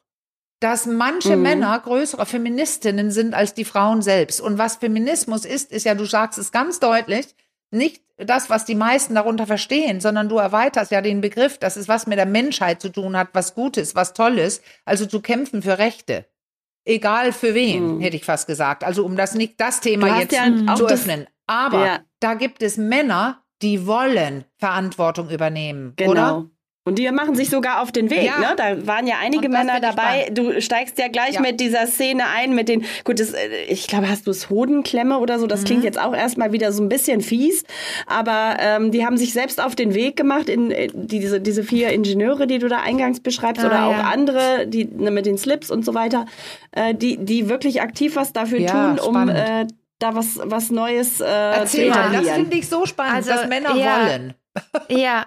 dass 0.63 0.87
manche 0.87 1.37
mhm. 1.37 1.43
Männer 1.43 1.81
größere 1.81 2.25
Feministinnen 2.25 3.11
sind 3.11 3.35
als 3.35 3.53
die 3.53 3.65
Frauen 3.65 4.01
selbst. 4.01 4.41
Und 4.41 4.59
was 4.59 4.77
Feminismus 4.77 5.45
ist, 5.45 5.73
ist 5.73 5.85
ja, 5.85 5.97
du 5.97 6.05
sagst 6.05 6.39
es 6.39 6.53
ganz 6.53 6.79
deutlich, 6.79 7.35
nicht 7.73 8.03
das, 8.17 8.49
was 8.49 8.65
die 8.65 8.77
meisten 8.77 9.17
darunter 9.17 9.47
verstehen, 9.47 10.01
sondern 10.01 10.29
du 10.29 10.37
erweiterst 10.37 10.93
ja 10.93 11.01
den 11.01 11.21
Begriff, 11.21 11.59
dass 11.59 11.77
es 11.77 11.89
was 11.89 12.07
mit 12.07 12.19
der 12.19 12.27
Menschheit 12.27 12.81
zu 12.81 12.91
tun 12.91 13.17
hat, 13.17 13.31
was 13.33 13.57
Gutes, 13.57 13.97
was 13.97 14.15
Tolles, 14.15 14.63
also 14.85 15.05
zu 15.07 15.21
kämpfen 15.21 15.63
für 15.63 15.79
Rechte. 15.79 16.27
Egal 16.85 17.33
für 17.33 17.55
wen, 17.55 17.97
mhm. 17.97 18.01
hätte 18.01 18.17
ich 18.17 18.25
fast 18.25 18.47
gesagt. 18.47 18.85
Also 18.85 19.05
um 19.05 19.17
das 19.17 19.35
nicht 19.35 19.61
das 19.61 19.81
Thema 19.81 20.21
jetzt 20.21 20.33
ja 20.33 20.77
zu 20.77 20.87
öffnen. 20.87 21.27
Aber 21.49 21.85
ja. 21.85 21.99
da 22.21 22.35
gibt 22.35 22.63
es 22.63 22.77
Männer, 22.77 23.43
die 23.63 23.85
wollen 23.87 24.45
Verantwortung 24.59 25.29
übernehmen, 25.29 25.95
genau. 25.97 26.11
oder? 26.13 26.51
Und 26.85 26.99
die 26.99 27.09
machen 27.13 27.37
sich 27.37 27.49
sogar 27.49 27.81
auf 27.81 27.93
den 27.93 28.11
Weg, 28.11 28.25
ja. 28.25 28.41
ne? 28.41 28.47
Da 28.57 28.87
waren 28.89 29.07
ja 29.07 29.15
einige 29.23 29.49
Männer 29.49 29.79
dabei. 29.79 30.31
Du 30.33 30.61
steigst 30.61 30.99
ja 30.99 31.07
gleich 31.07 31.35
ja. 31.35 31.41
mit 31.41 31.61
dieser 31.61 31.87
Szene 31.87 32.25
ein, 32.35 32.57
mit 32.57 32.69
den, 32.69 32.85
gut, 33.05 33.21
das, 33.21 33.33
äh, 33.35 33.65
ich 33.69 33.87
glaube, 33.87 34.09
hast 34.09 34.27
du 34.27 34.33
es 34.33 34.51
Hodenklemme 34.51 35.19
oder 35.19 35.39
so? 35.39 35.47
Das 35.47 35.61
mhm. 35.61 35.67
klingt 35.67 35.85
jetzt 35.85 36.01
auch 36.01 36.13
erstmal 36.13 36.53
wieder 36.53 36.73
so 36.73 36.83
ein 36.83 36.89
bisschen 36.89 37.21
fies. 37.21 37.63
Aber 38.09 38.57
ähm, 38.59 38.91
die 38.91 39.07
haben 39.07 39.17
sich 39.17 39.33
selbst 39.33 39.63
auf 39.63 39.77
den 39.77 39.95
Weg 39.95 40.17
gemacht, 40.17 40.49
in, 40.49 40.73
in 40.73 40.91
äh, 40.91 40.91
diese, 40.93 41.41
diese 41.41 41.63
vier 41.63 41.91
Ingenieure, 41.91 42.49
die 42.49 42.59
du 42.59 42.67
da 42.67 42.81
eingangs 42.81 43.21
beschreibst, 43.21 43.63
ah, 43.63 43.69
oder 43.69 43.87
auch 43.87 43.93
ja. 43.93 44.11
andere, 44.11 44.67
die 44.67 44.85
ne, 44.87 45.13
mit 45.13 45.25
den 45.25 45.39
Slips 45.39 45.71
und 45.71 45.85
so 45.85 45.95
weiter, 45.95 46.27
äh, 46.73 46.97
die, 46.97 47.17
die 47.17 47.49
wirklich 47.49 47.81
aktiv 47.81 48.17
was 48.17 48.33
dafür 48.33 48.67
tun, 48.67 48.99
um 48.99 49.29
äh, 49.29 49.69
da 50.01 50.17
was, 50.17 50.41
was 50.43 50.71
Neues 50.71 51.21
äh, 51.21 51.27
Erzähl 51.27 51.93
zu 51.93 51.99
etablieren. 51.99 52.13
Mal, 52.13 52.25
das 52.25 52.35
finde 52.35 52.57
ich 52.57 52.69
so 52.69 52.87
spannend, 52.87 53.15
also, 53.15 53.31
dass 53.31 53.47
Männer 53.47 53.71
wollen. 53.71 54.35
Ja, 54.89 55.25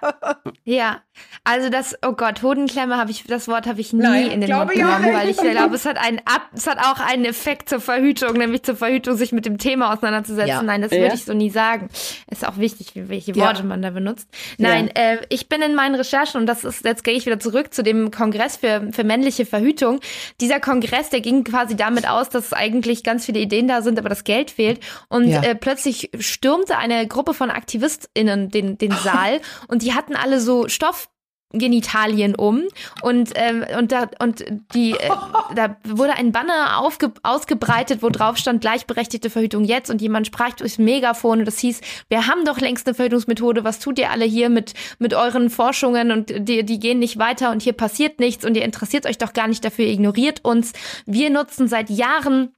ja. 0.64 1.00
Also 1.44 1.70
das, 1.70 1.96
oh 2.06 2.12
Gott, 2.12 2.42
Hodenklemme 2.42 2.96
habe 2.96 3.10
ich, 3.10 3.24
das 3.24 3.48
Wort 3.48 3.66
habe 3.66 3.80
ich 3.80 3.92
nie 3.92 4.02
Nein, 4.02 4.30
in 4.30 4.40
den 4.40 4.54
Mund 4.54 4.70
genommen, 4.70 5.12
weil 5.12 5.28
ich 5.28 5.36
glaube, 5.36 5.74
es 5.74 5.84
hat 5.84 5.96
einen 5.96 6.18
Ab, 6.24 6.42
es 6.54 6.66
hat 6.66 6.78
auch 6.78 7.00
einen 7.00 7.24
Effekt 7.24 7.68
zur 7.68 7.80
Verhütung, 7.80 8.34
nämlich 8.34 8.62
zur 8.62 8.76
Verhütung, 8.76 9.16
sich 9.16 9.32
mit 9.32 9.46
dem 9.46 9.58
Thema 9.58 9.92
auseinanderzusetzen. 9.92 10.48
Ja. 10.48 10.62
Nein, 10.62 10.82
das 10.82 10.92
würde 10.92 11.14
ich 11.14 11.24
so 11.24 11.32
nie 11.32 11.50
sagen. 11.50 11.88
Ist 12.30 12.46
auch 12.46 12.58
wichtig, 12.58 12.92
welche 12.94 13.34
Worte 13.36 13.60
ja. 13.60 13.64
man 13.64 13.82
da 13.82 13.90
benutzt. 13.90 14.28
Nein, 14.58 14.90
ja. 14.94 15.14
äh, 15.14 15.18
ich 15.28 15.48
bin 15.48 15.62
in 15.62 15.74
meinen 15.74 15.94
Recherchen 15.94 16.40
und 16.40 16.46
das 16.46 16.64
ist, 16.64 16.84
jetzt 16.84 17.02
gehe 17.02 17.14
ich 17.14 17.26
wieder 17.26 17.40
zurück 17.40 17.72
zu 17.72 17.82
dem 17.82 18.10
Kongress 18.10 18.56
für, 18.56 18.88
für 18.92 19.04
männliche 19.04 19.46
Verhütung. 19.46 20.00
Dieser 20.40 20.60
Kongress, 20.60 21.10
der 21.10 21.20
ging 21.20 21.44
quasi 21.44 21.76
damit 21.76 22.08
aus, 22.08 22.28
dass 22.28 22.52
eigentlich 22.52 23.02
ganz 23.02 23.24
viele 23.24 23.40
Ideen 23.40 23.66
da 23.68 23.82
sind, 23.82 23.98
aber 23.98 24.08
das 24.08 24.24
Geld 24.24 24.50
fehlt. 24.50 24.80
Und 25.08 25.30
äh, 25.30 25.54
plötzlich 25.54 26.10
stürmte 26.18 26.76
eine 26.76 27.06
Gruppe 27.06 27.34
von 27.34 27.50
AktivistInnen 27.50 28.50
den, 28.50 28.78
den 28.78 28.92
Saal 28.92 29.15
Saal 29.16 29.40
und 29.68 29.82
die 29.82 29.94
hatten 29.94 30.16
alle 30.16 30.40
so 30.40 30.68
Stoff 30.68 31.08
Genitalien 31.52 32.34
um. 32.34 32.64
Und 33.02 33.30
ähm, 33.34 33.64
und 33.78 33.92
da 33.92 34.08
und 34.20 34.44
die 34.74 34.92
äh, 34.92 35.10
da 35.54 35.76
wurde 35.84 36.14
ein 36.14 36.32
Banner 36.32 36.78
aufge, 36.80 37.12
ausgebreitet, 37.22 38.02
wo 38.02 38.10
drauf 38.10 38.36
stand 38.36 38.60
gleichberechtigte 38.60 39.30
Verhütung 39.30 39.64
jetzt. 39.64 39.90
Und 39.90 40.02
jemand 40.02 40.26
sprach 40.26 40.54
durchs 40.54 40.78
Megafon 40.78 41.40
und 41.40 41.44
das 41.44 41.58
hieß, 41.58 41.80
wir 42.08 42.26
haben 42.26 42.44
doch 42.44 42.58
längst 42.58 42.86
eine 42.86 42.94
Verhütungsmethode, 42.94 43.64
was 43.64 43.78
tut 43.78 43.98
ihr 43.98 44.10
alle 44.10 44.24
hier 44.24 44.48
mit 44.48 44.74
mit 44.98 45.14
euren 45.14 45.48
Forschungen? 45.48 46.10
Und 46.10 46.32
die 46.36 46.64
die 46.64 46.80
gehen 46.80 46.98
nicht 46.98 47.18
weiter 47.18 47.52
und 47.52 47.62
hier 47.62 47.74
passiert 47.74 48.18
nichts. 48.18 48.44
Und 48.44 48.56
ihr 48.56 48.64
interessiert 48.64 49.06
euch 49.06 49.18
doch 49.18 49.32
gar 49.32 49.46
nicht 49.46 49.64
dafür, 49.64 49.86
ignoriert 49.86 50.44
uns. 50.44 50.72
Wir 51.06 51.30
nutzen 51.30 51.68
seit 51.68 51.90
Jahren 51.90 52.55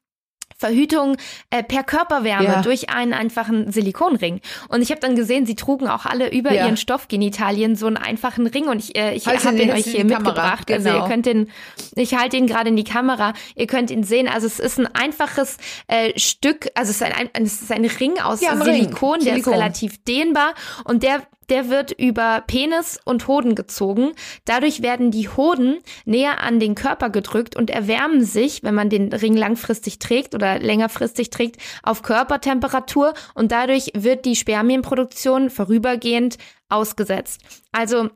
Verhütung 0.59 1.17
äh, 1.51 1.63
per 1.63 1.85
Körperwärme 1.85 2.45
ja. 2.45 2.63
durch 2.63 2.91
einen 2.91 3.15
einfachen 3.15 3.71
Silikonring. 3.71 4.41
Und 4.69 4.83
ich 4.83 4.91
habe 4.91 5.01
dann 5.01 5.15
gesehen, 5.15 5.47
sie 5.47 5.55
trugen 5.55 5.87
auch 5.87 6.05
alle 6.05 6.33
über 6.33 6.53
ja. 6.53 6.67
ihren 6.67 6.77
Stoffgenitalien 6.77 7.77
so 7.77 7.87
einen 7.87 7.97
einfachen 7.97 8.47
Ring 8.47 8.67
und 8.67 8.81
ich, 8.81 8.97
äh, 8.97 9.15
ich 9.15 9.27
habe 9.27 9.57
den 9.57 9.71
euch 9.71 9.87
hier 9.87 10.05
mitgebracht. 10.05 10.67
Genau. 10.67 10.79
Also 10.79 10.89
ihr 10.89 10.95
genau. 10.95 11.09
könnt 11.09 11.27
den, 11.27 11.51
ich 11.95 12.15
halte 12.15 12.37
ihn 12.37 12.49
gerade 12.49 12.71
in 12.71 12.77
die 12.77 12.85
Kamera, 12.85 13.35
ihr 13.55 13.69
könnt 13.69 13.91
ihn 13.91 14.03
sehen. 14.03 14.29
Also 14.29 14.47
es 14.49 14.59
ist 14.59 14.79
ein 14.79 14.89
einfaches 14.95 15.59
äh, 15.87 16.19
Stück, 16.19 16.69
also 16.75 16.91
es 16.91 17.01
ist 17.01 17.03
ein, 17.03 17.31
es 17.35 17.63
ist 17.63 17.73
ein 17.73 17.85
Ring 17.85 18.19
aus 18.19 18.41
ja, 18.41 18.57
Silikon, 18.57 19.15
Ring. 19.15 19.25
der 19.25 19.35
Silikon. 19.35 19.53
ist 19.53 19.59
relativ 19.59 20.05
dehnbar 20.05 20.55
und 20.85 21.05
der 21.05 21.23
der 21.49 21.69
wird 21.69 21.93
über 21.93 22.43
Penis 22.47 22.99
und 23.05 23.29
Hoden 23.29 23.55
gezogen. 23.55 24.13
Dadurch 24.45 24.83
werden 24.83 25.11
die 25.11 25.29
Hoden 25.29 25.79
näher 26.05 26.43
an 26.43 26.61
den 26.61 26.75
Körper 26.75 27.11
gedrückt 27.11 27.57
und 27.57 27.71
erwärmen 27.71 28.25
sich, 28.25 28.63
wenn 28.63 28.75
man 28.75 28.91
den 28.91 29.13
Ring 29.13 29.37
langfristig 29.37 29.99
trägt 29.99 30.35
oder 30.35 30.59
längerfristig 30.59 31.31
trägt, 31.31 31.57
auf 31.83 32.03
Körpertemperatur 32.03 33.15
und 33.35 33.53
dadurch 33.53 33.91
wird 33.95 34.25
die 34.25 34.37
Spermienproduktion 34.37 35.51
vorübergehend 35.51 36.39
ausgesetzt. 36.69 37.41
Also 37.73 38.11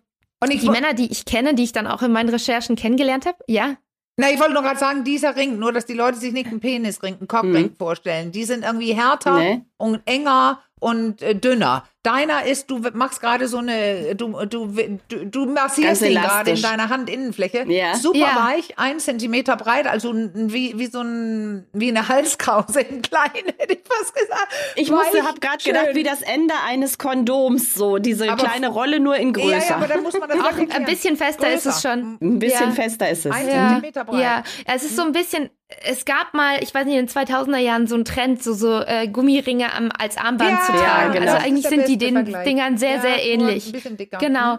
die 0.44 0.70
Männer, 0.70 0.92
die 0.94 1.10
ich 1.10 1.24
kenne, 1.24 1.54
die 1.54 1.64
ich 1.64 1.72
dann 1.72 1.86
auch 1.86 2.02
in 2.02 2.12
meinen 2.12 2.28
Recherchen 2.28 2.76
kennengelernt 2.76 3.26
habe, 3.26 3.38
ja. 3.46 3.76
Na, 4.16 4.30
ich 4.30 4.38
wollte 4.38 4.52
nur 4.52 4.62
gerade 4.62 4.78
sagen, 4.78 5.04
dieser 5.04 5.36
Ring, 5.36 5.58
nur 5.58 5.72
dass 5.72 5.86
die 5.86 5.94
Leute 5.94 6.18
sich 6.18 6.32
nicht 6.32 6.48
einen 6.48 6.60
Penisring, 6.60 7.16
einen 7.18 7.28
Cockring 7.28 7.68
mhm. 7.68 7.76
vorstellen. 7.76 8.32
Die 8.32 8.44
sind 8.44 8.64
irgendwie 8.64 8.92
härter 8.92 9.38
nee. 9.38 9.62
und 9.78 10.02
enger 10.04 10.60
und 10.80 11.22
äh, 11.22 11.34
dünner. 11.34 11.84
Deiner 12.02 12.46
ist, 12.46 12.68
du 12.68 12.80
machst 12.94 13.20
gerade 13.20 13.46
so 13.46 13.58
eine, 13.58 14.16
du, 14.16 14.44
du, 14.46 14.66
du, 15.08 15.24
du 15.26 15.46
massierst 15.46 16.02
ihn 16.02 16.14
gerade 16.14 16.50
in 16.50 16.60
deiner 16.60 16.88
Handinnenfläche. 16.88 17.64
Ja. 17.68 17.94
Super 17.94 18.18
ja. 18.18 18.48
weich, 18.48 18.76
ein 18.76 18.98
Zentimeter 18.98 19.56
breit, 19.56 19.86
also 19.86 20.12
wie, 20.12 20.76
wie 20.78 20.86
so 20.86 21.00
ein, 21.00 21.64
wie 21.72 21.90
eine 21.90 22.08
Halskrause 22.08 22.80
in 22.90 23.02
klein, 23.02 23.30
hätte 23.56 23.74
ich 23.74 23.82
fast 23.84 24.14
gesagt. 24.14 24.48
Ich 24.74 24.90
musste, 24.90 25.22
hab 25.22 25.40
gerade 25.40 25.62
gedacht, 25.62 25.94
wie 25.94 26.02
das 26.02 26.22
Ende 26.22 26.54
eines 26.66 26.98
Kondoms, 26.98 27.74
so 27.74 27.98
diese 27.98 28.28
aber 28.28 28.42
kleine 28.42 28.66
Rolle 28.66 28.98
nur 28.98 29.14
in 29.14 29.32
größer. 29.32 29.50
Ja, 29.50 29.58
ja 29.58 29.76
aber 29.76 29.86
dann 29.86 30.02
muss 30.02 30.18
man 30.18 30.28
das 30.28 30.40
auch 30.40 30.58
ein 30.58 30.84
bisschen 30.84 31.16
fester 31.16 31.50
größer. 31.50 31.54
ist 31.54 31.66
es 31.66 31.82
schon. 31.82 32.18
Ein 32.20 32.38
bisschen 32.40 32.70
ja. 32.70 32.74
fester 32.74 33.10
ist 33.10 33.26
es. 33.26 33.32
Ein 33.32 33.48
Zentimeter 33.48 34.04
breit. 34.04 34.20
Ja, 34.20 34.42
es 34.66 34.82
ist 34.82 34.96
so 34.96 35.02
ein 35.02 35.12
bisschen, 35.12 35.50
es 35.84 36.04
gab 36.04 36.34
mal, 36.34 36.62
ich 36.62 36.74
weiß 36.74 36.86
nicht, 36.86 36.96
in 36.96 37.06
den 37.06 37.08
2000er 37.08 37.58
Jahren 37.58 37.86
so 37.86 37.96
ein 37.96 38.04
Trend, 38.04 38.42
so, 38.42 38.54
so 38.54 38.80
äh, 38.80 39.08
Gummiringe 39.08 39.72
am, 39.72 39.90
als 39.98 40.16
Armband 40.16 40.50
ja, 40.50 40.60
zu 40.60 40.72
tragen. 40.72 41.12
Genau. 41.12 41.32
Also 41.32 41.46
eigentlich 41.46 41.66
sind 41.66 41.88
die 41.88 41.98
den 41.98 42.14
Vergleich. 42.14 42.44
Dingern 42.44 42.78
sehr, 42.78 42.96
ja, 42.96 43.00
sehr 43.00 43.24
ähnlich. 43.24 43.72
Genau. 44.18 44.58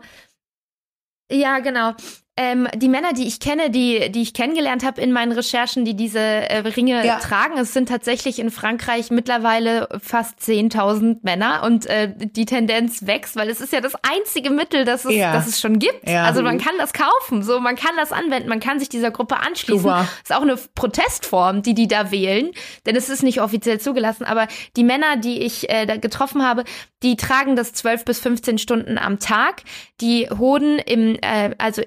Ja, 1.31 1.59
genau. 1.59 1.93
Ähm, 2.35 2.67
die 2.75 2.89
Männer, 2.89 3.13
die 3.13 3.27
ich 3.27 3.39
kenne, 3.39 3.69
die, 3.69 4.11
die 4.11 4.23
ich 4.23 4.33
kennengelernt 4.33 4.83
habe 4.83 4.99
in 4.99 5.11
meinen 5.11 5.33
Recherchen, 5.33 5.85
die 5.85 5.95
diese 5.95 6.19
äh, 6.19 6.59
Ringe 6.59 7.05
ja. 7.05 7.19
tragen, 7.19 7.59
es 7.59 7.73
sind 7.73 7.89
tatsächlich 7.89 8.39
in 8.39 8.49
Frankreich 8.49 9.11
mittlerweile 9.11 9.87
fast 10.01 10.39
10.000 10.39 11.19
Männer 11.21 11.61
und 11.63 11.85
äh, 11.85 12.11
die 12.17 12.45
Tendenz 12.45 13.05
wächst, 13.05 13.35
weil 13.35 13.49
es 13.49 13.61
ist 13.61 13.71
ja 13.71 13.81
das 13.81 13.93
einzige 14.01 14.49
Mittel, 14.49 14.83
das 14.83 15.05
es, 15.05 15.13
ja. 15.13 15.31
das 15.31 15.45
es 15.45 15.61
schon 15.61 15.77
gibt. 15.77 16.09
Ja. 16.09 16.23
Also 16.23 16.41
man 16.41 16.57
kann 16.57 16.73
das 16.79 16.91
kaufen, 16.93 17.43
so 17.43 17.59
man 17.59 17.75
kann 17.75 17.95
das 17.97 18.11
anwenden, 18.11 18.49
man 18.49 18.59
kann 18.59 18.79
sich 18.79 18.89
dieser 18.89 19.11
Gruppe 19.11 19.37
anschließen. 19.37 19.83
Super. 19.83 20.07
ist 20.23 20.33
auch 20.33 20.41
eine 20.41 20.57
Protestform, 20.73 21.61
die 21.61 21.75
die 21.75 21.87
da 21.87 22.09
wählen, 22.09 22.49
denn 22.87 22.95
es 22.95 23.09
ist 23.09 23.21
nicht 23.21 23.41
offiziell 23.41 23.79
zugelassen. 23.79 24.23
Aber 24.23 24.47
die 24.75 24.83
Männer, 24.83 25.17
die 25.17 25.43
ich 25.43 25.69
äh, 25.69 25.85
da 25.85 25.97
getroffen 25.97 26.43
habe, 26.43 26.63
die 27.03 27.17
tragen 27.17 27.55
das 27.55 27.73
12 27.73 28.05
bis 28.05 28.19
15 28.21 28.57
Stunden 28.57 28.97
am 28.97 29.19
Tag. 29.19 29.63
Die 30.01 30.29
Hoden 30.29 30.79
im, 30.79 31.17
äh, 31.21 31.51
also 31.57 31.83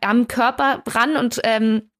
am 0.00 0.28
Körper 0.28 0.82
ran 0.86 1.16
und 1.16 1.40
ähm, 1.44 1.90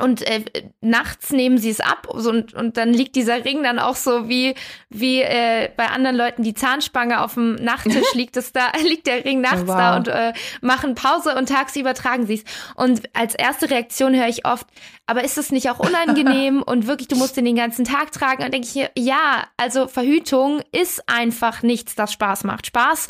und 0.00 0.22
äh, 0.22 0.44
nachts 0.80 1.30
nehmen 1.30 1.58
sie 1.58 1.70
es 1.70 1.80
ab 1.80 2.06
so, 2.14 2.30
und, 2.30 2.54
und 2.54 2.76
dann 2.76 2.92
liegt 2.92 3.16
dieser 3.16 3.44
Ring 3.44 3.62
dann 3.62 3.78
auch 3.78 3.96
so 3.96 4.28
wie 4.28 4.54
wie 4.90 5.22
äh, 5.22 5.70
bei 5.76 5.86
anderen 5.88 6.16
Leuten 6.16 6.42
die 6.42 6.54
Zahnspange 6.54 7.20
auf 7.20 7.34
dem 7.34 7.56
Nachttisch 7.56 8.06
liegt 8.14 8.36
es 8.36 8.52
da 8.52 8.72
liegt 8.82 9.06
der 9.06 9.24
Ring 9.24 9.40
nachts 9.40 9.62
oh, 9.64 9.68
wow. 9.68 9.76
da 9.76 9.96
und 9.96 10.08
äh, 10.08 10.32
machen 10.60 10.94
Pause 10.94 11.34
und 11.36 11.48
tagsüber 11.48 11.94
tragen 11.94 12.26
sie 12.26 12.34
es 12.34 12.44
und 12.74 13.02
als 13.14 13.34
erste 13.34 13.70
Reaktion 13.70 14.14
höre 14.14 14.28
ich 14.28 14.46
oft 14.46 14.66
aber 15.08 15.24
ist 15.24 15.38
es 15.38 15.50
nicht 15.50 15.70
auch 15.70 15.78
unangenehm 15.78 16.62
und 16.66 16.86
wirklich, 16.86 17.08
du 17.08 17.16
musst 17.16 17.34
den 17.38 17.46
den 17.46 17.56
ganzen 17.56 17.86
Tag 17.86 18.12
tragen? 18.12 18.44
Und 18.44 18.52
denke 18.52 18.68
ich 18.68 18.90
ja, 19.02 19.46
also 19.56 19.88
Verhütung 19.88 20.60
ist 20.70 21.02
einfach 21.08 21.62
nichts, 21.62 21.94
das 21.94 22.12
Spaß 22.12 22.44
macht. 22.44 22.66
Spaß 22.66 23.08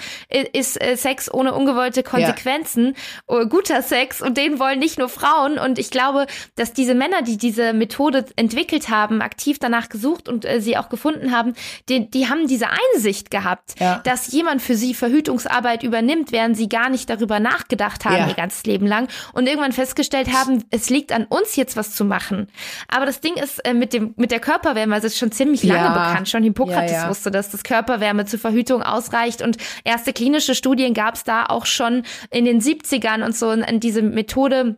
ist 0.52 0.80
äh, 0.80 0.96
Sex 0.96 1.32
ohne 1.32 1.52
ungewollte 1.54 2.04
Konsequenzen, 2.04 2.94
ja. 3.28 3.42
guter 3.44 3.82
Sex 3.82 4.22
und 4.22 4.36
den 4.36 4.60
wollen 4.60 4.78
nicht 4.78 4.96
nur 4.96 5.08
Frauen. 5.08 5.58
Und 5.58 5.80
ich 5.80 5.90
glaube, 5.90 6.28
dass 6.54 6.67
dass 6.68 6.74
diese 6.74 6.94
Männer, 6.94 7.22
die 7.22 7.38
diese 7.38 7.72
Methode 7.72 8.26
entwickelt 8.36 8.90
haben, 8.90 9.22
aktiv 9.22 9.58
danach 9.58 9.88
gesucht 9.88 10.28
und 10.28 10.44
äh, 10.44 10.60
sie 10.60 10.76
auch 10.76 10.90
gefunden 10.90 11.32
haben, 11.32 11.54
die, 11.88 12.10
die 12.10 12.28
haben 12.28 12.46
diese 12.46 12.66
Einsicht 12.68 13.30
gehabt, 13.30 13.74
ja. 13.80 14.00
dass 14.04 14.30
jemand 14.32 14.60
für 14.60 14.74
sie 14.74 14.92
Verhütungsarbeit 14.92 15.82
übernimmt, 15.82 16.30
während 16.30 16.56
sie 16.56 16.68
gar 16.68 16.90
nicht 16.90 17.08
darüber 17.08 17.40
nachgedacht 17.40 18.04
haben 18.04 18.16
ja. 18.16 18.28
ihr 18.28 18.34
ganzes 18.34 18.64
Leben 18.64 18.86
lang 18.86 19.08
und 19.32 19.46
irgendwann 19.46 19.72
festgestellt 19.72 20.32
haben, 20.32 20.62
es 20.70 20.90
liegt 20.90 21.12
an 21.12 21.24
uns 21.24 21.56
jetzt 21.56 21.76
was 21.76 21.94
zu 21.94 22.04
machen. 22.04 22.48
Aber 22.88 23.06
das 23.06 23.20
Ding 23.20 23.34
ist 23.34 23.64
äh, 23.64 23.72
mit 23.72 23.94
dem 23.94 24.12
mit 24.16 24.30
der 24.30 24.40
Körperwärme, 24.40 24.94
also 24.94 25.06
ist 25.06 25.18
schon 25.18 25.32
ziemlich 25.32 25.62
lange 25.62 25.84
ja. 25.84 26.08
bekannt. 26.08 26.28
Schon 26.28 26.42
Hippokrates 26.42 27.08
wusste, 27.08 27.30
dass 27.30 27.50
das 27.50 27.62
Körperwärme 27.62 28.26
zur 28.26 28.38
Verhütung 28.38 28.82
ausreicht 28.82 29.40
und 29.40 29.56
erste 29.84 30.12
klinische 30.12 30.54
Studien 30.54 30.92
gab 30.92 31.14
es 31.14 31.24
da 31.24 31.46
auch 31.46 31.64
schon 31.64 32.02
in 32.30 32.44
den 32.44 32.60
70ern 32.60 33.24
und 33.24 33.34
so 33.34 33.52
in 33.52 33.80
diese 33.80 34.02
Methode 34.02 34.76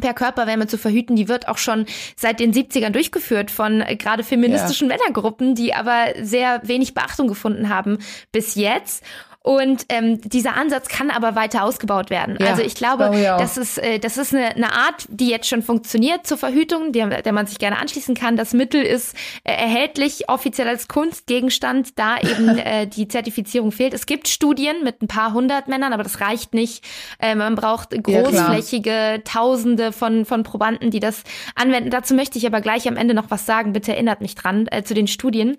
per 0.00 0.14
Körperwärme 0.14 0.66
zu 0.66 0.78
verhüten, 0.78 1.16
die 1.16 1.28
wird 1.28 1.48
auch 1.48 1.58
schon 1.58 1.86
seit 2.16 2.40
den 2.40 2.52
70ern 2.52 2.90
durchgeführt 2.90 3.50
von 3.50 3.80
äh, 3.80 3.96
gerade 3.96 4.24
feministischen 4.24 4.88
ja. 4.90 4.96
Männergruppen, 4.96 5.54
die 5.54 5.74
aber 5.74 6.06
sehr 6.20 6.60
wenig 6.64 6.94
Beachtung 6.94 7.28
gefunden 7.28 7.68
haben 7.68 7.98
bis 8.32 8.54
jetzt. 8.54 9.04
Und 9.44 9.86
ähm, 9.88 10.20
dieser 10.22 10.56
Ansatz 10.56 10.88
kann 10.88 11.10
aber 11.10 11.36
weiter 11.36 11.62
ausgebaut 11.62 12.10
werden. 12.10 12.36
Ja, 12.40 12.48
also 12.48 12.62
ich 12.62 12.74
glaube, 12.74 13.10
das 13.38 13.56
ist, 13.56 13.78
äh, 13.78 14.00
das 14.00 14.18
ist 14.18 14.34
eine, 14.34 14.48
eine 14.48 14.72
Art, 14.72 15.06
die 15.08 15.28
jetzt 15.28 15.48
schon 15.48 15.62
funktioniert 15.62 16.26
zur 16.26 16.36
Verhütung, 16.36 16.92
die, 16.92 17.08
der 17.08 17.32
man 17.32 17.46
sich 17.46 17.58
gerne 17.58 17.78
anschließen 17.78 18.16
kann. 18.16 18.36
Das 18.36 18.52
Mittel 18.52 18.82
ist 18.82 19.14
äh, 19.44 19.52
erhältlich 19.52 20.28
offiziell 20.28 20.66
als 20.66 20.88
Kunstgegenstand, 20.88 21.98
da 21.98 22.18
eben 22.18 22.58
äh, 22.58 22.88
die 22.88 23.06
Zertifizierung 23.06 23.70
fehlt. 23.70 23.94
Es 23.94 24.06
gibt 24.06 24.26
Studien 24.26 24.82
mit 24.82 25.02
ein 25.02 25.08
paar 25.08 25.32
hundert 25.32 25.68
Männern, 25.68 25.92
aber 25.92 26.02
das 26.02 26.20
reicht 26.20 26.52
nicht. 26.52 26.84
Äh, 27.20 27.36
man 27.36 27.54
braucht 27.54 27.90
großflächige 27.90 28.90
ja, 28.90 29.18
Tausende 29.18 29.92
von, 29.92 30.24
von 30.24 30.42
Probanden, 30.42 30.90
die 30.90 31.00
das 31.00 31.22
anwenden. 31.54 31.90
Dazu 31.90 32.14
möchte 32.14 32.38
ich 32.38 32.46
aber 32.46 32.60
gleich 32.60 32.88
am 32.88 32.96
Ende 32.96 33.14
noch 33.14 33.30
was 33.30 33.46
sagen. 33.46 33.72
Bitte 33.72 33.92
erinnert 33.92 34.20
mich 34.20 34.34
dran 34.34 34.66
äh, 34.70 34.82
zu 34.82 34.94
den 34.94 35.06
Studien. 35.06 35.58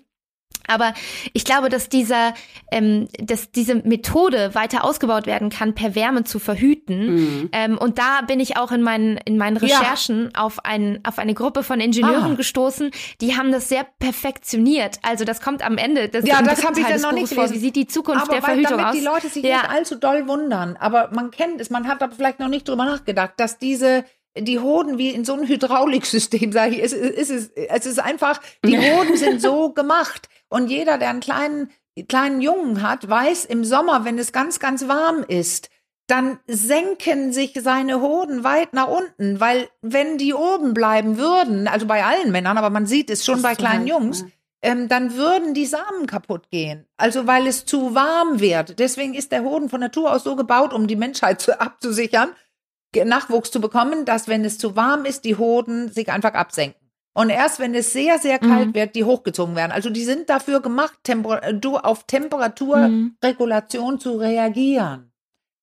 Aber 0.70 0.94
ich 1.32 1.44
glaube, 1.44 1.68
dass 1.68 1.88
dieser, 1.88 2.34
ähm, 2.70 3.08
dass 3.18 3.50
diese 3.50 3.74
Methode 3.74 4.54
weiter 4.54 4.84
ausgebaut 4.84 5.26
werden 5.26 5.50
kann, 5.50 5.74
per 5.74 5.94
Wärme 5.94 6.24
zu 6.24 6.38
verhüten. 6.38 7.14
Mhm. 7.14 7.48
Ähm, 7.52 7.78
und 7.78 7.98
da 7.98 8.22
bin 8.26 8.40
ich 8.40 8.56
auch 8.56 8.72
in 8.72 8.82
meinen 8.82 9.16
in 9.18 9.36
meinen 9.36 9.56
Recherchen 9.56 10.30
ja. 10.34 10.42
auf 10.42 10.64
ein 10.64 11.00
auf 11.04 11.18
eine 11.18 11.34
Gruppe 11.34 11.62
von 11.62 11.80
Ingenieuren 11.80 12.32
ah. 12.32 12.36
gestoßen, 12.36 12.90
die 13.20 13.36
haben 13.36 13.52
das 13.52 13.68
sehr 13.68 13.86
perfektioniert. 13.98 14.98
Also 15.02 15.24
das 15.24 15.40
kommt 15.40 15.64
am 15.64 15.76
Ende. 15.76 16.08
Das 16.08 16.26
ja, 16.26 16.42
das 16.42 16.64
habe 16.64 16.80
ich 16.80 16.86
dann 16.86 17.00
noch 17.00 17.12
nicht 17.12 17.32
vor. 17.32 17.50
Wie 17.50 17.58
sieht 17.58 17.76
die 17.76 17.86
Zukunft 17.86 18.22
aber 18.22 18.34
der 18.34 18.42
weil, 18.42 18.50
Verhütung 18.50 18.78
damit 18.78 18.86
aus? 18.86 18.96
die 18.98 19.04
Leute 19.04 19.28
sich 19.28 19.44
ja. 19.44 19.62
nicht 19.62 19.70
allzu 19.70 19.96
doll 19.96 20.28
wundern. 20.28 20.76
Aber 20.78 21.10
man 21.12 21.30
kennt 21.30 21.60
es. 21.60 21.70
Man 21.70 21.88
hat 21.88 22.02
aber 22.02 22.14
vielleicht 22.14 22.40
noch 22.40 22.48
nicht 22.48 22.68
drüber 22.68 22.84
nachgedacht, 22.84 23.32
dass 23.36 23.58
diese 23.58 24.04
die 24.36 24.58
Hoden 24.58 24.98
wie 24.98 25.10
in 25.10 25.24
so 25.24 25.32
einem 25.32 25.46
Hydrauliksystem, 25.46 26.52
sage 26.52 26.76
ich, 26.76 26.82
es, 26.82 26.92
es, 26.92 27.30
es, 27.30 27.48
es 27.48 27.86
ist 27.86 27.98
einfach, 27.98 28.40
die 28.64 28.78
Hoden 28.78 29.16
sind 29.16 29.40
so 29.40 29.72
gemacht. 29.72 30.28
Und 30.48 30.68
jeder, 30.68 30.98
der 30.98 31.10
einen 31.10 31.20
kleinen, 31.20 31.70
kleinen 32.08 32.40
Jungen 32.40 32.82
hat, 32.82 33.08
weiß 33.08 33.44
im 33.44 33.64
Sommer, 33.64 34.04
wenn 34.04 34.18
es 34.18 34.32
ganz, 34.32 34.58
ganz 34.58 34.88
warm 34.88 35.24
ist, 35.26 35.70
dann 36.06 36.40
senken 36.48 37.32
sich 37.32 37.54
seine 37.60 38.00
Hoden 38.00 38.42
weit 38.42 38.72
nach 38.72 38.88
unten, 38.88 39.38
weil 39.38 39.68
wenn 39.80 40.18
die 40.18 40.34
oben 40.34 40.74
bleiben 40.74 41.18
würden, 41.18 41.68
also 41.68 41.86
bei 41.86 42.04
allen 42.04 42.32
Männern, 42.32 42.58
aber 42.58 42.70
man 42.70 42.86
sieht 42.86 43.10
es 43.10 43.24
schon 43.24 43.42
bei 43.42 43.54
kleinen 43.54 43.86
Jungs, 43.86 44.24
ähm, 44.62 44.88
dann 44.88 45.14
würden 45.16 45.54
die 45.54 45.66
Samen 45.66 46.06
kaputt 46.06 46.50
gehen. 46.50 46.86
Also 46.96 47.26
weil 47.28 47.46
es 47.46 47.64
zu 47.64 47.94
warm 47.94 48.40
wird. 48.40 48.78
Deswegen 48.80 49.14
ist 49.14 49.30
der 49.30 49.44
Hoden 49.44 49.68
von 49.68 49.80
Natur 49.80 50.12
aus 50.12 50.24
so 50.24 50.34
gebaut, 50.34 50.72
um 50.72 50.86
die 50.88 50.96
Menschheit 50.96 51.40
zu, 51.40 51.60
abzusichern, 51.60 52.30
Nachwuchs 52.94 53.50
zu 53.50 53.60
bekommen, 53.60 54.04
dass 54.04 54.28
wenn 54.28 54.44
es 54.44 54.58
zu 54.58 54.76
warm 54.76 55.04
ist, 55.04 55.24
die 55.24 55.36
Hoden 55.36 55.90
sich 55.90 56.10
einfach 56.10 56.34
absenken. 56.34 56.80
Und 57.12 57.30
erst 57.30 57.58
wenn 57.58 57.74
es 57.74 57.92
sehr, 57.92 58.18
sehr 58.18 58.38
kalt 58.38 58.68
mhm. 58.68 58.74
wird, 58.74 58.94
die 58.94 59.04
hochgezogen 59.04 59.56
werden. 59.56 59.72
Also 59.72 59.90
die 59.90 60.04
sind 60.04 60.30
dafür 60.30 60.60
gemacht, 60.60 60.94
Temper 61.02 61.40
auf 61.84 62.04
Temperaturregulation 62.06 63.94
mhm. 63.94 63.98
zu 63.98 64.16
reagieren. 64.16 65.09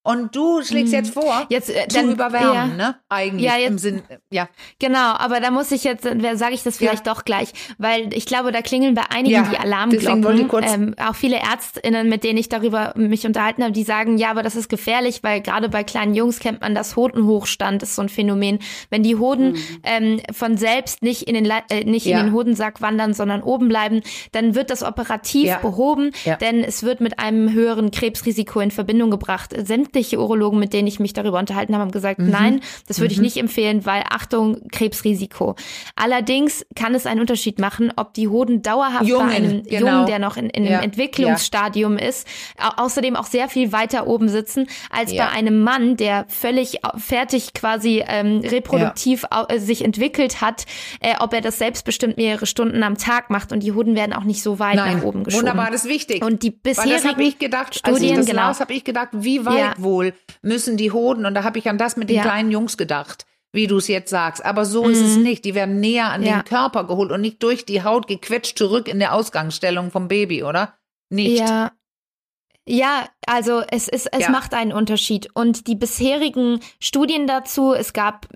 Und 0.07 0.33
du 0.37 0.63
schlägst 0.63 0.93
jetzt 0.93 1.13
vor, 1.13 1.45
jetzt, 1.49 1.69
äh, 1.69 1.85
zu 1.89 1.99
überwärmen, 2.11 2.77
ja. 2.79 2.87
ne? 2.87 2.95
Eigentlich 3.09 3.43
ja, 3.43 3.57
jetzt, 3.57 3.71
im 3.71 3.77
Sinn, 3.77 4.03
ja. 4.31 4.47
Genau, 4.79 5.15
aber 5.17 5.41
da 5.41 5.51
muss 5.51 5.69
ich 5.73 5.83
jetzt, 5.83 6.05
äh, 6.05 6.37
sage 6.37 6.53
ich 6.53 6.63
das 6.63 6.77
vielleicht 6.77 7.05
ja. 7.05 7.13
doch 7.13 7.25
gleich, 7.25 7.49
weil 7.77 8.13
ich 8.13 8.25
glaube, 8.25 8.53
da 8.53 8.61
klingeln 8.61 8.93
bei 8.93 9.01
einigen 9.09 9.35
ja, 9.35 9.49
die 9.51 9.57
Alarmglocken. 9.57 10.63
Ähm, 10.63 10.95
auch 10.97 11.13
viele 11.13 11.35
Ärztinnen, 11.35 12.07
mit 12.07 12.23
denen 12.23 12.37
ich 12.37 12.47
darüber 12.47 12.93
mich 12.95 13.25
unterhalten 13.25 13.63
habe, 13.63 13.73
die 13.73 13.83
sagen, 13.83 14.17
ja, 14.17 14.31
aber 14.31 14.43
das 14.43 14.55
ist 14.55 14.69
gefährlich, 14.69 15.23
weil 15.23 15.41
gerade 15.41 15.67
bei 15.67 15.83
kleinen 15.83 16.15
Jungs 16.15 16.39
kennt 16.39 16.61
man 16.61 16.73
das 16.73 16.95
Hodenhochstand, 16.95 17.83
ist 17.83 17.95
so 17.95 18.01
ein 18.01 18.07
Phänomen. 18.07 18.59
Wenn 18.89 19.03
die 19.03 19.17
Hoden 19.17 19.51
mhm. 19.51 19.59
ähm, 19.83 20.21
von 20.31 20.55
selbst 20.55 21.03
nicht 21.03 21.23
in 21.23 21.33
den 21.33 21.51
äh, 21.69 21.83
nicht 21.83 22.05
in 22.05 22.15
den 22.15 22.31
Hodensack 22.31 22.81
wandern, 22.81 23.13
sondern 23.13 23.43
oben 23.43 23.67
bleiben, 23.67 23.99
dann 24.31 24.55
wird 24.55 24.69
das 24.69 24.83
operativ 24.83 25.53
behoben, 25.57 26.11
denn 26.39 26.63
es 26.63 26.83
wird 26.83 27.01
mit 27.01 27.19
einem 27.19 27.51
höheren 27.51 27.91
Krebsrisiko 27.91 28.61
in 28.61 28.71
Verbindung 28.71 29.11
gebracht. 29.11 29.53
Sämtliche 29.65 29.96
sämtliche 29.97 30.19
Urologen, 30.19 30.59
mit 30.59 30.73
denen 30.73 30.87
ich 30.87 30.99
mich 30.99 31.13
darüber 31.13 31.39
unterhalten 31.39 31.73
habe, 31.73 31.83
haben 31.83 31.91
gesagt, 31.91 32.19
mhm. 32.19 32.29
nein, 32.29 32.61
das 32.87 32.99
würde 32.99 33.13
mhm. 33.13 33.17
ich 33.17 33.21
nicht 33.21 33.37
empfehlen, 33.37 33.85
weil 33.85 34.03
Achtung, 34.09 34.57
Krebsrisiko. 34.71 35.55
Allerdings 35.95 36.65
kann 36.75 36.93
es 36.93 37.05
einen 37.05 37.19
Unterschied 37.19 37.59
machen, 37.59 37.91
ob 37.95 38.13
die 38.13 38.27
Hoden 38.27 38.61
dauerhaft 38.61 39.05
Jungen, 39.05 39.27
bei 39.27 39.35
einem 39.35 39.63
genau. 39.63 39.87
Jungen, 39.87 40.05
der 40.05 40.19
noch 40.19 40.37
in, 40.37 40.49
in 40.49 40.65
ja. 40.65 40.81
Entwicklungsstadium 40.81 41.97
ja. 41.97 42.05
ist, 42.05 42.27
außerdem 42.77 43.15
auch 43.15 43.25
sehr 43.25 43.49
viel 43.49 43.71
weiter 43.71 44.07
oben 44.07 44.29
sitzen, 44.29 44.67
als 44.91 45.11
ja. 45.11 45.25
bei 45.25 45.31
einem 45.31 45.63
Mann, 45.63 45.97
der 45.97 46.25
völlig 46.27 46.79
fertig 46.97 47.53
quasi 47.53 48.03
ähm, 48.07 48.41
reproduktiv 48.41 49.25
äh, 49.49 49.59
sich 49.59 49.83
entwickelt 49.83 50.41
hat, 50.41 50.65
äh, 50.99 51.15
ob 51.19 51.33
er 51.33 51.41
das 51.41 51.57
selbstbestimmt 51.57 52.17
mehrere 52.17 52.45
Stunden 52.45 52.83
am 52.83 52.97
Tag 52.97 53.29
macht 53.29 53.51
und 53.51 53.61
die 53.61 53.71
Hoden 53.71 53.95
werden 53.95 54.13
auch 54.13 54.23
nicht 54.23 54.43
so 54.43 54.59
weit 54.59 54.75
Nein. 54.75 54.97
nach 54.97 55.03
oben 55.03 55.23
geschoben. 55.23 55.47
Wunderbar, 55.47 55.71
das 55.71 55.85
ist 55.85 55.89
wichtig. 55.89 56.23
Und 56.23 56.43
die 56.43 56.51
bisherigen 56.51 56.91
Weil 56.91 56.97
das 56.97 57.05
habe 57.05 57.23
ich 57.23 57.39
gedacht, 57.39 57.75
Studien, 57.75 58.11
ich 58.11 58.17
das 58.17 58.25
genau. 58.27 58.59
habe 58.59 58.73
ich 58.73 58.83
gedacht, 58.83 59.09
wie 59.13 59.45
weit 59.45 59.79
wohl 59.87 60.13
müssen 60.41 60.77
die 60.77 60.91
Hoden, 60.91 61.25
und 61.25 61.33
da 61.33 61.43
habe 61.43 61.57
ich 61.57 61.69
an 61.69 61.77
das 61.77 61.97
mit 61.97 62.09
den 62.09 62.17
ja. 62.17 62.23
kleinen 62.23 62.51
Jungs 62.51 62.77
gedacht, 62.77 63.25
wie 63.53 63.67
du 63.67 63.77
es 63.77 63.87
jetzt 63.87 64.09
sagst. 64.09 64.43
Aber 64.45 64.65
so 64.65 64.83
mhm. 64.83 64.91
ist 64.91 65.01
es 65.01 65.15
mhm. 65.15 65.23
nicht. 65.23 65.45
Die 65.45 65.55
werden 65.55 65.79
näher 65.79 66.11
an 66.11 66.23
ja. 66.23 66.41
den 66.41 66.45
Körper 66.45 66.83
geholt 66.83 67.11
und 67.11 67.21
nicht 67.21 67.41
durch 67.41 67.65
die 67.65 67.83
Haut 67.83 68.07
gequetscht 68.07 68.57
zurück 68.57 68.87
in 68.87 68.99
der 68.99 69.13
Ausgangsstellung 69.13 69.89
vom 69.89 70.07
Baby, 70.07 70.43
oder? 70.43 70.73
Nicht. 71.09 71.39
Ja, 71.39 71.71
ja, 72.67 73.05
also 73.25 73.61
es 73.69 73.87
ist, 73.87 74.07
es 74.11 74.23
ja. 74.23 74.29
macht 74.29 74.53
einen 74.53 74.73
Unterschied. 74.73 75.29
Und 75.33 75.67
die 75.67 75.75
bisherigen 75.75 76.59
Studien 76.79 77.27
dazu, 77.27 77.73
es 77.73 77.93
gab 77.93 78.27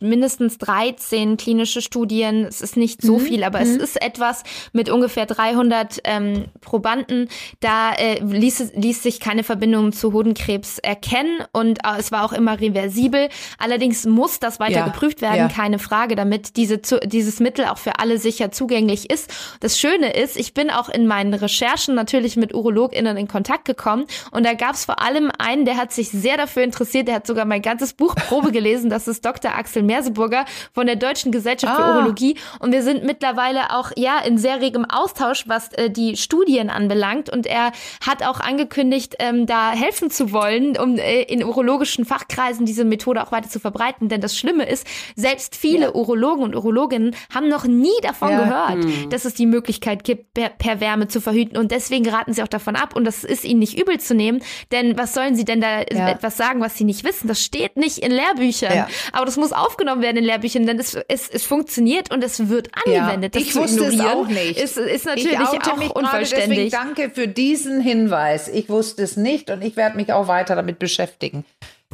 mindestens 0.00 0.58
13 0.58 1.36
klinische 1.36 1.82
Studien. 1.82 2.44
Es 2.44 2.62
ist 2.62 2.76
nicht 2.76 3.02
so 3.02 3.18
mhm. 3.18 3.20
viel, 3.20 3.44
aber 3.44 3.60
mhm. 3.60 3.66
es 3.66 3.76
ist 3.76 4.02
etwas 4.02 4.42
mit 4.72 4.88
ungefähr 4.88 5.26
300 5.26 6.00
ähm, 6.04 6.46
Probanden. 6.60 7.28
Da 7.60 7.92
äh, 7.92 8.20
ließ, 8.20 8.72
ließ 8.74 9.02
sich 9.02 9.20
keine 9.20 9.44
Verbindung 9.44 9.92
zu 9.92 10.12
Hodenkrebs 10.12 10.78
erkennen 10.78 11.42
und 11.52 11.80
äh, 11.84 11.98
es 11.98 12.10
war 12.12 12.24
auch 12.24 12.32
immer 12.32 12.58
reversibel. 12.58 13.28
Allerdings 13.58 14.06
muss 14.06 14.40
das 14.40 14.58
weiter 14.58 14.80
ja. 14.80 14.84
geprüft 14.86 15.20
werden, 15.20 15.36
ja. 15.36 15.48
keine 15.48 15.78
Frage, 15.78 16.16
damit 16.16 16.56
diese, 16.56 16.80
zu, 16.80 16.98
dieses 17.00 17.40
Mittel 17.40 17.66
auch 17.66 17.78
für 17.78 17.98
alle 17.98 18.18
sicher 18.18 18.52
zugänglich 18.52 19.10
ist. 19.10 19.30
Das 19.60 19.78
Schöne 19.78 20.14
ist, 20.14 20.36
ich 20.38 20.54
bin 20.54 20.70
auch 20.70 20.88
in 20.88 21.06
meinen 21.06 21.34
Recherchen 21.34 21.94
natürlich 21.94 22.36
mit 22.36 22.54
UrologInnen 22.54 23.18
in 23.18 23.28
Kontakt 23.28 23.65
gekommen 23.66 24.06
und 24.30 24.46
da 24.46 24.54
gab 24.54 24.74
es 24.74 24.84
vor 24.84 25.02
allem 25.02 25.30
einen, 25.38 25.64
der 25.64 25.76
hat 25.76 25.92
sich 25.92 26.10
sehr 26.10 26.36
dafür 26.36 26.62
interessiert, 26.62 27.08
der 27.08 27.16
hat 27.16 27.26
sogar 27.26 27.44
mein 27.44 27.62
ganzes 27.62 27.92
Buch 27.92 28.14
Probe 28.14 28.52
gelesen, 28.52 28.88
das 28.88 29.08
ist 29.08 29.24
Dr. 29.24 29.54
Axel 29.54 29.82
Merseburger 29.82 30.46
von 30.72 30.86
der 30.86 30.96
Deutschen 30.96 31.32
Gesellschaft 31.32 31.72
ah. 31.72 31.76
für 31.76 31.98
Urologie 31.98 32.36
und 32.60 32.72
wir 32.72 32.82
sind 32.82 33.04
mittlerweile 33.04 33.76
auch 33.76 33.90
ja 33.96 34.18
in 34.20 34.38
sehr 34.38 34.60
regem 34.60 34.84
Austausch, 34.84 35.44
was 35.46 35.72
äh, 35.74 35.90
die 35.90 36.16
Studien 36.16 36.70
anbelangt 36.70 37.28
und 37.30 37.46
er 37.46 37.72
hat 38.06 38.22
auch 38.22 38.40
angekündigt, 38.40 39.16
ähm, 39.18 39.46
da 39.46 39.72
helfen 39.72 40.10
zu 40.10 40.32
wollen, 40.32 40.76
um 40.78 40.98
äh, 40.98 41.22
in 41.22 41.44
urologischen 41.44 42.04
Fachkreisen 42.04 42.66
diese 42.66 42.84
Methode 42.84 43.22
auch 43.22 43.32
weiter 43.32 43.48
zu 43.48 43.60
verbreiten, 43.60 44.08
denn 44.08 44.20
das 44.20 44.36
Schlimme 44.36 44.68
ist, 44.68 44.86
selbst 45.14 45.56
viele 45.56 45.86
ja. 45.86 45.94
Urologen 45.94 46.44
und 46.44 46.54
Urologinnen 46.54 47.14
haben 47.34 47.48
noch 47.48 47.64
nie 47.64 47.88
davon 48.02 48.30
ja. 48.30 48.42
gehört, 48.42 48.84
hm. 48.84 49.10
dass 49.10 49.24
es 49.24 49.34
die 49.34 49.46
Möglichkeit 49.46 50.04
gibt, 50.04 50.34
per, 50.34 50.50
per 50.50 50.80
Wärme 50.80 51.08
zu 51.08 51.20
verhüten 51.20 51.56
und 51.56 51.70
deswegen 51.70 52.08
raten 52.08 52.32
sie 52.32 52.42
auch 52.42 52.48
davon 52.48 52.76
ab 52.76 52.94
und 52.94 53.04
das 53.04 53.24
ist 53.24 53.44
ihnen 53.44 53.55
ihnen 53.56 53.60
nicht 53.60 53.78
übel 53.78 53.98
zu 53.98 54.14
nehmen, 54.14 54.42
denn 54.70 54.96
was 54.96 55.14
sollen 55.14 55.34
sie 55.34 55.44
denn 55.44 55.60
da 55.60 55.80
ja. 55.80 56.08
etwas 56.10 56.36
sagen, 56.36 56.60
was 56.60 56.76
sie 56.76 56.84
nicht 56.84 57.04
wissen? 57.04 57.28
Das 57.28 57.42
steht 57.42 57.76
nicht 57.76 57.98
in 57.98 58.12
Lehrbüchern. 58.12 58.74
Ja. 58.74 58.88
Aber 59.12 59.24
das 59.24 59.36
muss 59.36 59.52
aufgenommen 59.52 60.02
werden 60.02 60.18
in 60.18 60.24
Lehrbüchern, 60.24 60.66
denn 60.66 60.78
es, 60.78 60.94
es, 61.08 61.28
es 61.28 61.44
funktioniert 61.44 62.12
und 62.12 62.22
es 62.22 62.48
wird 62.48 62.70
angewendet. 62.84 63.34
Ja. 63.34 63.40
ich 63.40 63.54
wusste 63.54 63.86
es 63.86 64.00
auch 64.00 64.26
nicht. 64.26 64.60
Ist, 64.60 64.76
ist 64.76 65.06
natürlich 65.06 65.32
ich 65.32 65.38
auch 65.40 65.76
mich 65.76 65.90
unvollständig. 65.90 66.70
Deswegen 66.70 66.70
danke 66.70 67.10
für 67.10 67.28
diesen 67.28 67.80
Hinweis. 67.80 68.48
Ich 68.48 68.68
wusste 68.68 69.02
es 69.02 69.16
nicht 69.16 69.50
und 69.50 69.62
ich 69.62 69.76
werde 69.76 69.96
mich 69.96 70.12
auch 70.12 70.28
weiter 70.28 70.54
damit 70.54 70.78
beschäftigen. 70.78 71.44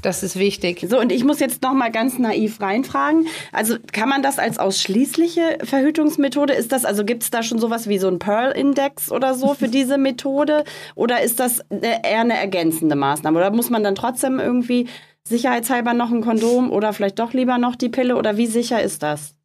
Das 0.02 0.24
ist 0.24 0.36
wichtig. 0.36 0.84
So, 0.88 0.98
und 0.98 1.12
ich 1.12 1.24
muss 1.24 1.38
jetzt 1.38 1.62
noch 1.62 1.72
mal 1.72 1.90
ganz 1.90 2.18
naiv 2.18 2.60
reinfragen. 2.60 3.28
Also 3.52 3.76
kann 3.92 4.08
man 4.08 4.20
das 4.20 4.40
als 4.40 4.58
ausschließliche 4.58 5.58
Verhütungsmethode? 5.62 6.52
Ist 6.52 6.72
das, 6.72 6.84
also 6.84 7.04
gibt 7.04 7.22
es 7.22 7.30
da 7.30 7.44
schon 7.44 7.60
sowas 7.60 7.88
wie 7.88 7.98
so 7.98 8.08
ein 8.08 8.18
Pearl-Index 8.18 9.12
oder 9.12 9.34
so 9.34 9.54
für 9.54 9.68
diese 9.68 9.98
Methode? 9.98 10.64
Oder 10.96 11.22
ist 11.22 11.38
das 11.38 11.60
eher 11.70 12.20
eine 12.20 12.36
ergänzende 12.36 12.96
Maßnahme? 12.96 13.38
Oder 13.38 13.52
muss 13.52 13.70
man 13.70 13.84
dann 13.84 13.94
trotzdem 13.94 14.40
irgendwie 14.40 14.88
sicherheitshalber 15.24 15.94
noch 15.94 16.10
ein 16.10 16.20
Kondom 16.20 16.72
oder 16.72 16.92
vielleicht 16.92 17.20
doch 17.20 17.32
lieber 17.32 17.58
noch 17.58 17.76
die 17.76 17.88
Pille 17.88 18.16
oder 18.16 18.36
wie 18.36 18.46
sicher 18.46 18.82
ist 18.82 19.04
das? 19.04 19.36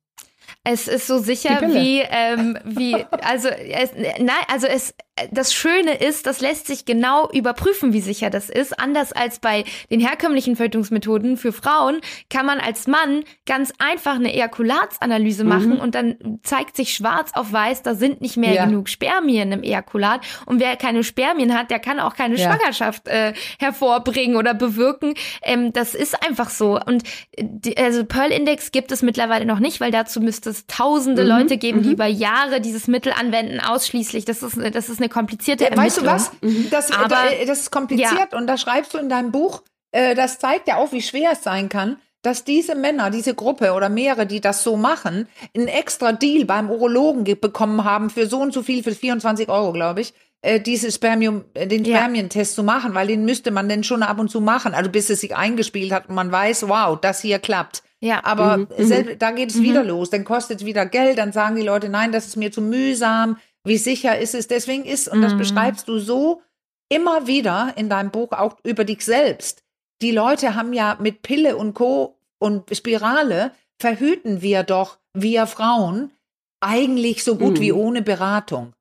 Es 0.69 0.89
ist 0.89 1.07
so 1.07 1.17
sicher 1.17 1.61
wie, 1.61 2.01
ähm, 2.01 2.59
wie, 2.65 2.93
also, 3.23 3.47
es, 3.47 3.91
nein, 4.19 4.35
also 4.49 4.67
es, 4.67 4.93
das 5.31 5.53
Schöne 5.53 5.95
ist, 5.95 6.25
das 6.25 6.41
lässt 6.41 6.67
sich 6.67 6.83
genau 6.83 7.29
überprüfen, 7.31 7.93
wie 7.93 8.01
sicher 8.01 8.29
das 8.29 8.49
ist. 8.49 8.77
Anders 8.77 9.13
als 9.13 9.39
bei 9.39 9.63
den 9.89 10.01
herkömmlichen 10.01 10.57
Verhütungsmethoden 10.57 11.37
für 11.37 11.53
Frauen 11.53 12.01
kann 12.29 12.45
man 12.45 12.59
als 12.59 12.85
Mann 12.85 13.23
ganz 13.45 13.71
einfach 13.79 14.15
eine 14.15 14.33
Ejakulatsanalyse 14.33 15.43
mhm. 15.45 15.49
machen 15.49 15.79
und 15.79 15.95
dann 15.95 16.39
zeigt 16.43 16.75
sich 16.75 16.93
schwarz 16.93 17.31
auf 17.33 17.51
weiß, 17.53 17.83
da 17.83 17.95
sind 17.95 18.19
nicht 18.19 18.35
mehr 18.35 18.53
ja. 18.53 18.65
genug 18.65 18.89
Spermien 18.89 19.53
im 19.53 19.63
Ejakulat. 19.63 20.19
Und 20.45 20.59
wer 20.59 20.75
keine 20.75 21.03
Spermien 21.05 21.57
hat, 21.57 21.71
der 21.71 21.79
kann 21.79 22.01
auch 22.01 22.15
keine 22.15 22.35
ja. 22.35 22.45
Schwangerschaft 22.45 23.07
äh, 23.07 23.33
hervorbringen 23.57 24.35
oder 24.35 24.53
bewirken. 24.53 25.13
Ähm, 25.41 25.71
das 25.71 25.95
ist 25.95 26.21
einfach 26.27 26.49
so. 26.49 26.77
Und 26.79 27.03
die, 27.39 27.77
also 27.77 28.03
Pearl 28.05 28.31
Index 28.31 28.71
gibt 28.71 28.91
es 28.91 29.01
mittlerweile 29.01 29.45
noch 29.45 29.59
nicht, 29.59 29.79
weil 29.79 29.91
dazu 29.91 30.19
müsste 30.19 30.56
es 30.57 30.67
tausende 30.67 31.23
mhm. 31.23 31.29
Leute 31.29 31.57
geben, 31.57 31.81
die 31.81 31.89
mhm. 31.89 31.93
über 31.93 32.05
Jahre 32.05 32.61
dieses 32.61 32.87
Mittel 32.87 33.13
anwenden, 33.13 33.59
ausschließlich. 33.59 34.25
Das 34.25 34.43
ist, 34.43 34.57
das 34.73 34.89
ist 34.89 34.99
eine 34.99 35.09
komplizierte 35.09 35.65
ja, 35.65 35.75
Weißt 35.75 36.01
du 36.01 36.05
was? 36.05 36.31
Mhm. 36.41 36.67
Das, 36.69 36.91
Aber, 36.91 37.15
das 37.45 37.61
ist 37.61 37.71
kompliziert 37.71 38.31
ja. 38.31 38.37
und 38.37 38.47
da 38.47 38.57
schreibst 38.57 38.93
du 38.93 38.97
in 38.97 39.09
deinem 39.09 39.31
Buch, 39.31 39.63
äh, 39.91 40.15
das 40.15 40.39
zeigt 40.39 40.67
ja 40.67 40.77
auch, 40.77 40.91
wie 40.91 41.01
schwer 41.01 41.31
es 41.33 41.43
sein 41.43 41.69
kann, 41.69 41.97
dass 42.21 42.43
diese 42.43 42.75
Männer, 42.75 43.09
diese 43.09 43.35
Gruppe 43.35 43.73
oder 43.73 43.89
mehrere, 43.89 44.25
die 44.25 44.41
das 44.41 44.63
so 44.63 44.75
machen, 44.75 45.27
einen 45.55 45.67
extra 45.67 46.11
Deal 46.11 46.45
beim 46.45 46.69
Urologen 46.69 47.23
bekommen 47.39 47.83
haben 47.83 48.09
für 48.09 48.27
so 48.27 48.39
und 48.39 48.53
so 48.53 48.63
viel, 48.63 48.83
für 48.83 48.93
24 48.93 49.49
Euro, 49.49 49.71
glaube 49.71 50.01
ich, 50.01 50.13
äh, 50.41 50.59
diese 50.59 50.91
Spermium, 50.91 51.45
äh, 51.53 51.67
den 51.67 51.85
Spermientest 51.85 52.53
ja. 52.53 52.55
zu 52.55 52.63
machen, 52.63 52.93
weil 52.93 53.07
den 53.07 53.25
müsste 53.25 53.51
man 53.51 53.69
denn 53.69 53.83
schon 53.83 54.03
ab 54.03 54.19
und 54.19 54.29
zu 54.29 54.41
machen, 54.41 54.73
also 54.73 54.89
bis 54.89 55.09
es 55.09 55.21
sich 55.21 55.35
eingespielt 55.35 55.91
hat 55.91 56.09
und 56.09 56.15
man 56.15 56.31
weiß, 56.31 56.67
wow, 56.67 56.99
das 56.99 57.21
hier 57.21 57.39
klappt. 57.39 57.83
Ja. 57.99 58.23
Aber 58.23 58.57
mhm. 58.57 58.67
selbst, 58.77 59.21
da 59.21 59.31
geht 59.31 59.49
es 59.49 59.57
mhm. 59.57 59.63
wieder 59.63 59.83
los, 59.83 60.09
dann 60.09 60.23
kostet 60.23 60.59
es 60.59 60.65
wieder 60.65 60.85
Geld, 60.85 61.17
dann 61.17 61.31
sagen 61.31 61.55
die 61.55 61.63
Leute, 61.63 61.89
nein, 61.89 62.11
das 62.11 62.27
ist 62.27 62.35
mir 62.35 62.51
zu 62.51 62.61
mühsam, 62.61 63.37
wie 63.63 63.77
sicher 63.77 64.17
ist 64.17 64.35
es? 64.35 64.47
Deswegen 64.47 64.85
ist, 64.85 65.09
und 65.09 65.21
das 65.21 65.33
mhm. 65.33 65.39
beschreibst 65.39 65.87
du 65.87 65.99
so 65.99 66.41
immer 66.89 67.27
wieder 67.27 67.73
in 67.75 67.89
deinem 67.89 68.11
Buch 68.11 68.31
auch 68.31 68.57
über 68.63 68.85
dich 68.85 69.03
selbst. 69.03 69.63
Die 70.01 70.11
Leute 70.11 70.55
haben 70.55 70.73
ja 70.73 70.97
mit 70.99 71.21
Pille 71.21 71.57
und 71.57 71.73
Co. 71.73 72.17
und 72.39 72.75
Spirale 72.75 73.51
verhüten 73.79 74.41
wir 74.41 74.63
doch, 74.63 74.99
wir 75.13 75.47
Frauen, 75.47 76.11
eigentlich 76.59 77.23
so 77.23 77.35
gut 77.35 77.57
mhm. 77.57 77.61
wie 77.61 77.71
ohne 77.71 78.01
Beratung. 78.01 78.73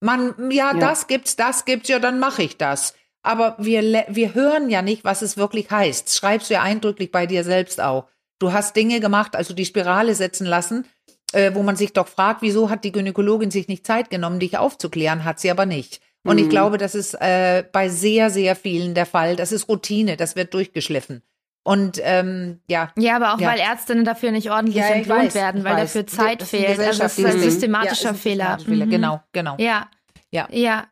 Man, 0.00 0.50
ja, 0.50 0.72
ja, 0.72 0.78
das 0.78 1.06
gibt's, 1.06 1.36
das 1.36 1.64
gibt's, 1.64 1.88
ja, 1.88 1.98
dann 1.98 2.18
mache 2.18 2.42
ich 2.42 2.56
das. 2.56 2.94
Aber 3.22 3.56
wir, 3.58 4.04
wir 4.08 4.34
hören 4.34 4.68
ja 4.68 4.82
nicht, 4.82 5.02
was 5.02 5.22
es 5.22 5.36
wirklich 5.38 5.70
heißt. 5.70 6.14
schreibst 6.14 6.50
du 6.50 6.54
ja 6.54 6.62
eindrücklich 6.62 7.10
bei 7.10 7.26
dir 7.26 7.42
selbst 7.42 7.80
auch. 7.80 8.06
Du 8.44 8.52
hast 8.52 8.76
Dinge 8.76 9.00
gemacht, 9.00 9.36
also 9.36 9.54
die 9.54 9.64
Spirale 9.64 10.14
setzen 10.14 10.44
lassen, 10.46 10.84
äh, 11.32 11.54
wo 11.54 11.62
man 11.62 11.76
sich 11.76 11.94
doch 11.94 12.06
fragt, 12.06 12.42
wieso 12.42 12.68
hat 12.68 12.84
die 12.84 12.92
Gynäkologin 12.92 13.50
sich 13.50 13.68
nicht 13.68 13.86
Zeit 13.86 14.10
genommen, 14.10 14.38
dich 14.38 14.58
aufzuklären, 14.58 15.24
hat 15.24 15.40
sie 15.40 15.50
aber 15.50 15.64
nicht. 15.64 16.02
Und 16.24 16.36
mhm. 16.36 16.42
ich 16.42 16.50
glaube, 16.50 16.76
das 16.76 16.94
ist 16.94 17.14
äh, 17.14 17.64
bei 17.72 17.88
sehr, 17.88 18.28
sehr 18.28 18.54
vielen 18.54 18.92
der 18.92 19.06
Fall. 19.06 19.36
Das 19.36 19.50
ist 19.50 19.66
Routine, 19.66 20.18
das 20.18 20.36
wird 20.36 20.52
durchgeschliffen. 20.52 21.22
Und 21.62 21.98
ähm, 22.02 22.60
ja. 22.68 22.92
Ja, 22.98 23.16
aber 23.16 23.32
auch 23.32 23.40
ja. 23.40 23.48
weil 23.48 23.60
Ärztinnen 23.60 24.04
dafür 24.04 24.30
nicht 24.30 24.50
ordentlich 24.50 24.76
ja, 24.76 24.88
entlohnt 24.88 25.28
weiß, 25.28 25.34
werden, 25.34 25.64
weil 25.64 25.76
weiß. 25.76 25.94
dafür 25.94 26.06
Zeit 26.06 26.42
fehlt. 26.42 26.78
Also 26.78 27.02
das 27.02 27.18
ist 27.18 27.24
ein 27.24 27.40
systematischer 27.40 28.10
ja, 28.10 28.12
Fehler. 28.12 28.58
Fehler. 28.58 28.84
Mhm. 28.84 28.90
Genau, 28.90 29.20
genau. 29.32 29.56
Ja. 29.58 29.88
Ja. 30.30 30.48
Ja. 30.50 30.84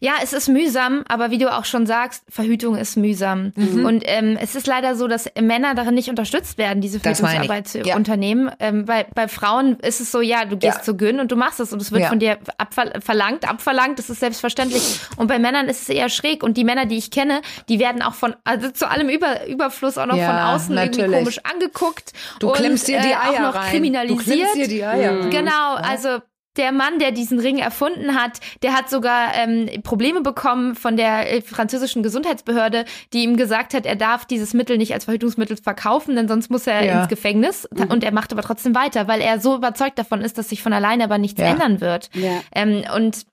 Ja, 0.00 0.12
es 0.22 0.32
ist 0.34 0.48
mühsam, 0.48 1.04
aber 1.08 1.30
wie 1.30 1.38
du 1.38 1.52
auch 1.52 1.64
schon 1.64 1.86
sagst, 1.86 2.22
Verhütung 2.28 2.76
ist 2.76 2.96
mühsam. 2.96 3.52
Mhm. 3.56 3.86
Und 3.86 4.02
ähm, 4.06 4.36
es 4.40 4.54
ist 4.54 4.66
leider 4.66 4.94
so, 4.94 5.08
dass 5.08 5.30
Männer 5.40 5.74
darin 5.74 5.94
nicht 5.94 6.10
unterstützt 6.10 6.58
werden, 6.58 6.82
diese 6.82 7.00
Verhütungsarbeit 7.00 7.66
zu 7.66 7.80
ja. 7.80 7.96
unternehmen. 7.96 8.50
Ähm, 8.58 8.84
bei, 8.84 9.06
bei 9.14 9.26
Frauen 9.26 9.78
ist 9.80 10.00
es 10.00 10.12
so, 10.12 10.20
ja, 10.20 10.44
du 10.44 10.58
gehst 10.58 10.78
ja. 10.78 10.82
zu 10.82 10.96
Gyn 10.96 11.18
und 11.18 11.32
du 11.32 11.36
machst 11.36 11.60
es 11.60 11.72
und 11.72 11.80
es 11.80 11.92
wird 11.92 12.02
ja. 12.02 12.08
von 12.08 12.18
dir 12.18 12.38
abverlangt, 12.58 13.48
abverlangt, 13.48 13.98
das 13.98 14.10
ist 14.10 14.20
selbstverständlich. 14.20 15.00
Und 15.16 15.28
bei 15.28 15.38
Männern 15.38 15.66
ist 15.66 15.82
es 15.82 15.88
eher 15.88 16.10
schräg. 16.10 16.42
Und 16.42 16.58
die 16.58 16.64
Männer, 16.64 16.84
die 16.84 16.98
ich 16.98 17.10
kenne, 17.10 17.40
die 17.70 17.78
werden 17.78 18.02
auch 18.02 18.14
von, 18.14 18.36
also 18.44 18.70
zu 18.70 18.88
allem 18.88 19.08
Über, 19.08 19.46
Überfluss 19.46 19.96
auch 19.96 20.06
noch 20.06 20.18
von 20.18 20.36
außen 20.36 20.74
natürlich. 20.74 20.98
irgendwie 20.98 21.18
komisch 21.20 21.40
angeguckt. 21.44 22.12
Du 22.38 22.48
und, 22.48 22.56
klemmst 22.56 22.86
dir 22.86 23.00
die 23.00 23.14
Eier 23.14 23.32
äh, 23.32 23.36
auch 23.36 23.40
noch 23.40 23.54
rein. 23.54 23.70
kriminalisiert. 23.70 24.20
Du 24.20 24.32
klemmst 24.32 24.56
dir 24.56 24.68
die 24.68 24.84
Eier. 24.84 25.12
Mhm. 25.12 25.30
Genau, 25.30 25.74
also 25.74 26.18
der 26.56 26.72
Mann, 26.72 26.98
der 26.98 27.12
diesen 27.12 27.38
Ring 27.38 27.58
erfunden 27.58 28.14
hat, 28.14 28.40
der 28.62 28.74
hat 28.74 28.90
sogar 28.90 29.34
ähm, 29.34 29.68
Probleme 29.82 30.20
bekommen 30.20 30.74
von 30.74 30.96
der 30.96 31.32
äh, 31.32 31.42
französischen 31.42 32.02
Gesundheitsbehörde, 32.02 32.84
die 33.12 33.22
ihm 33.22 33.36
gesagt 33.36 33.74
hat, 33.74 33.86
er 33.86 33.96
darf 33.96 34.24
dieses 34.24 34.52
Mittel 34.52 34.76
nicht 34.76 34.92
als 34.92 35.04
Verhütungsmittel 35.04 35.56
verkaufen, 35.56 36.16
denn 36.16 36.28
sonst 36.28 36.50
muss 36.50 36.66
er 36.66 36.84
ja. 36.84 37.00
ins 37.00 37.08
Gefängnis. 37.08 37.68
Mhm. 37.70 37.84
Und 37.84 38.04
er 38.04 38.12
macht 38.12 38.32
aber 38.32 38.42
trotzdem 38.42 38.74
weiter, 38.74 39.06
weil 39.06 39.20
er 39.20 39.40
so 39.40 39.54
überzeugt 39.54 39.98
davon 39.98 40.22
ist, 40.22 40.38
dass 40.38 40.48
sich 40.48 40.62
von 40.62 40.72
alleine 40.72 41.04
aber 41.04 41.18
nichts 41.18 41.40
ja. 41.40 41.46
ändern 41.46 41.80
wird. 41.80 42.10
Ja. 42.14 42.40
Ähm, 42.52 42.84
und 42.96 43.26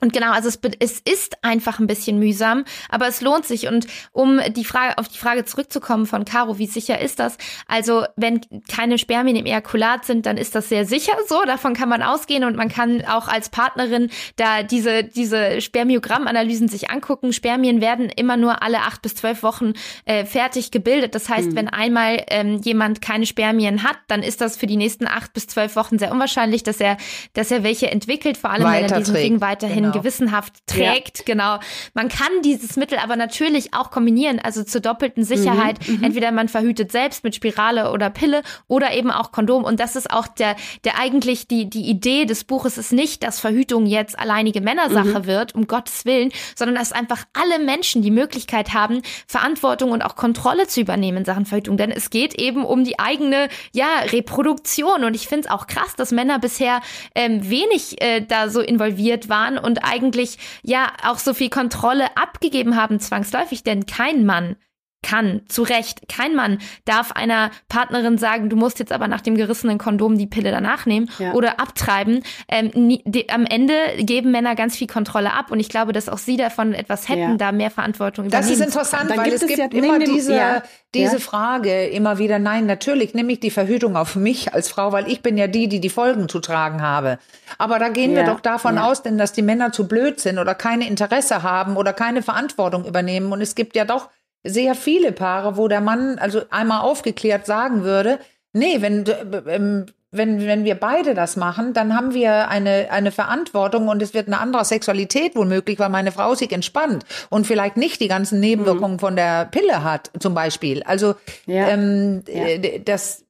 und 0.00 0.12
genau, 0.12 0.30
also 0.32 0.48
es, 0.48 0.58
es 0.78 1.00
ist 1.00 1.42
einfach 1.42 1.78
ein 1.78 1.86
bisschen 1.86 2.18
mühsam, 2.18 2.64
aber 2.88 3.08
es 3.08 3.20
lohnt 3.20 3.46
sich. 3.46 3.66
Und 3.66 3.86
um 4.12 4.40
die 4.54 4.64
Frage, 4.64 4.96
auf 4.98 5.08
die 5.08 5.18
Frage 5.18 5.44
zurückzukommen 5.44 6.06
von 6.06 6.24
Caro, 6.24 6.58
wie 6.58 6.66
sicher 6.66 7.00
ist 7.00 7.18
das? 7.18 7.36
Also, 7.66 8.04
wenn 8.16 8.40
keine 8.68 8.98
Spermien 8.98 9.36
im 9.36 9.46
Ejakulat 9.46 10.04
sind, 10.04 10.26
dann 10.26 10.36
ist 10.36 10.54
das 10.54 10.68
sehr 10.68 10.84
sicher 10.84 11.12
so. 11.26 11.42
Davon 11.44 11.74
kann 11.74 11.88
man 11.88 12.02
ausgehen 12.02 12.44
und 12.44 12.56
man 12.56 12.68
kann 12.68 13.04
auch 13.06 13.28
als 13.28 13.48
Partnerin 13.48 14.10
da 14.36 14.62
diese, 14.62 15.04
diese 15.04 15.60
Spermiogrammanalysen 15.60 16.68
sich 16.68 16.90
angucken. 16.90 17.32
Spermien 17.32 17.80
werden 17.80 18.08
immer 18.08 18.36
nur 18.36 18.62
alle 18.62 18.80
acht 18.80 19.02
bis 19.02 19.16
zwölf 19.16 19.42
Wochen 19.42 19.72
äh, 20.04 20.24
fertig 20.24 20.70
gebildet. 20.70 21.14
Das 21.14 21.28
heißt, 21.28 21.50
mhm. 21.50 21.56
wenn 21.56 21.68
einmal 21.68 22.24
ähm, 22.28 22.60
jemand 22.62 23.00
keine 23.00 23.26
Spermien 23.26 23.82
hat, 23.82 23.96
dann 24.06 24.22
ist 24.22 24.40
das 24.40 24.56
für 24.56 24.66
die 24.66 24.76
nächsten 24.76 25.06
acht 25.08 25.32
bis 25.32 25.46
zwölf 25.48 25.74
Wochen 25.74 25.98
sehr 25.98 26.12
unwahrscheinlich, 26.12 26.62
dass 26.62 26.80
er, 26.80 26.96
dass 27.32 27.50
er 27.50 27.62
welche 27.64 27.90
entwickelt, 27.90 28.36
vor 28.36 28.50
allem 28.50 28.64
wenn 28.64 28.84
er 28.84 28.98
diesen 28.98 29.14
Ding 29.14 29.40
weiterhin 29.40 29.84
genau. 29.84 29.87
Gewissenhaft 29.92 30.54
trägt. 30.66 31.18
Ja. 31.18 31.24
Genau. 31.26 31.58
Man 31.94 32.08
kann 32.08 32.30
dieses 32.44 32.76
Mittel 32.76 32.98
aber 32.98 33.16
natürlich 33.16 33.74
auch 33.74 33.90
kombinieren, 33.90 34.38
also 34.38 34.62
zur 34.64 34.80
doppelten 34.80 35.24
Sicherheit. 35.24 35.86
Mhm, 35.86 35.96
mhm, 35.96 36.04
Entweder 36.04 36.32
man 36.32 36.48
verhütet 36.48 36.92
selbst 36.92 37.24
mit 37.24 37.34
Spirale 37.34 37.92
oder 37.92 38.10
Pille 38.10 38.42
oder 38.66 38.92
eben 38.92 39.10
auch 39.10 39.32
Kondom. 39.32 39.64
Und 39.64 39.80
das 39.80 39.96
ist 39.96 40.10
auch 40.10 40.28
der, 40.28 40.56
der 40.84 40.98
eigentlich 40.98 41.48
die, 41.48 41.68
die 41.68 41.88
Idee 41.88 42.24
des 42.24 42.44
Buches 42.44 42.78
ist 42.78 42.92
nicht, 42.92 43.22
dass 43.22 43.40
Verhütung 43.40 43.86
jetzt 43.86 44.18
alleinige 44.18 44.60
Männersache 44.60 45.20
mhm. 45.20 45.26
wird, 45.26 45.54
um 45.54 45.66
Gottes 45.66 46.04
Willen, 46.04 46.30
sondern 46.56 46.76
dass 46.76 46.92
einfach 46.92 47.24
alle 47.32 47.58
Menschen 47.64 48.02
die 48.02 48.10
Möglichkeit 48.10 48.74
haben, 48.74 49.02
Verantwortung 49.26 49.90
und 49.90 50.02
auch 50.02 50.16
Kontrolle 50.16 50.66
zu 50.66 50.80
übernehmen 50.80 51.18
in 51.18 51.24
Sachen 51.24 51.46
Verhütung. 51.46 51.76
Denn 51.76 51.90
es 51.90 52.10
geht 52.10 52.34
eben 52.34 52.64
um 52.64 52.84
die 52.84 52.98
eigene, 52.98 53.48
ja, 53.72 54.00
Reproduktion. 54.12 55.04
Und 55.04 55.14
ich 55.14 55.28
finde 55.28 55.48
es 55.48 55.50
auch 55.52 55.66
krass, 55.66 55.94
dass 55.96 56.12
Männer 56.12 56.38
bisher 56.38 56.80
ähm, 57.14 57.48
wenig 57.48 58.00
äh, 58.02 58.20
da 58.20 58.48
so 58.48 58.60
involviert 58.60 59.28
waren 59.28 59.58
und 59.58 59.77
eigentlich 59.82 60.38
ja 60.62 60.92
auch 61.04 61.18
so 61.18 61.34
viel 61.34 61.50
Kontrolle 61.50 62.16
abgegeben 62.16 62.76
haben, 62.76 63.00
zwangsläufig, 63.00 63.62
denn 63.62 63.86
kein 63.86 64.26
Mann 64.26 64.56
kann, 65.02 65.42
zu 65.48 65.62
Recht. 65.62 66.08
Kein 66.08 66.34
Mann 66.34 66.58
darf 66.84 67.12
einer 67.12 67.50
Partnerin 67.68 68.18
sagen, 68.18 68.50
du 68.50 68.56
musst 68.56 68.78
jetzt 68.80 68.92
aber 68.92 69.06
nach 69.06 69.20
dem 69.20 69.36
gerissenen 69.36 69.78
Kondom 69.78 70.18
die 70.18 70.26
Pille 70.26 70.50
danach 70.50 70.86
nehmen 70.86 71.08
ja. 71.18 71.32
oder 71.34 71.60
abtreiben. 71.60 72.24
Ähm, 72.48 72.70
nie, 72.74 73.02
die, 73.06 73.28
am 73.28 73.46
Ende 73.46 73.74
geben 73.98 74.32
Männer 74.32 74.56
ganz 74.56 74.76
viel 74.76 74.88
Kontrolle 74.88 75.32
ab 75.32 75.50
und 75.50 75.60
ich 75.60 75.68
glaube, 75.68 75.92
dass 75.92 76.08
auch 76.08 76.18
sie 76.18 76.36
davon 76.36 76.74
etwas 76.74 77.08
hätten, 77.08 77.20
ja. 77.20 77.36
da 77.36 77.52
mehr 77.52 77.70
Verantwortung 77.70 78.26
übernehmen. 78.26 78.48
Das 78.48 78.58
ist 78.58 78.64
interessant, 78.64 79.16
weil 79.16 79.32
es 79.32 79.46
gibt 79.46 79.58
ja 79.58 79.66
immer 79.66 80.00
diese, 80.00 80.34
ja. 80.34 80.62
diese 80.94 81.20
Frage 81.20 81.86
immer 81.86 82.18
wieder, 82.18 82.40
nein, 82.40 82.66
natürlich 82.66 83.14
nehme 83.14 83.32
ich 83.32 83.40
die 83.40 83.50
Verhütung 83.50 83.96
auf 83.96 84.16
mich 84.16 84.52
als 84.52 84.68
Frau, 84.68 84.90
weil 84.90 85.08
ich 85.08 85.22
bin 85.22 85.38
ja 85.38 85.46
die, 85.46 85.68
die 85.68 85.80
die 85.80 85.90
Folgen 85.90 86.28
zu 86.28 86.40
tragen 86.40 86.82
habe. 86.82 87.18
Aber 87.56 87.78
da 87.78 87.88
gehen 87.88 88.14
wir 88.16 88.24
doch 88.24 88.40
davon 88.40 88.78
aus, 88.78 89.02
denn 89.02 89.16
dass 89.16 89.32
die 89.32 89.42
Männer 89.42 89.70
zu 89.72 89.86
blöd 89.86 90.18
sind 90.18 90.38
oder 90.38 90.54
keine 90.54 90.88
Interesse 90.88 91.42
haben 91.42 91.76
oder 91.76 91.92
keine 91.92 92.22
Verantwortung 92.22 92.84
übernehmen 92.84 93.32
und 93.32 93.40
es 93.40 93.54
gibt 93.54 93.76
ja 93.76 93.84
doch 93.84 94.08
sehr 94.44 94.74
viele 94.74 95.12
Paare, 95.12 95.56
wo 95.56 95.68
der 95.68 95.80
Mann 95.80 96.18
also 96.18 96.42
einmal 96.50 96.80
aufgeklärt 96.80 97.46
sagen 97.46 97.82
würde, 97.82 98.18
nee, 98.52 98.80
wenn, 98.80 99.04
ähm, 99.46 99.86
wenn, 100.10 100.40
wenn 100.46 100.64
wir 100.64 100.74
beide 100.74 101.14
das 101.14 101.36
machen, 101.36 101.74
dann 101.74 101.94
haben 101.94 102.14
wir 102.14 102.48
eine, 102.48 102.88
eine 102.90 103.12
Verantwortung 103.12 103.88
und 103.88 104.00
es 104.00 104.14
wird 104.14 104.26
eine 104.26 104.40
andere 104.40 104.64
Sexualität 104.64 105.36
womöglich, 105.36 105.78
weil 105.78 105.90
meine 105.90 106.12
Frau 106.12 106.34
sich 106.34 106.50
entspannt 106.52 107.04
und 107.28 107.46
vielleicht 107.46 107.76
nicht 107.76 108.00
die 108.00 108.08
ganzen 108.08 108.40
Nebenwirkungen 108.40 108.94
mhm. 108.94 109.00
von 109.00 109.16
der 109.16 109.44
Pille 109.46 109.84
hat, 109.84 110.10
zum 110.18 110.34
Beispiel. 110.34 110.82
Also 110.84 111.14
ja. 111.46 111.68
Ähm, 111.68 112.22
ja. 112.26 112.46
Äh, 112.46 112.80
das 112.80 113.24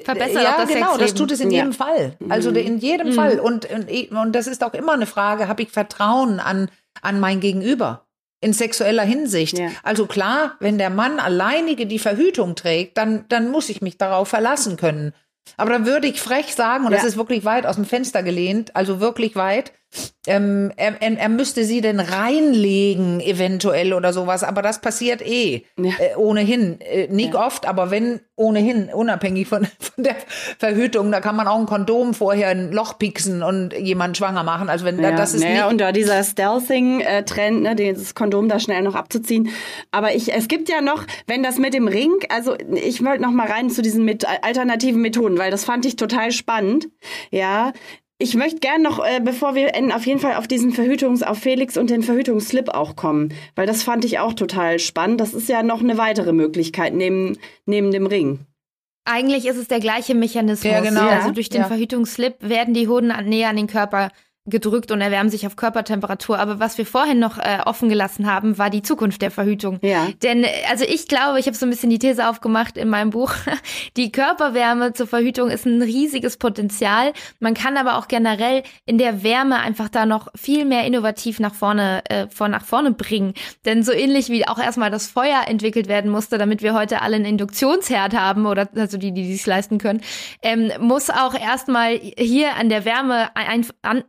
Verbessert 0.00 0.42
ja, 0.42 0.54
das 0.56 0.68
genau, 0.68 0.86
Sexleben. 0.86 0.98
das 1.00 1.14
tut 1.14 1.32
es 1.32 1.40
in 1.40 1.50
ja. 1.50 1.58
jedem 1.58 1.74
Fall. 1.74 2.16
Also 2.30 2.50
mhm. 2.50 2.56
in 2.56 2.78
jedem 2.78 3.08
mhm. 3.08 3.12
Fall. 3.12 3.40
Und, 3.40 3.66
und, 3.70 3.90
und 4.10 4.32
das 4.32 4.46
ist 4.46 4.64
auch 4.64 4.72
immer 4.72 4.92
eine 4.92 5.06
Frage, 5.06 5.48
habe 5.48 5.62
ich 5.62 5.70
Vertrauen 5.70 6.40
an, 6.40 6.70
an 7.02 7.20
mein 7.20 7.40
Gegenüber? 7.40 8.06
In 8.42 8.52
sexueller 8.52 9.04
Hinsicht. 9.04 9.56
Ja. 9.56 9.68
Also 9.82 10.06
klar, 10.06 10.56
wenn 10.60 10.76
der 10.76 10.90
Mann 10.90 11.18
alleinige 11.18 11.86
die 11.86 12.00
Verhütung 12.00 12.56
trägt, 12.56 12.98
dann, 12.98 13.24
dann 13.28 13.50
muss 13.50 13.68
ich 13.70 13.80
mich 13.80 13.96
darauf 13.96 14.28
verlassen 14.28 14.76
können. 14.76 15.14
Aber 15.56 15.70
dann 15.70 15.86
würde 15.86 16.08
ich 16.08 16.20
frech 16.20 16.54
sagen, 16.54 16.84
und 16.84 16.92
ja. 16.92 16.98
das 16.98 17.06
ist 17.06 17.16
wirklich 17.16 17.44
weit 17.44 17.66
aus 17.66 17.76
dem 17.76 17.84
Fenster 17.84 18.22
gelehnt, 18.22 18.74
also 18.76 19.00
wirklich 19.00 19.36
weit, 19.36 19.72
ähm, 20.26 20.70
er, 20.76 21.00
er, 21.00 21.28
müsste 21.28 21.64
sie 21.64 21.80
denn 21.80 21.98
reinlegen, 21.98 23.20
eventuell 23.20 23.92
oder 23.92 24.12
sowas, 24.12 24.44
aber 24.44 24.62
das 24.62 24.80
passiert 24.80 25.20
eh 25.20 25.64
ja. 25.76 25.90
äh, 25.98 26.16
ohnehin. 26.16 26.80
Äh, 26.80 27.08
nicht 27.08 27.34
ja. 27.34 27.44
oft, 27.44 27.66
aber 27.66 27.90
wenn 27.90 28.20
ohnehin, 28.36 28.88
unabhängig 28.92 29.48
von, 29.48 29.66
von 29.80 30.04
der 30.04 30.14
Verhütung, 30.58 31.10
da 31.10 31.20
kann 31.20 31.34
man 31.34 31.48
auch 31.48 31.58
ein 31.58 31.66
Kondom 31.66 32.14
vorher 32.14 32.48
ein 32.48 32.70
Loch 32.70 32.98
pieksen 32.98 33.42
und 33.42 33.72
jemanden 33.72 34.14
schwanger 34.14 34.44
machen. 34.44 34.68
Also 34.68 34.84
wenn 34.84 35.02
ja. 35.02 35.10
das 35.10 35.34
ist 35.34 35.42
naja, 35.42 35.68
und 35.68 35.78
da 35.78 35.90
dieser 35.90 36.22
Stealthing-Trend, 36.22 37.62
ne, 37.62 37.74
dieses 37.74 38.14
Kondom 38.14 38.48
da 38.48 38.60
schnell 38.60 38.82
noch 38.82 38.94
abzuziehen. 38.94 39.48
Aber 39.90 40.14
ich, 40.14 40.32
es 40.32 40.46
gibt 40.46 40.68
ja 40.68 40.80
noch, 40.80 41.04
wenn 41.26 41.42
das 41.42 41.58
mit 41.58 41.74
dem 41.74 41.88
Ring, 41.88 42.12
also 42.28 42.56
ich 42.74 43.04
wollte 43.04 43.22
noch 43.22 43.32
mal 43.32 43.48
rein 43.48 43.70
zu 43.70 43.82
diesen 43.82 44.04
mit 44.04 44.24
alternativen 44.44 45.02
Methoden, 45.02 45.36
weil 45.38 45.50
das 45.50 45.64
fand 45.64 45.84
ich 45.84 45.96
total 45.96 46.30
spannend. 46.30 46.88
Ja, 47.32 47.72
ich 48.22 48.34
möchte 48.34 48.60
gern 48.60 48.82
noch, 48.82 49.04
äh, 49.04 49.20
bevor 49.20 49.54
wir 49.54 49.74
enden, 49.74 49.92
auf 49.92 50.06
jeden 50.06 50.20
Fall 50.20 50.36
auf 50.36 50.46
diesen 50.46 50.72
Verhütungs, 50.72 51.22
auf 51.22 51.38
Felix 51.38 51.76
und 51.76 51.90
den 51.90 52.02
Verhütungsslip 52.02 52.68
auch 52.68 52.96
kommen, 52.96 53.34
weil 53.56 53.66
das 53.66 53.82
fand 53.82 54.04
ich 54.04 54.20
auch 54.20 54.32
total 54.32 54.78
spannend. 54.78 55.20
Das 55.20 55.34
ist 55.34 55.48
ja 55.48 55.62
noch 55.62 55.80
eine 55.80 55.98
weitere 55.98 56.32
Möglichkeit 56.32 56.94
neben, 56.94 57.36
neben 57.66 57.90
dem 57.90 58.06
Ring. 58.06 58.46
Eigentlich 59.04 59.46
ist 59.46 59.56
es 59.56 59.66
der 59.66 59.80
gleiche 59.80 60.14
Mechanismus. 60.14 60.70
Ja, 60.70 60.80
genau. 60.80 61.08
Also 61.08 61.32
durch 61.32 61.48
den 61.48 61.62
ja. 61.62 61.66
Verhütungsslip 61.66 62.36
werden 62.40 62.72
die 62.72 62.86
Hoden 62.86 63.12
näher 63.24 63.48
an 63.48 63.56
den 63.56 63.66
Körper 63.66 64.12
gedrückt 64.44 64.90
und 64.90 65.00
erwärmen 65.00 65.30
sich 65.30 65.46
auf 65.46 65.54
Körpertemperatur. 65.54 66.38
Aber 66.38 66.58
was 66.58 66.76
wir 66.76 66.84
vorhin 66.84 67.20
noch 67.20 67.38
äh, 67.38 67.60
offen 67.64 67.88
gelassen 67.88 68.26
haben, 68.26 68.58
war 68.58 68.70
die 68.70 68.82
Zukunft 68.82 69.22
der 69.22 69.30
Verhütung. 69.30 69.78
Ja. 69.82 70.08
Denn 70.22 70.44
also 70.68 70.84
ich 70.84 71.06
glaube, 71.06 71.38
ich 71.38 71.46
habe 71.46 71.56
so 71.56 71.64
ein 71.64 71.70
bisschen 71.70 71.90
die 71.90 72.00
These 72.00 72.28
aufgemacht 72.28 72.76
in 72.76 72.88
meinem 72.88 73.10
Buch, 73.10 73.32
die 73.96 74.10
Körperwärme 74.10 74.94
zur 74.94 75.06
Verhütung 75.06 75.48
ist 75.48 75.64
ein 75.64 75.80
riesiges 75.80 76.38
Potenzial. 76.38 77.12
Man 77.38 77.54
kann 77.54 77.76
aber 77.76 77.98
auch 77.98 78.08
generell 78.08 78.64
in 78.84 78.98
der 78.98 79.22
Wärme 79.22 79.60
einfach 79.60 79.88
da 79.88 80.06
noch 80.06 80.28
viel 80.34 80.64
mehr 80.64 80.84
innovativ 80.86 81.38
nach 81.38 81.54
vorne 81.54 82.02
äh, 82.06 82.26
vor 82.28 82.48
nach 82.48 82.64
vorne 82.64 82.90
bringen. 82.90 83.34
Denn 83.64 83.84
so 83.84 83.92
ähnlich 83.92 84.28
wie 84.28 84.48
auch 84.48 84.58
erstmal 84.58 84.90
das 84.90 85.06
Feuer 85.06 85.42
entwickelt 85.46 85.86
werden 85.86 86.10
musste, 86.10 86.36
damit 86.38 86.62
wir 86.62 86.74
heute 86.74 87.00
alle 87.02 87.14
einen 87.16 87.26
Induktionsherd 87.26 88.14
haben 88.14 88.46
oder 88.46 88.68
also 88.74 88.98
die, 88.98 89.12
die 89.12 89.32
sich 89.32 89.46
leisten 89.46 89.78
können, 89.78 90.00
ähm, 90.42 90.72
muss 90.80 91.10
auch 91.10 91.34
erstmal 91.34 91.96
hier 92.18 92.56
an 92.56 92.68
der 92.68 92.84
Wärme 92.84 93.34
ein, 93.36 93.66
an, 93.82 94.02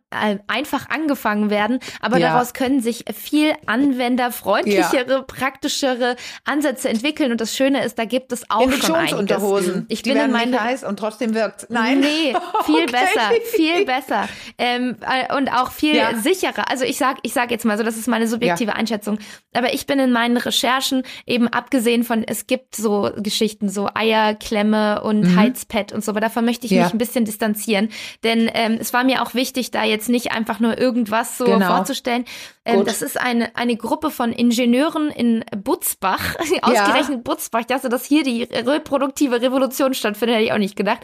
einfach 0.47 0.89
angefangen 0.89 1.49
werden, 1.49 1.79
aber 2.01 2.17
ja. 2.17 2.31
daraus 2.31 2.53
können 2.53 2.81
sich 2.81 3.05
viel 3.13 3.53
anwenderfreundlichere, 3.65 5.11
ja. 5.11 5.21
praktischere 5.21 6.15
Ansätze 6.45 6.89
entwickeln. 6.89 7.31
Und 7.31 7.41
das 7.41 7.55
Schöne 7.55 7.83
ist, 7.83 7.99
da 7.99 8.05
gibt 8.05 8.31
es 8.31 8.49
auch 8.49 8.71
schon 8.71 8.95
einiges. 8.95 9.83
Ich 9.89 10.01
Die 10.01 10.11
bin 10.11 10.21
in 10.21 10.31
meinen 10.31 10.59
heiß 10.59 10.83
und 10.83 10.97
trotzdem 10.97 11.33
wirkt. 11.33 11.67
Nein, 11.69 11.99
nee, 11.99 12.33
viel 12.65 12.83
okay. 12.83 12.91
besser, 12.91 13.31
viel 13.55 13.85
besser 13.85 14.27
ähm, 14.57 14.97
äh, 15.01 15.35
und 15.35 15.49
auch 15.49 15.71
viel 15.71 15.95
ja. 15.95 16.15
sicherer. 16.15 16.69
Also 16.69 16.85
ich 16.85 16.97
sag, 16.97 17.17
ich 17.23 17.33
sag 17.33 17.51
jetzt 17.51 17.65
mal 17.65 17.77
so, 17.77 17.83
das 17.83 17.97
ist 17.97 18.07
meine 18.07 18.27
subjektive 18.27 18.75
Einschätzung. 18.75 19.19
Aber 19.53 19.73
ich 19.73 19.85
bin 19.85 19.99
in 19.99 20.11
meinen 20.11 20.37
Recherchen 20.37 21.03
eben 21.25 21.47
abgesehen 21.47 22.03
von, 22.03 22.23
es 22.23 22.47
gibt 22.47 22.75
so 22.75 23.11
Geschichten, 23.17 23.69
so 23.69 23.89
Eierklemme 23.93 25.01
und 25.03 25.21
mhm. 25.21 25.35
Heizpad 25.35 25.91
und 25.91 26.03
so, 26.03 26.11
aber 26.11 26.21
davon 26.21 26.45
möchte 26.45 26.65
ich 26.65 26.71
mich 26.71 26.91
ein 26.91 26.97
bisschen 26.97 27.25
distanzieren, 27.25 27.89
denn 28.23 28.49
ähm, 28.53 28.77
es 28.79 28.93
war 28.93 29.03
mir 29.03 29.21
auch 29.21 29.33
wichtig, 29.33 29.71
da 29.71 29.83
jetzt 29.83 30.09
nicht 30.13 30.31
einfach 30.31 30.61
nur 30.61 30.77
irgendwas 30.77 31.37
so 31.37 31.43
genau. 31.43 31.75
vorzustellen. 31.75 32.23
Ähm, 32.63 32.85
das 32.85 33.01
ist 33.01 33.19
eine, 33.19 33.55
eine 33.57 33.75
Gruppe 33.75 34.09
von 34.09 34.31
Ingenieuren 34.31 35.09
in 35.09 35.43
Butzbach, 35.55 36.35
ausgerechnet 36.61 37.17
ja. 37.17 37.21
Butzbach. 37.23 37.59
Ich 37.61 37.67
dachte, 37.67 37.89
dass 37.89 38.05
hier 38.05 38.23
die 38.23 38.43
reproduktive 38.43 39.41
Revolution 39.41 39.93
stattfindet, 39.93 40.37
hätte 40.37 40.45
ich 40.45 40.53
auch 40.53 40.57
nicht 40.57 40.77
gedacht. 40.77 40.99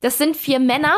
Das 0.00 0.16
sind 0.16 0.36
vier 0.36 0.58
Männer, 0.58 0.96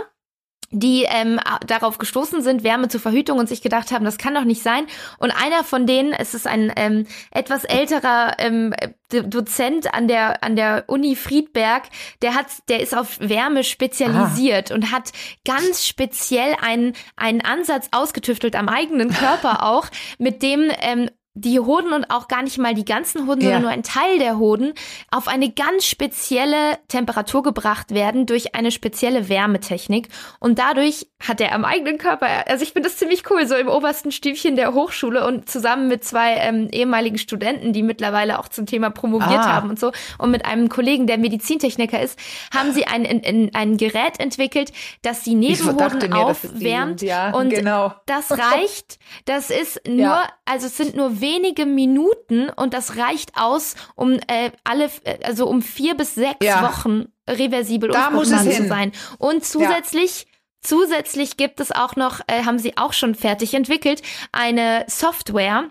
die 0.70 1.04
ähm, 1.08 1.40
darauf 1.66 1.98
gestoßen 1.98 2.42
sind, 2.42 2.64
Wärme 2.64 2.88
zur 2.88 3.00
Verhütung 3.00 3.38
und 3.38 3.48
sich 3.48 3.62
gedacht 3.62 3.92
haben, 3.92 4.04
das 4.04 4.18
kann 4.18 4.34
doch 4.34 4.44
nicht 4.44 4.62
sein. 4.62 4.86
Und 5.18 5.30
einer 5.30 5.64
von 5.64 5.86
denen, 5.86 6.12
es 6.12 6.34
ist 6.34 6.46
ein 6.46 6.72
ähm, 6.76 7.06
etwas 7.30 7.64
älterer 7.64 8.36
ähm, 8.38 8.74
Dozent 9.08 9.94
an 9.94 10.08
der 10.08 10.42
an 10.42 10.56
der 10.56 10.84
Uni 10.88 11.14
Friedberg, 11.14 11.84
der 12.22 12.34
hat, 12.34 12.46
der 12.68 12.80
ist 12.80 12.96
auf 12.96 13.20
Wärme 13.20 13.62
spezialisiert 13.62 14.72
ah. 14.72 14.74
und 14.74 14.90
hat 14.90 15.12
ganz 15.44 15.86
speziell 15.86 16.56
einen 16.60 16.94
einen 17.16 17.40
Ansatz 17.40 17.88
ausgetüftelt 17.92 18.56
am 18.56 18.68
eigenen 18.68 19.10
Körper 19.10 19.62
auch, 19.68 19.86
mit 20.18 20.42
dem 20.42 20.70
ähm, 20.80 21.10
die 21.36 21.58
Hoden 21.58 21.92
und 21.92 22.10
auch 22.10 22.28
gar 22.28 22.42
nicht 22.44 22.58
mal 22.58 22.74
die 22.74 22.84
ganzen 22.84 23.26
Hoden, 23.26 23.40
ja. 23.40 23.46
sondern 23.46 23.62
nur 23.62 23.70
ein 23.72 23.82
Teil 23.82 24.18
der 24.20 24.38
Hoden 24.38 24.72
auf 25.10 25.26
eine 25.26 25.50
ganz 25.50 25.84
spezielle 25.84 26.78
Temperatur 26.86 27.42
gebracht 27.42 27.92
werden 27.92 28.26
durch 28.26 28.54
eine 28.54 28.70
spezielle 28.70 29.28
Wärmetechnik. 29.28 30.08
Und 30.38 30.60
dadurch 30.60 31.08
hat 31.20 31.40
er 31.40 31.52
am 31.52 31.64
eigenen 31.64 31.98
Körper, 31.98 32.28
also 32.46 32.62
ich 32.62 32.72
finde 32.72 32.88
das 32.88 32.98
ziemlich 32.98 33.28
cool, 33.30 33.48
so 33.48 33.56
im 33.56 33.66
obersten 33.66 34.12
Stübchen 34.12 34.54
der 34.54 34.74
Hochschule 34.74 35.26
und 35.26 35.50
zusammen 35.50 35.88
mit 35.88 36.04
zwei 36.04 36.36
ähm, 36.36 36.68
ehemaligen 36.70 37.18
Studenten, 37.18 37.72
die 37.72 37.82
mittlerweile 37.82 38.38
auch 38.38 38.46
zum 38.46 38.66
Thema 38.66 38.90
promoviert 38.90 39.40
ah. 39.40 39.54
haben 39.54 39.70
und 39.70 39.80
so, 39.80 39.90
und 40.18 40.30
mit 40.30 40.46
einem 40.46 40.68
Kollegen, 40.68 41.08
der 41.08 41.18
Medizintechniker 41.18 42.00
ist, 42.00 42.16
haben 42.54 42.72
sie 42.72 42.86
ein, 42.86 43.04
ein, 43.04 43.50
ein 43.54 43.76
Gerät 43.76 44.20
entwickelt, 44.20 44.72
das 45.02 45.22
die 45.22 45.34
Nebenhoden 45.34 46.12
aufwärmt. 46.12 47.02
Ja, 47.02 47.30
und 47.30 47.50
genau. 47.50 47.92
das 48.06 48.30
reicht. 48.38 48.98
Das 49.24 49.50
ist 49.50 49.80
nur, 49.88 49.98
ja. 49.98 50.28
also 50.44 50.66
es 50.66 50.76
sind 50.76 50.94
nur 50.94 51.20
wenige 51.24 51.64
Minuten 51.64 52.50
und 52.50 52.74
das 52.74 52.96
reicht 52.98 53.32
aus, 53.34 53.74
um 53.94 54.12
äh, 54.28 54.50
alle, 54.62 54.90
äh, 55.04 55.24
also 55.24 55.46
um 55.48 55.62
vier 55.62 55.96
bis 55.96 56.14
sechs 56.14 56.44
ja. 56.44 56.62
Wochen 56.62 57.06
reversibel 57.28 57.88
da 57.90 58.08
unfruchtbar 58.08 58.50
zu 58.50 58.68
sein. 58.68 58.92
Und 59.18 59.44
zusätzlich 59.44 60.22
ja. 60.22 60.28
Zusätzlich 60.66 61.36
gibt 61.36 61.60
es 61.60 61.72
auch 61.72 61.94
noch, 61.94 62.20
äh, 62.26 62.44
haben 62.44 62.58
sie 62.58 62.78
auch 62.78 62.94
schon 62.94 63.14
fertig 63.14 63.52
entwickelt, 63.52 64.00
eine 64.32 64.86
Software, 64.88 65.70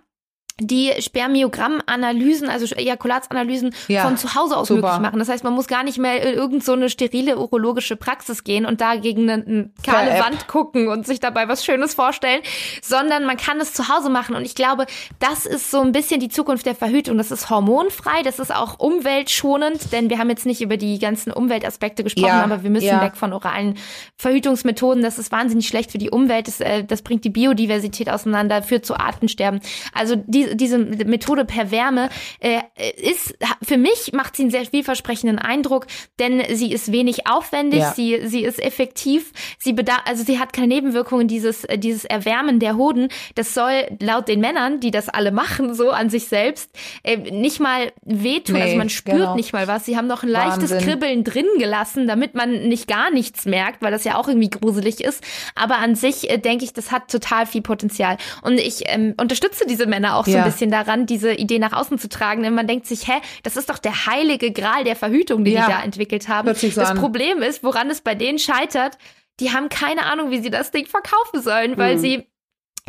die 0.59 0.91
Spermiogrammanalysen, 0.99 2.47
also 2.47 2.75
Ejakulatsanalysen 2.75 3.73
ja, 3.87 4.03
von 4.03 4.17
zu 4.17 4.35
Hause 4.35 4.55
aus 4.55 4.67
super. 4.67 4.81
möglich 4.81 5.01
machen. 5.01 5.19
Das 5.19 5.27
heißt, 5.27 5.43
man 5.43 5.53
muss 5.53 5.65
gar 5.67 5.83
nicht 5.83 5.97
mehr 5.97 6.21
in 6.21 6.35
irgend 6.35 6.63
so 6.63 6.73
eine 6.73 6.89
sterile 6.89 7.39
urologische 7.39 7.95
Praxis 7.95 8.43
gehen 8.43 8.67
und 8.67 8.79
da 8.79 8.95
gegen 8.95 9.27
eine, 9.27 9.43
eine 9.43 9.69
kahle 9.83 10.19
Wand 10.19 10.47
gucken 10.47 10.89
und 10.89 11.07
sich 11.07 11.19
dabei 11.19 11.47
was 11.47 11.65
Schönes 11.65 11.95
vorstellen, 11.95 12.41
sondern 12.83 13.25
man 13.25 13.37
kann 13.37 13.59
es 13.59 13.73
zu 13.73 13.89
Hause 13.89 14.11
machen. 14.11 14.35
Und 14.35 14.45
ich 14.45 14.53
glaube, 14.53 14.85
das 15.17 15.47
ist 15.47 15.71
so 15.71 15.81
ein 15.81 15.91
bisschen 15.91 16.19
die 16.19 16.29
Zukunft 16.29 16.67
der 16.67 16.75
Verhütung. 16.75 17.17
Das 17.17 17.31
ist 17.31 17.49
hormonfrei, 17.49 18.21
das 18.21 18.37
ist 18.37 18.53
auch 18.53 18.77
umweltschonend, 18.77 19.91
denn 19.91 20.11
wir 20.11 20.19
haben 20.19 20.29
jetzt 20.29 20.45
nicht 20.45 20.61
über 20.61 20.77
die 20.77 20.99
ganzen 20.99 21.33
Umweltaspekte 21.33 22.03
gesprochen, 22.03 22.27
ja, 22.27 22.43
aber 22.43 22.61
wir 22.61 22.69
müssen 22.69 22.85
ja. 22.85 23.01
weg 23.01 23.15
von 23.15 23.33
oralen 23.33 23.79
Verhütungsmethoden. 24.17 25.01
Das 25.01 25.17
ist 25.17 25.31
wahnsinnig 25.31 25.67
schlecht 25.67 25.91
für 25.91 25.97
die 25.97 26.11
Umwelt. 26.11 26.47
Das, 26.47 26.59
äh, 26.59 26.83
das 26.83 27.01
bringt 27.01 27.25
die 27.25 27.31
Biodiversität 27.31 28.07
auseinander, 28.07 28.61
führt 28.61 28.85
zu 28.85 28.95
Artensterben. 28.95 29.59
Also 29.93 30.15
die 30.15 30.42
diese 30.55 30.77
Methode 30.77 31.45
per 31.45 31.71
Wärme 31.71 32.09
äh, 32.39 32.61
ist, 32.97 33.35
für 33.61 33.77
mich 33.77 34.11
macht 34.13 34.35
sie 34.35 34.43
einen 34.43 34.51
sehr 34.51 34.65
vielversprechenden 34.65 35.39
Eindruck, 35.39 35.87
denn 36.19 36.43
sie 36.53 36.71
ist 36.71 36.91
wenig 36.91 37.27
aufwendig, 37.27 37.79
ja. 37.79 37.93
sie, 37.93 38.21
sie 38.25 38.43
ist 38.43 38.61
effektiv, 38.61 39.31
sie 39.59 39.73
bedarf, 39.73 40.01
also 40.05 40.23
sie 40.23 40.39
hat 40.39 40.53
keine 40.53 40.67
Nebenwirkungen, 40.67 41.27
dieses, 41.27 41.63
äh, 41.65 41.77
dieses 41.77 42.05
Erwärmen 42.05 42.59
der 42.59 42.77
Hoden, 42.77 43.09
das 43.35 43.53
soll 43.53 43.85
laut 43.99 44.27
den 44.27 44.39
Männern, 44.39 44.79
die 44.79 44.91
das 44.91 45.09
alle 45.09 45.31
machen, 45.31 45.73
so 45.73 45.91
an 45.91 46.09
sich 46.09 46.27
selbst, 46.27 46.69
äh, 47.03 47.17
nicht 47.17 47.59
mal 47.59 47.91
wehtun, 48.03 48.55
nee, 48.55 48.61
also 48.61 48.77
man 48.77 48.89
spürt 48.89 49.17
genau. 49.17 49.35
nicht 49.35 49.53
mal 49.53 49.67
was, 49.67 49.85
sie 49.85 49.97
haben 49.97 50.07
noch 50.07 50.23
ein 50.23 50.29
leichtes 50.29 50.71
Wahnsinn. 50.71 50.89
Kribbeln 50.89 51.23
drin 51.23 51.47
gelassen, 51.57 52.07
damit 52.07 52.35
man 52.35 52.67
nicht 52.67 52.87
gar 52.87 53.11
nichts 53.11 53.45
merkt, 53.45 53.81
weil 53.81 53.91
das 53.91 54.03
ja 54.03 54.15
auch 54.15 54.27
irgendwie 54.27 54.49
gruselig 54.49 55.03
ist, 55.03 55.23
aber 55.55 55.77
an 55.77 55.95
sich 55.95 56.29
äh, 56.29 56.37
denke 56.37 56.65
ich, 56.65 56.73
das 56.73 56.91
hat 56.91 57.09
total 57.09 57.45
viel 57.45 57.61
Potenzial 57.61 58.17
und 58.41 58.59
ich 58.59 58.83
ähm, 58.87 59.13
unterstütze 59.19 59.65
diese 59.67 59.85
Männer 59.85 60.15
auch 60.15 60.27
so 60.33 60.39
ein 60.39 60.45
bisschen 60.45 60.71
daran, 60.71 61.05
diese 61.05 61.33
Idee 61.33 61.59
nach 61.59 61.73
außen 61.73 61.97
zu 61.99 62.09
tragen. 62.09 62.43
Denn 62.43 62.53
man 62.53 62.67
denkt 62.67 62.85
sich, 62.85 63.07
hä, 63.07 63.21
das 63.43 63.57
ist 63.57 63.69
doch 63.69 63.77
der 63.77 64.05
heilige 64.05 64.51
Gral 64.51 64.83
der 64.83 64.95
Verhütung, 64.95 65.43
den 65.43 65.53
ja. 65.53 65.65
die 65.65 65.71
da 65.71 65.81
entwickelt 65.81 66.27
haben. 66.27 66.47
Das 66.47 66.61
so 66.61 66.81
Problem 66.95 67.41
ist, 67.41 67.63
woran 67.63 67.89
es 67.89 68.01
bei 68.01 68.15
denen 68.15 68.39
scheitert, 68.39 68.97
die 69.39 69.51
haben 69.51 69.69
keine 69.69 70.05
Ahnung, 70.05 70.31
wie 70.31 70.41
sie 70.41 70.49
das 70.49 70.71
Ding 70.71 70.85
verkaufen 70.85 71.41
sollen, 71.41 71.77
weil 71.77 71.95
mhm. 71.95 71.99
sie 71.99 72.27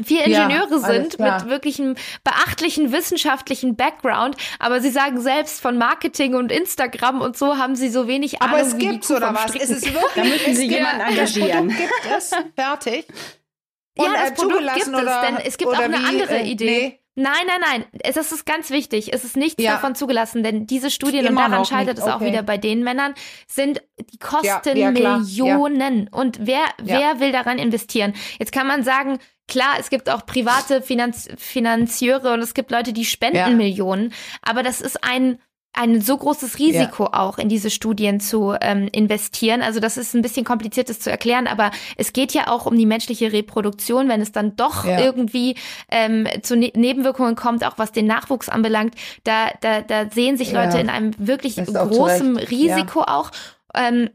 vier 0.02 0.24
Ingenieure 0.24 0.70
ja, 0.70 0.78
sind 0.78 1.18
mit 1.20 1.48
wirklich 1.48 1.80
einem 1.80 1.94
beachtlichen 2.24 2.90
wissenschaftlichen 2.92 3.76
Background, 3.76 4.36
aber 4.58 4.80
sie 4.80 4.90
sagen 4.90 5.20
selbst 5.20 5.60
von 5.60 5.78
Marketing 5.78 6.34
und 6.34 6.50
Instagram 6.50 7.20
und 7.20 7.36
so 7.36 7.58
haben 7.58 7.76
sie 7.76 7.88
so 7.90 8.08
wenig 8.08 8.42
Ahnung. 8.42 8.56
Aber 8.56 8.66
es 8.66 8.76
gibt 8.76 9.08
oder 9.10 9.34
was? 9.34 9.54
Ist 9.54 9.70
es 9.70 9.84
wirklich? 9.94 10.12
Da 10.14 10.24
müssen 10.24 10.56
sie 10.56 10.68
jemanden 10.68 11.00
engagieren. 11.00 11.68
Das 11.68 11.76
Produkt 11.76 12.02
gibt 12.02 12.16
es, 12.16 12.30
fertig. 12.56 13.06
Und, 13.96 14.06
ja, 14.06 14.12
das 14.12 14.30
äh, 14.30 14.34
Produkt 14.34 14.74
gibt 14.74 14.86
es, 14.88 14.92
denn 14.92 15.36
es 15.44 15.56
gibt 15.56 15.72
auch 15.72 15.78
eine 15.78 16.00
wie, 16.00 16.04
andere 16.04 16.38
äh, 16.38 16.50
Idee. 16.50 16.64
Nee. 16.66 17.00
Nein, 17.16 17.32
nein, 17.46 17.60
nein. 17.60 17.84
Es 18.02 18.16
ist 18.16 18.44
ganz 18.44 18.70
wichtig. 18.70 19.12
Es 19.12 19.24
ist 19.24 19.36
nichts 19.36 19.62
ja. 19.62 19.72
davon 19.72 19.94
zugelassen, 19.94 20.42
denn 20.42 20.66
diese 20.66 20.90
Studien, 20.90 21.24
Immer 21.24 21.44
und 21.44 21.50
daran 21.50 21.64
scheitert 21.64 21.98
es 21.98 22.04
okay. 22.04 22.12
auch 22.12 22.20
wieder 22.20 22.42
bei 22.42 22.58
den 22.58 22.82
Männern, 22.82 23.14
sind, 23.46 23.82
die 24.12 24.18
kosten 24.18 24.76
ja, 24.76 24.90
ja, 24.90 24.90
Millionen. 24.90 26.08
Und 26.08 26.38
wer, 26.42 26.64
wer 26.82 27.20
will 27.20 27.30
daran 27.30 27.58
investieren? 27.58 28.14
Jetzt 28.38 28.50
kann 28.50 28.66
man 28.66 28.82
sagen, 28.82 29.18
klar, 29.46 29.76
es 29.78 29.90
gibt 29.90 30.10
auch 30.10 30.26
private 30.26 30.82
Finanz 30.82 31.28
Finanzieure 31.36 32.32
und 32.32 32.40
es 32.40 32.52
gibt 32.52 32.72
Leute, 32.72 32.92
die 32.92 33.04
spenden 33.04 33.56
Millionen. 33.56 34.12
Aber 34.42 34.64
das 34.64 34.80
ist 34.80 35.04
ein, 35.04 35.38
ein 35.74 36.00
so 36.00 36.16
großes 36.16 36.58
Risiko 36.58 37.04
ja. 37.04 37.20
auch 37.20 37.38
in 37.38 37.48
diese 37.48 37.68
Studien 37.68 38.20
zu 38.20 38.54
ähm, 38.60 38.88
investieren. 38.92 39.60
Also 39.60 39.80
das 39.80 39.96
ist 39.96 40.14
ein 40.14 40.22
bisschen 40.22 40.44
kompliziert, 40.44 40.88
das 40.88 41.00
zu 41.00 41.10
erklären, 41.10 41.46
aber 41.46 41.72
es 41.96 42.12
geht 42.12 42.32
ja 42.32 42.48
auch 42.48 42.66
um 42.66 42.78
die 42.78 42.86
menschliche 42.86 43.32
Reproduktion, 43.32 44.08
wenn 44.08 44.20
es 44.20 44.32
dann 44.32 44.56
doch 44.56 44.84
ja. 44.84 45.00
irgendwie 45.00 45.56
ähm, 45.90 46.26
zu 46.42 46.56
ne 46.56 46.72
Nebenwirkungen 46.74 47.34
kommt, 47.34 47.64
auch 47.64 47.76
was 47.76 47.92
den 47.92 48.06
Nachwuchs 48.06 48.48
anbelangt. 48.48 48.94
Da, 49.24 49.50
da, 49.60 49.82
da 49.82 50.08
sehen 50.10 50.36
sich 50.36 50.52
Leute 50.52 50.76
ja. 50.76 50.80
in 50.80 50.88
einem 50.88 51.12
wirklich 51.18 51.56
großen 51.56 52.36
Risiko 52.36 53.02
auch. 53.02 53.30
Ähm, 53.74 54.10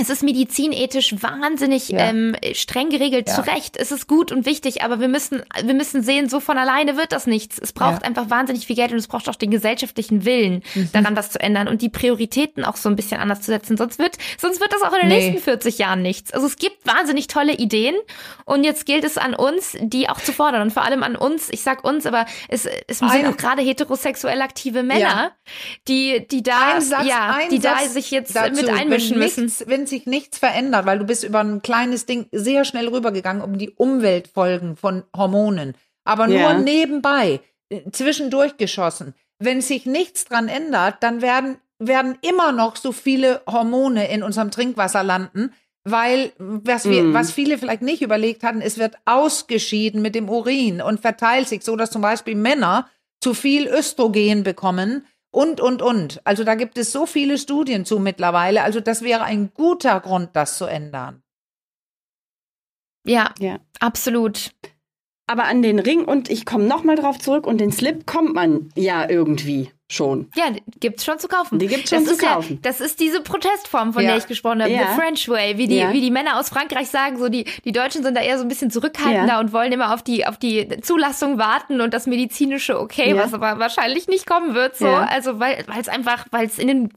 es 0.00 0.10
ist 0.10 0.22
medizinethisch 0.22 1.12
wahnsinnig 1.20 1.88
ja. 1.88 1.98
ähm, 1.98 2.36
streng 2.52 2.88
geregelt. 2.88 3.28
Ja. 3.28 3.34
Zu 3.34 3.40
Recht, 3.50 3.76
es 3.76 3.90
ist 3.90 4.06
gut 4.06 4.30
und 4.30 4.46
wichtig, 4.46 4.82
aber 4.82 5.00
wir 5.00 5.08
müssen, 5.08 5.42
wir 5.60 5.74
müssen 5.74 6.04
sehen, 6.04 6.28
so 6.28 6.38
von 6.38 6.56
alleine 6.56 6.96
wird 6.96 7.10
das 7.10 7.26
nichts. 7.26 7.58
Es 7.58 7.72
braucht 7.72 8.02
ja. 8.02 8.08
einfach 8.08 8.30
wahnsinnig 8.30 8.64
viel 8.66 8.76
Geld 8.76 8.92
und 8.92 8.98
es 8.98 9.08
braucht 9.08 9.28
auch 9.28 9.34
den 9.34 9.50
gesellschaftlichen 9.50 10.24
Willen, 10.24 10.62
mhm. 10.74 10.90
daran 10.92 11.16
was 11.16 11.30
zu 11.30 11.40
ändern 11.40 11.66
und 11.66 11.82
die 11.82 11.88
Prioritäten 11.88 12.64
auch 12.64 12.76
so 12.76 12.88
ein 12.88 12.94
bisschen 12.94 13.20
anders 13.20 13.40
zu 13.40 13.46
setzen. 13.46 13.76
Sonst 13.76 13.98
wird, 13.98 14.18
sonst 14.38 14.60
wird 14.60 14.72
das 14.72 14.82
auch 14.82 14.92
in 14.92 15.00
den 15.00 15.08
nee. 15.08 15.30
nächsten 15.30 15.42
40 15.42 15.78
Jahren 15.78 16.00
nichts. 16.00 16.32
Also 16.32 16.46
es 16.46 16.56
gibt 16.56 16.86
wahnsinnig 16.86 17.26
tolle 17.26 17.56
Ideen 17.56 17.96
und 18.44 18.62
jetzt 18.62 18.86
gilt 18.86 19.02
es 19.02 19.18
an 19.18 19.34
uns, 19.34 19.76
die 19.80 20.08
auch 20.08 20.20
zu 20.20 20.32
fordern 20.32 20.62
und 20.62 20.72
vor 20.72 20.84
allem 20.84 21.02
an 21.02 21.16
uns. 21.16 21.48
Ich 21.50 21.62
sag 21.62 21.82
uns, 21.82 22.06
aber 22.06 22.24
es, 22.48 22.66
es 22.86 23.00
sind 23.00 23.26
auch 23.26 23.36
gerade 23.36 23.62
heterosexuell 23.62 24.42
aktive 24.42 24.84
Männer, 24.84 25.32
die, 25.88 26.24
die 26.30 26.44
da, 26.44 26.80
Satz, 26.80 27.04
ja, 27.04 27.38
die 27.50 27.58
Satz 27.58 27.82
da 27.82 27.88
sich 27.88 28.12
jetzt 28.12 28.34
mit 28.54 28.68
einmischen 28.68 29.18
müssen. 29.18 29.48
Sich 29.88 30.06
nichts 30.06 30.38
verändert, 30.38 30.86
weil 30.86 30.98
du 30.98 31.04
bist 31.04 31.24
über 31.24 31.40
ein 31.40 31.62
kleines 31.62 32.06
Ding 32.06 32.26
sehr 32.32 32.64
schnell 32.64 32.88
rübergegangen 32.88 33.42
um 33.42 33.58
die 33.58 33.70
Umweltfolgen 33.70 34.76
von 34.76 35.04
Hormonen, 35.16 35.74
aber 36.04 36.26
nur 36.26 36.54
nebenbei, 36.54 37.40
zwischendurch 37.92 38.56
geschossen. 38.56 39.14
Wenn 39.38 39.60
sich 39.60 39.86
nichts 39.86 40.24
dran 40.24 40.48
ändert, 40.48 40.96
dann 41.00 41.22
werden, 41.22 41.56
werden 41.78 42.18
immer 42.22 42.52
noch 42.52 42.76
so 42.76 42.92
viele 42.92 43.42
Hormone 43.46 44.10
in 44.10 44.22
unserem 44.22 44.50
Trinkwasser 44.50 45.02
landen, 45.02 45.52
weil 45.84 46.32
was 46.38 46.88
wir, 46.88 47.04
mm. 47.04 47.14
was 47.14 47.32
viele 47.32 47.56
vielleicht 47.56 47.82
nicht 47.82 48.02
überlegt 48.02 48.42
hatten, 48.42 48.60
es 48.60 48.78
wird 48.78 48.96
ausgeschieden 49.04 50.02
mit 50.02 50.14
dem 50.14 50.28
Urin 50.28 50.82
und 50.82 51.00
verteilt 51.00 51.48
sich 51.48 51.64
so, 51.64 51.76
dass 51.76 51.90
zum 51.90 52.02
Beispiel 52.02 52.34
Männer 52.34 52.88
zu 53.20 53.34
viel 53.34 53.66
Östrogen 53.66 54.42
bekommen 54.42 55.06
und, 55.38 55.60
und, 55.60 55.82
und. 55.82 56.20
Also 56.24 56.42
da 56.42 56.56
gibt 56.56 56.78
es 56.78 56.90
so 56.90 57.06
viele 57.06 57.38
Studien 57.38 57.84
zu 57.84 58.00
mittlerweile. 58.00 58.64
Also 58.64 58.80
das 58.80 59.02
wäre 59.02 59.22
ein 59.22 59.52
guter 59.54 60.00
Grund, 60.00 60.30
das 60.32 60.58
zu 60.58 60.66
ändern. 60.66 61.22
Ja, 63.06 63.32
ja. 63.38 63.60
absolut. 63.78 64.50
Aber 65.28 65.44
an 65.44 65.62
den 65.62 65.78
Ring 65.78 66.04
und 66.04 66.28
ich 66.28 66.44
komme 66.44 66.64
nochmal 66.64 66.96
drauf 66.96 67.20
zurück 67.20 67.46
und 67.46 67.58
den 67.58 67.70
Slip 67.70 68.04
kommt 68.04 68.34
man 68.34 68.72
ja 68.74 69.08
irgendwie 69.08 69.70
schon. 69.88 70.30
Ja, 70.36 70.44
gibt's 70.80 71.04
schon 71.04 71.18
zu 71.18 71.28
kaufen. 71.28 71.58
Die 71.58 71.66
gibt's 71.66 71.90
schon 71.90 72.04
das 72.04 72.18
zu 72.18 72.24
kaufen. 72.24 72.54
Ja, 72.54 72.58
das 72.62 72.80
ist 72.80 73.00
diese 73.00 73.22
Protestform, 73.22 73.94
von 73.94 74.02
ja. 74.02 74.10
der 74.10 74.18
ich 74.18 74.26
gesprochen 74.26 74.62
habe, 74.62 74.70
ja. 74.70 74.88
the 74.88 75.00
French 75.00 75.28
way, 75.28 75.56
wie 75.56 75.66
die 75.66 75.82
wie 75.92 76.00
die 76.00 76.10
Männer 76.10 76.38
aus 76.38 76.50
Frankreich 76.50 76.88
sagen, 76.88 77.18
so 77.18 77.28
die 77.28 77.44
die 77.64 77.72
Deutschen 77.72 78.02
sind 78.02 78.14
da 78.16 78.20
eher 78.20 78.36
so 78.36 78.44
ein 78.44 78.48
bisschen 78.48 78.70
zurückhaltender 78.70 79.40
und 79.40 79.52
wollen 79.52 79.72
immer 79.72 79.94
auf 79.94 80.02
die 80.02 80.26
auf 80.26 80.36
die 80.36 80.68
Zulassung 80.82 81.38
warten 81.38 81.80
und 81.80 81.94
das 81.94 82.06
medizinische 82.06 82.78
okay, 82.78 83.16
was 83.16 83.32
aber 83.32 83.58
wahrscheinlich 83.58 84.08
nicht 84.08 84.26
kommen 84.26 84.54
wird 84.54 84.76
so, 84.76 84.86
also 84.86 85.40
weil 85.40 85.64
weil 85.66 85.80
es 85.80 85.88
einfach 85.88 86.26
weil 86.30 86.46
es 86.46 86.58
in 86.58 86.68
den 86.68 86.92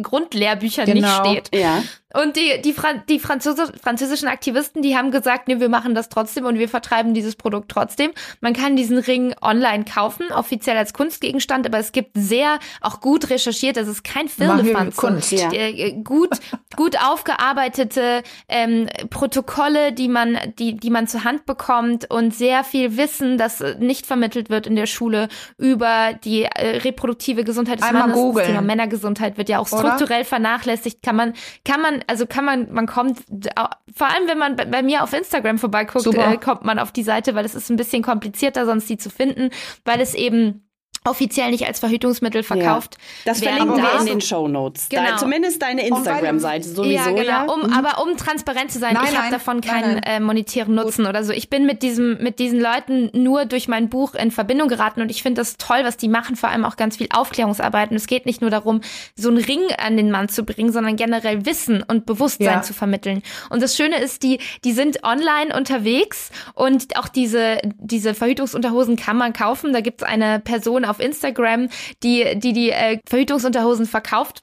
Grundlehrbüchern 0.00 0.86
genau. 0.86 1.22
nicht 1.22 1.46
steht. 1.48 1.60
Ja. 1.60 1.82
Und 2.12 2.36
die, 2.36 2.60
die, 2.62 2.72
Fran 2.72 3.02
die 3.08 3.18
Franzose 3.18 3.72
französischen 3.80 4.28
Aktivisten, 4.28 4.82
die 4.82 4.96
haben 4.96 5.10
gesagt, 5.10 5.48
nee, 5.48 5.60
wir 5.60 5.68
machen 5.68 5.94
das 5.94 6.08
trotzdem 6.08 6.44
und 6.44 6.58
wir 6.58 6.68
vertreiben 6.68 7.14
dieses 7.14 7.36
Produkt 7.36 7.70
trotzdem. 7.70 8.10
Man 8.40 8.52
kann 8.52 8.76
diesen 8.76 8.98
Ring 8.98 9.34
online 9.40 9.84
kaufen, 9.84 10.26
offiziell 10.32 10.76
als 10.76 10.92
Kunstgegenstand, 10.92 11.66
aber 11.66 11.78
es 11.78 11.92
gibt 11.92 12.10
sehr 12.14 12.58
auch 12.80 13.00
gut 13.00 13.30
recherchiert, 13.30 13.76
das 13.76 13.88
ist 13.88 14.02
kein 14.02 14.28
Firlefanz. 14.28 14.96
Kunst, 14.96 15.32
ja. 15.32 15.52
Äh, 15.52 15.92
gut, 16.02 16.30
gut 16.76 16.96
aufgearbeitete 17.00 18.22
ähm, 18.48 18.88
Protokolle, 19.10 19.92
die 19.92 20.08
man, 20.08 20.38
die, 20.58 20.76
die 20.76 20.90
man 20.90 21.06
zur 21.06 21.24
Hand 21.24 21.46
bekommt 21.46 22.10
und 22.10 22.34
sehr 22.34 22.64
viel 22.64 22.96
Wissen, 22.96 23.38
das 23.38 23.62
nicht 23.78 24.06
vermittelt 24.06 24.50
wird 24.50 24.66
in 24.66 24.76
der 24.76 24.86
Schule 24.86 25.28
über 25.58 26.14
die 26.24 26.42
äh, 26.42 26.78
reproduktive 26.78 27.44
Gesundheit 27.44 27.78
des 27.78 27.86
Einmal 27.86 28.02
Mannes. 28.02 28.16
Googlen. 28.16 28.34
Das 28.36 28.46
Thema 28.46 28.62
Männergesundheit 28.62 29.38
wird 29.38 29.48
ja 29.48 29.58
auch 29.58 29.68
strukturell 29.68 30.20
Oder? 30.20 30.28
vernachlässigt. 30.28 31.02
Kann 31.02 31.16
man, 31.16 31.34
kann 31.64 31.80
man 31.80 31.99
also 32.06 32.26
kann 32.26 32.44
man, 32.44 32.72
man 32.72 32.86
kommt, 32.86 33.20
vor 33.94 34.06
allem 34.06 34.28
wenn 34.28 34.38
man 34.38 34.56
bei 34.56 34.82
mir 34.82 35.02
auf 35.02 35.12
Instagram 35.12 35.58
vorbeiguckt, 35.58 36.06
äh, 36.06 36.36
kommt 36.36 36.64
man 36.64 36.78
auf 36.78 36.92
die 36.92 37.02
Seite, 37.02 37.34
weil 37.34 37.44
es 37.44 37.54
ist 37.54 37.70
ein 37.70 37.76
bisschen 37.76 38.02
komplizierter, 38.02 38.66
sonst 38.66 38.88
die 38.88 38.98
zu 38.98 39.10
finden, 39.10 39.50
weil 39.84 40.00
es 40.00 40.14
eben 40.14 40.69
offiziell 41.04 41.50
nicht 41.50 41.66
als 41.66 41.80
Verhütungsmittel 41.80 42.42
verkauft. 42.42 42.96
Ja. 42.98 43.32
Das 43.32 43.42
verlinken 43.42 43.76
wir 43.76 44.00
in 44.00 44.06
den 44.06 44.20
Show 44.20 44.48
Notes. 44.48 44.90
Genau. 44.90 45.16
Zumindest 45.16 45.62
deine 45.62 45.86
Instagram-Seite 45.86 46.68
sowieso. 46.68 46.90
Ja, 46.90 47.06
genau. 47.06 47.22
Ja? 47.22 47.44
Um, 47.44 47.62
mhm. 47.62 47.72
Aber 47.72 48.02
um 48.02 48.18
transparent 48.18 48.70
zu 48.70 48.78
sein, 48.78 48.94
nein, 48.94 49.06
ich 49.10 49.16
habe 49.18 49.30
davon 49.30 49.62
keinen 49.62 49.94
nein, 49.94 50.02
nein. 50.04 50.16
Äh, 50.16 50.20
monetären 50.20 50.74
Nutzen 50.74 51.04
Gut. 51.04 51.08
oder 51.08 51.24
so. 51.24 51.32
Ich 51.32 51.48
bin 51.48 51.64
mit 51.64 51.82
diesem 51.82 52.22
mit 52.22 52.38
diesen 52.38 52.60
Leuten 52.60 53.10
nur 53.14 53.46
durch 53.46 53.66
mein 53.66 53.88
Buch 53.88 54.14
in 54.14 54.30
Verbindung 54.30 54.68
geraten 54.68 55.00
und 55.00 55.10
ich 55.10 55.22
finde 55.22 55.40
das 55.40 55.56
toll, 55.56 55.80
was 55.84 55.96
die 55.96 56.08
machen. 56.08 56.36
Vor 56.36 56.50
allem 56.50 56.66
auch 56.66 56.76
ganz 56.76 56.98
viel 56.98 57.08
Aufklärungsarbeit. 57.10 57.90
Und 57.90 57.96
es 57.96 58.06
geht 58.06 58.26
nicht 58.26 58.42
nur 58.42 58.50
darum, 58.50 58.82
so 59.16 59.30
einen 59.30 59.38
Ring 59.38 59.60
an 59.78 59.96
den 59.96 60.10
Mann 60.10 60.28
zu 60.28 60.44
bringen, 60.44 60.70
sondern 60.70 60.96
generell 60.96 61.46
Wissen 61.46 61.82
und 61.82 62.04
Bewusstsein 62.04 62.46
ja. 62.46 62.62
zu 62.62 62.74
vermitteln. 62.74 63.22
Und 63.48 63.62
das 63.62 63.74
Schöne 63.74 63.98
ist, 63.98 64.22
die 64.22 64.38
die 64.64 64.72
sind 64.72 65.02
online 65.02 65.56
unterwegs 65.56 66.30
und 66.52 66.94
auch 66.98 67.08
diese 67.08 67.58
diese 67.78 68.12
Verhütungsunterhosen 68.12 68.96
kann 68.96 69.16
man 69.16 69.32
kaufen. 69.32 69.72
Da 69.72 69.80
gibt 69.80 70.02
es 70.02 70.06
eine 70.06 70.40
Person 70.40 70.84
auf 70.90 71.00
Instagram, 71.00 71.68
die 72.02 72.38
die, 72.38 72.52
die 72.52 72.70
äh, 72.70 72.98
Verhütungsunterhosen 73.08 73.86
verkauft. 73.86 74.42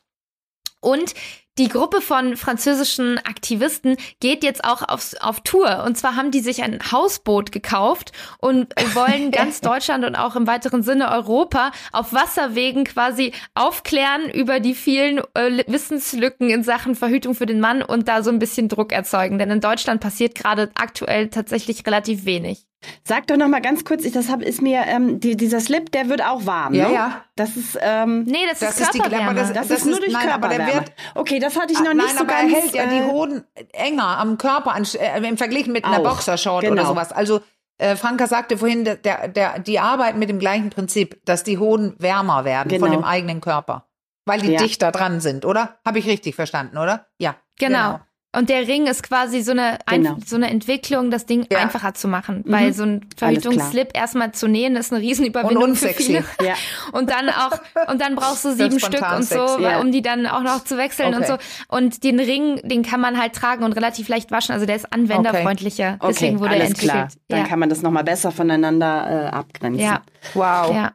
Und 0.80 1.14
die 1.58 1.70
Gruppe 1.70 2.02
von 2.02 2.38
französischen 2.38 3.18
Aktivisten 3.18 3.98
geht 4.20 4.44
jetzt 4.44 4.64
auch 4.64 4.88
aufs, 4.88 5.16
auf 5.16 5.42
Tour. 5.42 5.84
Und 5.86 5.98
zwar 5.98 6.16
haben 6.16 6.30
die 6.30 6.42
sich 6.42 6.62
ein 6.62 6.80
Hausboot 6.92 7.52
gekauft 7.52 8.12
und 8.40 8.76
wollen 8.94 9.32
ganz 9.32 9.60
Deutschland 9.60 10.06
und 10.06 10.16
auch 10.16 10.36
im 10.36 10.46
weiteren 10.46 10.84
Sinne 10.84 11.10
Europa 11.10 11.72
auf 11.92 12.14
Wasserwegen 12.14 12.84
quasi 12.84 13.34
aufklären 13.56 14.30
über 14.30 14.60
die 14.60 14.76
vielen 14.76 15.18
äh, 15.34 15.64
Wissenslücken 15.66 16.52
in 16.52 16.64
Sachen 16.64 16.94
Verhütung 16.94 17.34
für 17.34 17.48
den 17.48 17.60
Mann 17.60 17.82
und 17.82 18.08
da 18.08 18.22
so 18.22 18.30
ein 18.30 18.40
bisschen 18.40 18.70
Druck 18.70 18.92
erzeugen. 18.92 19.40
Denn 19.40 19.50
in 19.50 19.62
Deutschland 19.62 20.00
passiert 20.00 20.36
gerade 20.36 20.70
aktuell 20.76 21.30
tatsächlich 21.30 21.88
relativ 21.88 22.26
wenig. 22.26 22.68
Sag 23.04 23.28
doch 23.28 23.38
noch 23.38 23.48
mal 23.48 23.62
ganz 23.62 23.84
kurz, 23.86 24.06
ich, 24.06 24.14
das 24.14 24.30
hab, 24.30 24.42
ist 24.42 24.62
mir 24.62 24.84
ähm, 24.86 25.20
die, 25.20 25.36
dieser 25.36 25.60
Slip, 25.60 25.92
der 25.92 26.10
wird 26.10 26.24
auch 26.24 26.46
warm. 26.46 26.74
Ja, 26.74 26.88
ne? 26.88 26.94
ja. 26.94 27.24
Das 27.36 27.58
ist 27.58 27.78
ähm, 27.82 28.24
nee, 28.24 28.46
das, 28.50 28.60
das 28.60 28.80
ist, 28.80 28.92
Körperwärme. 28.92 29.34
Das, 29.34 29.54
das, 29.54 29.68
das, 29.68 29.80
ist 29.80 29.86
nur 29.86 30.00
durch 30.00 30.14
nein, 30.14 30.28
Körperwärme. 30.28 30.64
Aber 30.64 30.72
der 30.72 30.82
wird, 30.82 30.94
okay, 31.16 31.40
das 31.40 31.60
hatte 31.60 31.74
ich 31.74 31.80
noch 31.80 31.90
ah, 31.90 31.94
nicht 31.94 32.06
nein, 32.06 32.16
so 32.16 32.22
aber 32.22 32.34
ganz. 32.34 32.54
Er 32.54 32.62
hält 32.62 32.76
ja 32.76 32.86
die 32.86 32.98
äh, 32.98 33.12
Hoden 33.12 33.44
enger 33.74 34.20
am 34.20 34.38
Körper 34.38 34.74
an, 34.74 34.86
äh, 34.94 35.28
im 35.28 35.38
Vergleich 35.38 35.68
mit 35.68 35.86
einer 35.86 36.02
Boxershort 36.02 36.64
genau. 36.64 36.74
oder 36.74 36.86
sowas. 36.86 37.12
Also 37.12 37.42
äh, 37.78 37.96
Franka 37.96 38.28
sagte 38.28 38.58
vorhin, 38.58 38.84
der, 38.84 39.28
der, 39.28 39.60
die 39.60 39.80
arbeiten 39.80 40.20
mit 40.20 40.30
dem 40.30 40.40
gleichen 40.40 40.70
Prinzip, 40.70 41.20
dass 41.26 41.44
die 41.44 41.58
Hoden 41.58 41.96
wärmer 42.00 42.46
werden 42.46 42.70
genau. 42.70 42.86
von 42.86 42.92
dem 42.92 43.04
eigenen 43.04 43.42
Körper, 43.42 43.88
weil 44.26 44.42
die 44.42 44.52
ja. 44.52 44.60
dichter 44.60 44.92
dran 44.92 45.20
sind, 45.20 45.46
oder? 45.46 45.80
Habe 45.86 46.00
ich 46.00 46.08
richtig 46.08 46.36
verstanden, 46.36 46.78
oder? 46.78 47.08
Ja. 47.20 47.36
Genau. 47.60 47.94
genau. 47.94 48.00
Und 48.38 48.50
der 48.50 48.68
Ring 48.68 48.86
ist 48.86 49.02
quasi 49.02 49.42
so 49.42 49.52
eine, 49.52 49.80
genau. 49.88 50.18
so 50.24 50.36
eine 50.36 50.52
Entwicklung, 50.52 51.10
das 51.10 51.26
Ding 51.26 51.48
ja. 51.52 51.58
einfacher 51.58 51.96
zu 51.96 52.08
machen. 52.08 52.44
Mhm. 52.46 52.52
Weil 52.52 52.72
so 52.72 52.84
ein 52.84 53.10
Verhütungsslip 53.18 53.98
erstmal 53.98 54.32
zu 54.32 54.48
nähen, 54.48 54.76
ist 54.76 54.94
eine 54.94 55.02
Riesenüberwindung 55.02 55.76
für 55.76 55.88
viele. 55.90 56.24
Ja. 56.40 56.54
Und 56.92 57.10
dann 57.10 57.30
auch, 57.30 57.60
und 57.92 58.00
dann 58.00 58.16
brauchst 58.16 58.46
du 58.46 58.54
sieben 58.54 58.80
Stück 58.80 59.02
und 59.12 59.24
so, 59.24 59.60
ja. 59.60 59.80
um 59.80 59.92
die 59.92 60.02
dann 60.02 60.28
auch 60.28 60.44
noch 60.44 60.64
zu 60.64 60.78
wechseln 60.78 61.16
okay. 61.16 61.18
und 61.18 61.28
so. 61.28 61.38
Und 61.68 62.04
den 62.04 62.20
Ring, 62.20 62.62
den 62.64 62.84
kann 62.84 63.02
man 63.02 63.20
halt 63.20 63.34
tragen 63.34 63.64
und 63.64 63.74
relativ 63.74 64.08
leicht 64.08 64.32
waschen. 64.32 64.54
Also 64.54 64.66
der 64.66 64.76
ist 64.76 64.92
anwenderfreundlicher. 64.94 65.98
Okay. 66.00 66.14
Deswegen 66.14 66.40
wurde 66.40 66.52
Alles 66.52 66.64
er 66.64 66.70
entwickelt. 66.70 66.92
Klar. 66.92 67.10
Dann 67.28 67.48
kann 67.48 67.60
man 67.60 67.70
das 67.70 67.82
nochmal 67.82 68.04
besser 68.04 68.32
voneinander 68.32 69.26
äh, 69.26 69.36
abgrenzen. 69.36 69.84
Ja. 69.84 70.02
Wow. 70.34 70.74
Ja. 70.74 70.94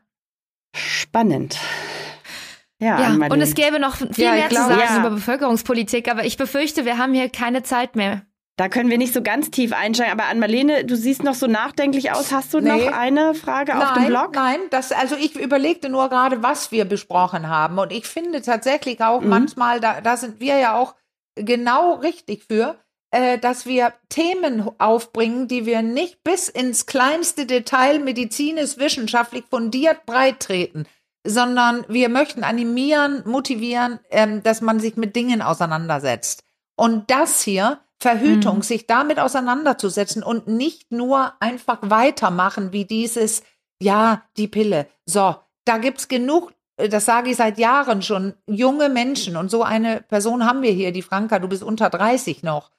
Spannend. 0.74 1.58
Ja, 2.82 3.00
ja 3.00 3.28
und 3.28 3.40
es 3.40 3.54
gäbe 3.54 3.78
noch 3.78 3.96
viel 3.96 4.24
ja, 4.24 4.32
mehr 4.32 4.48
glaub, 4.48 4.64
zu 4.64 4.70
sagen 4.70 4.82
ja. 4.84 4.98
über 4.98 5.10
Bevölkerungspolitik, 5.10 6.10
aber 6.10 6.24
ich 6.24 6.36
befürchte, 6.36 6.84
wir 6.84 6.98
haben 6.98 7.14
hier 7.14 7.28
keine 7.28 7.62
Zeit 7.62 7.94
mehr. 7.94 8.22
Da 8.56 8.68
können 8.68 8.90
wir 8.90 8.98
nicht 8.98 9.14
so 9.14 9.22
ganz 9.22 9.50
tief 9.50 9.72
einsteigen. 9.72 10.12
Aber 10.12 10.28
an 10.28 10.38
Marlene, 10.38 10.84
du 10.84 10.94
siehst 10.94 11.22
noch 11.22 11.34
so 11.34 11.46
nachdenklich 11.46 12.12
aus. 12.12 12.32
Hast 12.32 12.52
du 12.52 12.60
nee. 12.60 12.68
noch 12.68 12.92
eine 12.92 13.34
Frage 13.34 13.72
nein, 13.72 13.82
auf 13.82 13.92
dem 13.94 14.06
Blog? 14.06 14.34
Nein, 14.34 14.58
das, 14.70 14.92
also 14.92 15.16
ich 15.16 15.36
überlegte 15.36 15.88
nur 15.88 16.10
gerade, 16.10 16.42
was 16.42 16.70
wir 16.70 16.84
besprochen 16.84 17.48
haben. 17.48 17.78
Und 17.78 17.92
ich 17.92 18.06
finde 18.06 18.42
tatsächlich 18.42 19.00
auch 19.00 19.22
mhm. 19.22 19.28
manchmal, 19.30 19.80
da, 19.80 20.00
da 20.00 20.16
sind 20.16 20.40
wir 20.40 20.58
ja 20.58 20.74
auch 20.74 20.94
genau 21.34 21.94
richtig 21.94 22.44
für, 22.44 22.76
äh, 23.10 23.38
dass 23.38 23.64
wir 23.64 23.94
Themen 24.10 24.68
aufbringen, 24.78 25.48
die 25.48 25.64
wir 25.64 25.80
nicht 25.80 26.22
bis 26.22 26.48
ins 26.50 26.84
kleinste 26.84 27.46
Detail 27.46 28.00
medizinisch, 28.00 28.76
wissenschaftlich 28.76 29.44
fundiert 29.50 30.04
breit 30.04 30.40
treten 30.40 30.84
sondern 31.26 31.84
wir 31.88 32.08
möchten 32.08 32.44
animieren, 32.44 33.22
motivieren, 33.26 34.00
ähm, 34.10 34.42
dass 34.42 34.60
man 34.60 34.80
sich 34.80 34.96
mit 34.96 35.14
Dingen 35.16 35.42
auseinandersetzt. 35.42 36.44
Und 36.76 37.10
das 37.10 37.42
hier, 37.42 37.80
Verhütung, 38.00 38.56
mhm. 38.56 38.62
sich 38.62 38.86
damit 38.86 39.20
auseinanderzusetzen 39.20 40.22
und 40.22 40.48
nicht 40.48 40.90
nur 40.90 41.34
einfach 41.40 41.78
weitermachen 41.82 42.72
wie 42.72 42.84
dieses, 42.84 43.42
ja, 43.80 44.22
die 44.36 44.48
Pille. 44.48 44.88
So, 45.06 45.36
da 45.64 45.78
gibt's 45.78 46.08
genug 46.08 46.52
äh, 46.76 46.88
das 46.88 47.04
sage 47.04 47.30
ich 47.30 47.36
seit 47.36 47.58
Jahren 47.58 48.02
schon, 48.02 48.34
junge 48.46 48.88
Menschen, 48.88 49.36
und 49.36 49.50
so 49.50 49.62
eine 49.62 50.00
Person 50.02 50.46
haben 50.46 50.62
wir 50.62 50.72
hier, 50.72 50.92
die 50.92 51.02
Franka, 51.02 51.38
du 51.38 51.48
bist 51.48 51.62
unter 51.62 51.90
30 51.90 52.42
noch, 52.42 52.70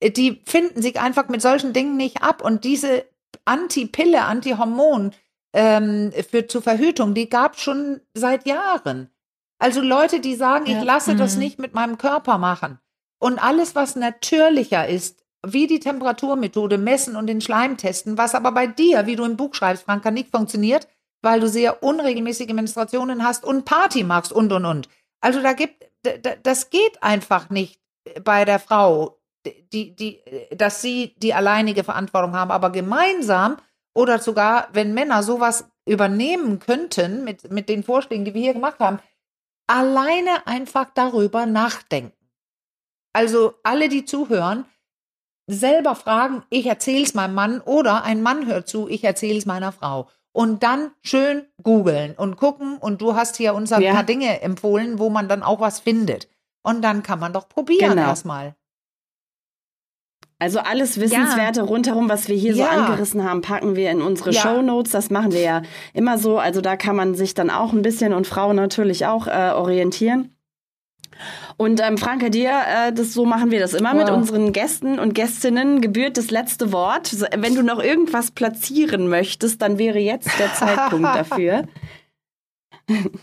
äh, 0.00 0.10
die 0.10 0.42
finden 0.46 0.82
sich 0.82 1.00
einfach 1.00 1.28
mit 1.28 1.42
solchen 1.42 1.72
Dingen 1.72 1.96
nicht 1.96 2.22
ab. 2.22 2.42
Und 2.42 2.64
diese 2.64 3.04
Anti-Pille, 3.44 4.22
Anti-Hormon 4.22 5.12
ähm, 5.52 6.12
für, 6.30 6.46
zur 6.46 6.62
Verhütung, 6.62 7.14
die 7.14 7.28
gab 7.28 7.58
schon 7.58 8.00
seit 8.14 8.46
Jahren. 8.46 9.10
Also 9.58 9.80
Leute, 9.80 10.20
die 10.20 10.34
sagen, 10.34 10.66
ja. 10.66 10.78
ich 10.78 10.84
lasse 10.84 11.14
mhm. 11.14 11.18
das 11.18 11.36
nicht 11.36 11.58
mit 11.58 11.74
meinem 11.74 11.98
Körper 11.98 12.38
machen. 12.38 12.78
Und 13.18 13.38
alles, 13.38 13.74
was 13.74 13.94
natürlicher 13.94 14.88
ist, 14.88 15.22
wie 15.46 15.66
die 15.66 15.80
Temperaturmethode 15.80 16.78
messen 16.78 17.16
und 17.16 17.26
den 17.26 17.40
Schleim 17.40 17.76
testen, 17.76 18.18
was 18.18 18.34
aber 18.34 18.52
bei 18.52 18.66
dir, 18.66 19.06
wie 19.06 19.16
du 19.16 19.24
im 19.24 19.36
Buch 19.36 19.54
schreibst, 19.54 19.84
Franka, 19.84 20.10
nicht 20.10 20.30
funktioniert, 20.30 20.88
weil 21.20 21.40
du 21.40 21.48
sehr 21.48 21.82
unregelmäßige 21.82 22.52
Menstruationen 22.52 23.24
hast 23.24 23.44
und 23.44 23.64
Party 23.64 24.04
machst 24.04 24.32
und 24.32 24.52
und 24.52 24.64
und. 24.64 24.88
Also 25.20 25.40
da 25.40 25.52
gibt, 25.52 25.84
das 26.42 26.70
geht 26.70 27.02
einfach 27.02 27.50
nicht 27.50 27.80
bei 28.24 28.44
der 28.44 28.58
Frau, 28.58 29.20
die, 29.72 29.94
die, 29.94 30.20
dass 30.50 30.82
sie 30.82 31.14
die 31.18 31.34
alleinige 31.34 31.84
Verantwortung 31.84 32.34
haben, 32.34 32.50
aber 32.50 32.70
gemeinsam 32.70 33.56
oder 33.94 34.18
sogar, 34.18 34.68
wenn 34.72 34.94
Männer 34.94 35.22
sowas 35.22 35.66
übernehmen 35.86 36.58
könnten 36.58 37.24
mit, 37.24 37.50
mit 37.50 37.68
den 37.68 37.82
Vorschlägen, 37.82 38.24
die 38.24 38.34
wir 38.34 38.42
hier 38.42 38.54
gemacht 38.54 38.78
haben, 38.78 39.00
alleine 39.66 40.46
einfach 40.46 40.88
darüber 40.94 41.46
nachdenken. 41.46 42.16
Also 43.12 43.54
alle, 43.62 43.88
die 43.88 44.04
zuhören, 44.04 44.64
selber 45.46 45.94
fragen, 45.94 46.44
ich 46.50 46.66
erzähle 46.66 47.02
es 47.02 47.14
meinem 47.14 47.34
Mann 47.34 47.60
oder 47.60 48.04
ein 48.04 48.22
Mann 48.22 48.46
hört 48.46 48.68
zu, 48.68 48.88
ich 48.88 49.04
erzähle 49.04 49.38
es 49.38 49.46
meiner 49.46 49.72
Frau 49.72 50.08
und 50.32 50.62
dann 50.62 50.92
schön 51.02 51.46
googeln 51.62 52.14
und 52.14 52.36
gucken. 52.36 52.78
Und 52.78 53.02
du 53.02 53.14
hast 53.14 53.36
hier 53.36 53.54
uns 53.54 53.72
ein 53.72 53.82
ja. 53.82 53.92
paar 53.92 54.04
Dinge 54.04 54.40
empfohlen, 54.40 54.98
wo 54.98 55.10
man 55.10 55.28
dann 55.28 55.42
auch 55.42 55.60
was 55.60 55.80
findet. 55.80 56.28
Und 56.62 56.82
dann 56.82 57.02
kann 57.02 57.18
man 57.18 57.32
doch 57.32 57.48
probieren 57.48 57.90
genau. 57.90 58.08
erstmal. 58.08 58.54
Also 60.42 60.58
alles 60.58 60.98
Wissenswerte 60.98 61.60
ja. 61.60 61.66
rundherum, 61.66 62.08
was 62.08 62.26
wir 62.26 62.34
hier 62.34 62.56
ja. 62.56 62.64
so 62.64 62.70
angerissen 62.70 63.22
haben, 63.22 63.42
packen 63.42 63.76
wir 63.76 63.92
in 63.92 64.02
unsere 64.02 64.32
ja. 64.32 64.40
Show 64.40 64.60
Notes. 64.60 64.90
Das 64.90 65.08
machen 65.08 65.30
wir 65.30 65.40
ja 65.40 65.62
immer 65.94 66.18
so. 66.18 66.36
Also 66.36 66.60
da 66.60 66.74
kann 66.74 66.96
man 66.96 67.14
sich 67.14 67.34
dann 67.34 67.48
auch 67.48 67.72
ein 67.72 67.82
bisschen 67.82 68.12
und 68.12 68.26
Frauen 68.26 68.56
natürlich 68.56 69.06
auch 69.06 69.28
äh, 69.28 69.52
orientieren. 69.54 70.34
Und 71.58 71.80
ähm, 71.80 71.96
Franke, 71.96 72.30
dir, 72.30 72.50
äh, 72.50 72.92
das, 72.92 73.14
so 73.14 73.24
machen 73.24 73.52
wir 73.52 73.60
das 73.60 73.72
immer 73.72 73.92
wow. 73.92 73.98
mit 74.00 74.10
unseren 74.10 74.52
Gästen 74.52 74.98
und 74.98 75.14
Gästinnen. 75.14 75.80
Gebührt 75.80 76.16
das 76.16 76.32
letzte 76.32 76.72
Wort. 76.72 77.14
Wenn 77.36 77.54
du 77.54 77.62
noch 77.62 77.80
irgendwas 77.80 78.32
platzieren 78.32 79.06
möchtest, 79.06 79.62
dann 79.62 79.78
wäre 79.78 80.00
jetzt 80.00 80.28
der 80.40 80.52
Zeitpunkt 80.54 81.04
dafür. 81.14 81.68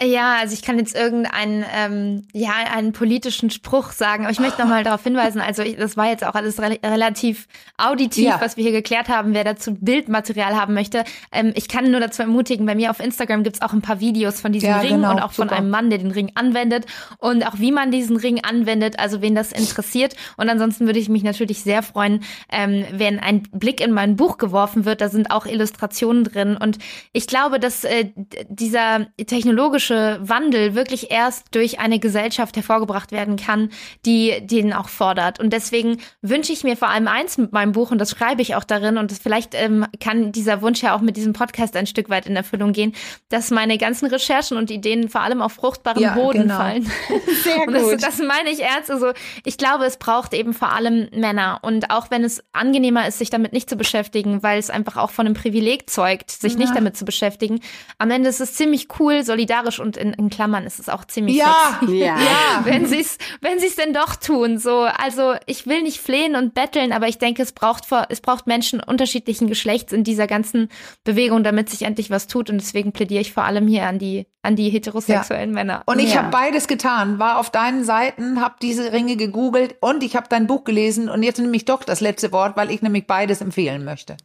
Ja, 0.02 0.38
also 0.40 0.54
ich 0.54 0.62
kann 0.62 0.78
jetzt 0.78 0.96
irgendeinen, 0.96 1.66
ähm, 1.76 2.28
ja, 2.34 2.52
einen 2.74 2.94
politischen 2.94 3.50
Spruch 3.50 3.92
sagen, 3.92 4.24
aber 4.24 4.32
ich 4.32 4.40
möchte 4.40 4.62
nochmal 4.62 4.84
darauf 4.84 5.04
hinweisen, 5.04 5.42
also 5.42 5.62
ich, 5.64 5.76
das 5.76 5.98
war 5.98 6.08
jetzt 6.08 6.26
auch 6.26 6.34
alles 6.34 6.60
re 6.62 6.80
relativ 6.84 7.48
auditiv, 7.78 8.24
ja. 8.24 8.42
was 8.42 8.56
wir 8.56 8.64
hier 8.64 8.72
geklärt 8.72 9.10
haben, 9.10 9.34
wer 9.34 9.44
dazu 9.44 9.76
Bildmaterial 9.76 10.56
haben 10.56 10.74
möchte. 10.74 11.04
Ähm, 11.32 11.52
ich 11.56 11.68
kann 11.68 11.92
nur 11.92 12.00
dazu 12.00 12.22
ermutigen, 12.22 12.66
bei 12.66 12.76
mir 12.76 12.90
auf 12.90 13.00
Instagram 13.00 13.44
gibt's 13.44 13.62
auch 13.62 13.74
ein 13.74 13.82
paar 13.82 14.00
Videos 14.00 14.40
von 14.40 14.54
diesem 14.54 14.70
ja, 14.70 14.80
Ring 14.80 14.96
genau, 14.98 15.12
und 15.12 15.20
auch 15.20 15.34
super. 15.34 15.50
von 15.50 15.58
einem 15.58 15.70
Mann, 15.70 15.90
der 15.90 16.00
den 16.00 16.12
Ring 16.12 16.32
anwendet 16.36 16.86
und 17.18 17.46
auch 17.46 17.60
wie 17.60 17.72
man 17.72 17.92
diesen 17.92 18.16
Ring 18.16 18.42
anwendet, 18.44 18.98
also 18.98 19.22
wen 19.22 19.36
das 19.36 19.52
interessiert. 19.52 20.16
Und 20.38 20.50
ansonsten 20.50 20.86
würde 20.86 21.00
ich 21.00 21.10
mich 21.10 21.24
natürlich 21.24 21.62
sehr 21.62 21.84
freuen, 21.84 22.24
ähm, 22.52 22.86
wenn 22.92 23.20
ein 23.20 23.44
Blick 23.52 23.82
in 23.82 23.92
mein 23.92 24.16
Buch 24.16 24.38
geworfen 24.38 24.86
wird, 24.86 25.02
da 25.02 25.10
sind 25.10 25.32
auch 25.32 25.46
Illustrationen 25.46 26.24
drin 26.24 26.58
und 26.58 26.78
ich 27.12 27.28
glaube, 27.28 27.60
dass 27.60 27.84
äh, 27.84 28.10
dieser 28.48 29.08
Technologie 29.18 29.50
technologische 29.60 30.20
Wandel 30.22 30.74
wirklich 30.74 31.12
erst 31.12 31.54
durch 31.54 31.80
eine 31.80 32.00
Gesellschaft 32.00 32.56
hervorgebracht 32.56 33.12
werden 33.12 33.36
kann, 33.36 33.70
die 34.06 34.36
den 34.42 34.72
auch 34.72 34.88
fordert. 34.88 35.40
Und 35.40 35.52
deswegen 35.52 35.98
wünsche 36.22 36.54
ich 36.54 36.64
mir 36.64 36.78
vor 36.78 36.88
allem 36.88 37.10
eins 37.10 37.38
mit 37.38 37.52
meinem 37.52 37.74
Buch, 37.74 37.92
und 37.92 37.98
das 37.98 38.12
schreibe 38.12 38.42
ich 38.42 38.56
auch 38.56 38.64
darin, 38.64 38.98
und 38.98 39.12
vielleicht 39.12 39.56
ähm, 39.56 39.86
kann 40.00 40.32
dieser 40.32 40.62
Wunsch 40.62 40.82
ja 40.82 40.96
auch 40.96 41.02
mit 41.02 41.18
diesem 41.18 41.34
Podcast 41.34 41.76
ein 41.76 41.88
Stück 41.88 42.10
weit 42.10 42.26
in 42.26 42.38
Erfüllung 42.38 42.72
gehen, 42.72 42.94
dass 43.28 43.52
meine 43.52 43.78
ganzen 43.78 44.06
Recherchen 44.06 44.56
und 44.56 44.72
Ideen 44.72 45.10
vor 45.10 45.22
allem 45.22 45.42
auf 45.42 45.54
fruchtbaren 45.54 46.02
ja, 46.02 46.14
Boden 46.14 46.44
genau. 46.44 46.56
fallen. 46.56 46.84
Sehr 47.44 47.66
gut. 47.66 47.76
Das, 47.76 47.98
das, 47.98 48.20
meine 48.20 48.50
ich 48.52 48.62
ernst. 48.62 48.90
Also 48.90 49.12
ich 49.44 49.58
glaube, 49.58 49.84
es 49.86 49.98
braucht 49.98 50.34
eben 50.34 50.54
vor 50.54 50.72
allem 50.72 51.10
Männer. 51.14 51.60
Und 51.64 51.92
auch 51.92 52.12
wenn 52.12 52.24
es 52.24 52.42
angenehmer 52.54 53.08
ist, 53.08 53.20
sich 53.20 53.30
damit 53.30 53.52
nicht 53.52 53.70
zu 53.70 53.76
beschäftigen, 53.76 54.42
weil 54.42 54.58
es 54.58 54.70
einfach 54.70 54.96
auch 54.96 55.10
von 55.10 55.26
einem 55.26 55.36
Privileg 55.36 55.90
zeugt, 55.90 56.32
sich 56.32 56.54
ja. 56.54 56.60
nicht 56.60 56.76
damit 56.76 56.96
zu 56.96 57.04
beschäftigen, 57.04 57.60
am 57.98 58.10
Ende 58.10 58.30
ist 58.30 58.40
es 58.40 58.54
ziemlich 58.54 58.88
cool, 59.00 59.24
solidarisch 59.40 59.80
und 59.80 59.96
in, 59.96 60.14
in 60.14 60.30
Klammern 60.30 60.66
ist 60.66 60.80
es 60.80 60.90
auch 60.90 61.06
ziemlich 61.06 61.38
ja, 61.38 61.78
sexy. 61.80 61.98
Ja. 61.98 62.20
ja. 62.20 62.62
wenn 62.64 62.86
sie 62.86 63.00
es 63.00 63.18
wenn 63.42 63.60
sie's 63.60 63.76
denn 63.76 63.94
doch 63.94 64.16
tun. 64.16 64.58
So, 64.58 64.82
also 64.82 65.36
ich 65.46 65.66
will 65.66 65.82
nicht 65.82 66.00
flehen 66.00 66.36
und 66.36 66.54
betteln, 66.54 66.92
aber 66.92 67.08
ich 67.08 67.18
denke, 67.18 67.42
es 67.42 67.54
braucht 67.54 67.86
vor, 67.86 68.08
es 68.10 68.20
braucht 68.20 68.48
Menschen 68.48 68.82
unterschiedlichen 68.82 69.48
Geschlechts 69.48 69.94
in 69.94 70.04
dieser 70.04 70.28
ganzen 70.28 70.70
Bewegung, 71.04 71.44
damit 71.44 71.70
sich 71.70 71.84
endlich 71.84 72.10
was 72.10 72.28
tut. 72.28 72.50
Und 72.50 72.60
deswegen 72.60 72.92
plädiere 72.92 73.22
ich 73.22 73.32
vor 73.32 73.44
allem 73.44 73.68
hier 73.68 73.86
an 73.88 74.00
die 74.00 74.28
an 74.42 74.56
die 74.56 74.70
heterosexuellen 74.70 75.50
ja. 75.50 75.54
Männer. 75.54 75.84
Und 75.86 76.00
ich 76.00 76.14
ja. 76.14 76.24
habe 76.24 76.30
beides 76.30 76.68
getan, 76.68 77.20
war 77.20 77.40
auf 77.40 77.50
deinen 77.50 77.84
Seiten, 77.84 78.40
habe 78.40 78.56
diese 78.62 78.94
Ringe 78.94 79.18
gegoogelt 79.18 79.76
und 79.82 80.02
ich 80.02 80.16
habe 80.16 80.28
dein 80.30 80.48
Buch 80.48 80.64
gelesen 80.64 81.10
und 81.10 81.24
jetzt 81.24 81.40
nehme 81.40 81.58
ich 81.58 81.66
doch 81.66 81.84
das 81.84 82.00
letzte 82.00 82.32
Wort, 82.32 82.56
weil 82.56 82.72
ich 82.72 82.82
nämlich 82.82 83.06
beides 83.06 83.42
empfehlen 83.42 83.84
möchte. 83.84 84.16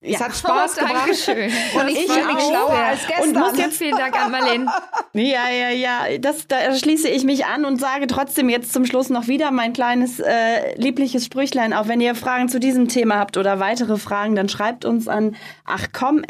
Es 0.00 0.12
ja. 0.12 0.20
hat 0.20 0.36
Spaß 0.36 0.74
oh, 0.76 0.80
gemacht. 0.80 0.94
Dankeschön. 1.06 1.50
Und 1.74 1.88
ich, 1.88 2.04
ich 2.04 2.12
fühle 2.12 2.26
mich 2.34 2.44
schlauer 2.44 2.70
als 2.70 3.04
gestern. 3.06 3.36
Und 3.36 3.38
muss 3.38 3.58
jetzt 3.58 3.78
vielen 3.78 3.96
Dank 3.96 4.14
an 4.14 4.30
Marlene. 4.30 4.66
ja, 5.12 5.48
ja, 5.50 5.70
ja. 5.70 6.18
Das, 6.18 6.46
da 6.46 6.72
schließe 6.76 7.08
ich 7.08 7.24
mich 7.24 7.46
an 7.46 7.64
und 7.64 7.80
sage 7.80 8.06
trotzdem 8.06 8.48
jetzt 8.48 8.72
zum 8.72 8.86
Schluss 8.86 9.10
noch 9.10 9.26
wieder 9.26 9.50
mein 9.50 9.72
kleines 9.72 10.20
äh, 10.20 10.76
liebliches 10.76 11.24
Sprüchlein. 11.24 11.72
Auch 11.72 11.88
wenn 11.88 12.00
ihr 12.00 12.14
Fragen 12.14 12.48
zu 12.48 12.60
diesem 12.60 12.86
Thema 12.86 13.16
habt 13.16 13.36
oder 13.36 13.58
weitere 13.58 13.96
Fragen, 13.96 14.36
dann 14.36 14.48
schreibt 14.48 14.84
uns 14.84 15.08
an 15.08 15.34
achcom.rnd.de 15.64 16.22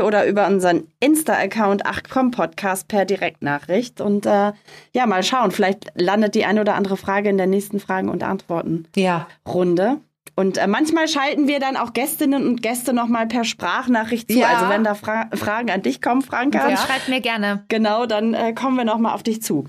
oder 0.00 0.26
über 0.26 0.46
unseren 0.46 0.88
Insta-Account 1.00 1.84
achcom-podcast 1.84 2.88
per 2.88 3.04
Direktnachricht. 3.04 4.00
Und 4.00 4.24
äh, 4.24 4.52
ja, 4.92 5.06
mal 5.06 5.22
schauen. 5.22 5.50
Vielleicht 5.50 5.92
landet 5.94 6.34
die 6.34 6.46
eine 6.46 6.62
oder 6.62 6.76
andere 6.76 6.96
Frage 6.96 7.28
in 7.28 7.36
der 7.36 7.46
nächsten 7.46 7.78
Fragen- 7.78 8.08
und 8.08 8.22
Antworten-Runde. 8.22 9.84
Ja. 9.84 10.00
Und 10.38 10.58
äh, 10.58 10.66
manchmal 10.66 11.08
schalten 11.08 11.48
wir 11.48 11.60
dann 11.60 11.76
auch 11.76 11.94
Gästinnen 11.94 12.46
und 12.46 12.62
Gäste 12.62 12.92
nochmal 12.92 13.26
per 13.26 13.44
Sprachnachricht 13.44 14.30
zu. 14.30 14.38
Ja. 14.38 14.48
Also 14.48 14.68
wenn 14.68 14.84
da 14.84 14.94
Fra 14.94 15.28
Fragen 15.32 15.70
an 15.70 15.80
dich 15.80 16.02
kommen, 16.02 16.20
Franka. 16.20 16.58
Dann 16.58 16.70
ja. 16.72 16.76
schreibt 16.76 17.08
mir 17.08 17.22
gerne. 17.22 17.64
Genau, 17.68 18.04
dann 18.04 18.34
äh, 18.34 18.52
kommen 18.52 18.76
wir 18.76 18.84
nochmal 18.84 19.14
auf 19.14 19.22
dich 19.22 19.42
zu. 19.42 19.64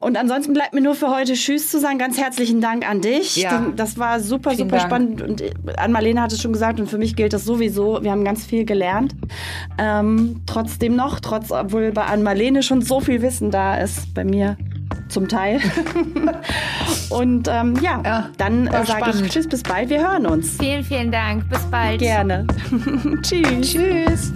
Und 0.00 0.16
ansonsten 0.16 0.52
bleibt 0.52 0.74
mir 0.74 0.80
nur 0.80 0.96
für 0.96 1.10
heute 1.10 1.34
Tschüss 1.34 1.70
zu 1.70 1.78
sagen. 1.78 1.98
Ganz 1.98 2.18
herzlichen 2.18 2.60
Dank 2.60 2.88
an 2.88 3.02
dich. 3.02 3.36
Ja. 3.36 3.66
Das 3.76 3.98
war 3.98 4.18
super, 4.18 4.50
Vielen 4.50 4.68
super 4.68 4.78
Dank. 4.78 4.88
spannend. 4.88 5.22
Und 5.22 5.42
äh, 5.42 5.52
an 5.76 5.92
Marlene 5.92 6.20
hat 6.22 6.32
es 6.32 6.42
schon 6.42 6.52
gesagt, 6.52 6.80
und 6.80 6.90
für 6.90 6.98
mich 6.98 7.14
gilt 7.14 7.32
das 7.32 7.44
sowieso. 7.44 8.02
Wir 8.02 8.10
haben 8.10 8.24
ganz 8.24 8.44
viel 8.44 8.64
gelernt. 8.64 9.14
Ähm, 9.78 10.42
trotzdem 10.46 10.96
noch, 10.96 11.20
trotz, 11.20 11.52
obwohl 11.52 11.92
bei 11.92 12.06
Ann 12.06 12.24
Marlene 12.24 12.64
schon 12.64 12.82
so 12.82 12.98
viel 12.98 13.22
Wissen 13.22 13.52
da 13.52 13.76
ist, 13.76 14.12
bei 14.12 14.24
mir 14.24 14.56
zum 15.10 15.28
Teil. 15.28 15.60
Und 17.10 17.48
ähm, 17.48 17.76
ja, 17.82 18.00
ja, 18.04 18.30
dann 18.38 18.66
äh, 18.66 18.86
sage 18.86 19.10
ich 19.10 19.30
Tschüss, 19.30 19.48
bis 19.48 19.62
bald. 19.62 19.90
Wir 19.90 20.00
hören 20.00 20.26
uns. 20.26 20.56
Vielen, 20.58 20.84
vielen 20.84 21.10
Dank. 21.10 21.48
Bis 21.48 21.62
bald. 21.70 21.98
Gerne. 21.98 22.46
Tschüss. 23.22 23.72
Tschüss. 23.72 24.32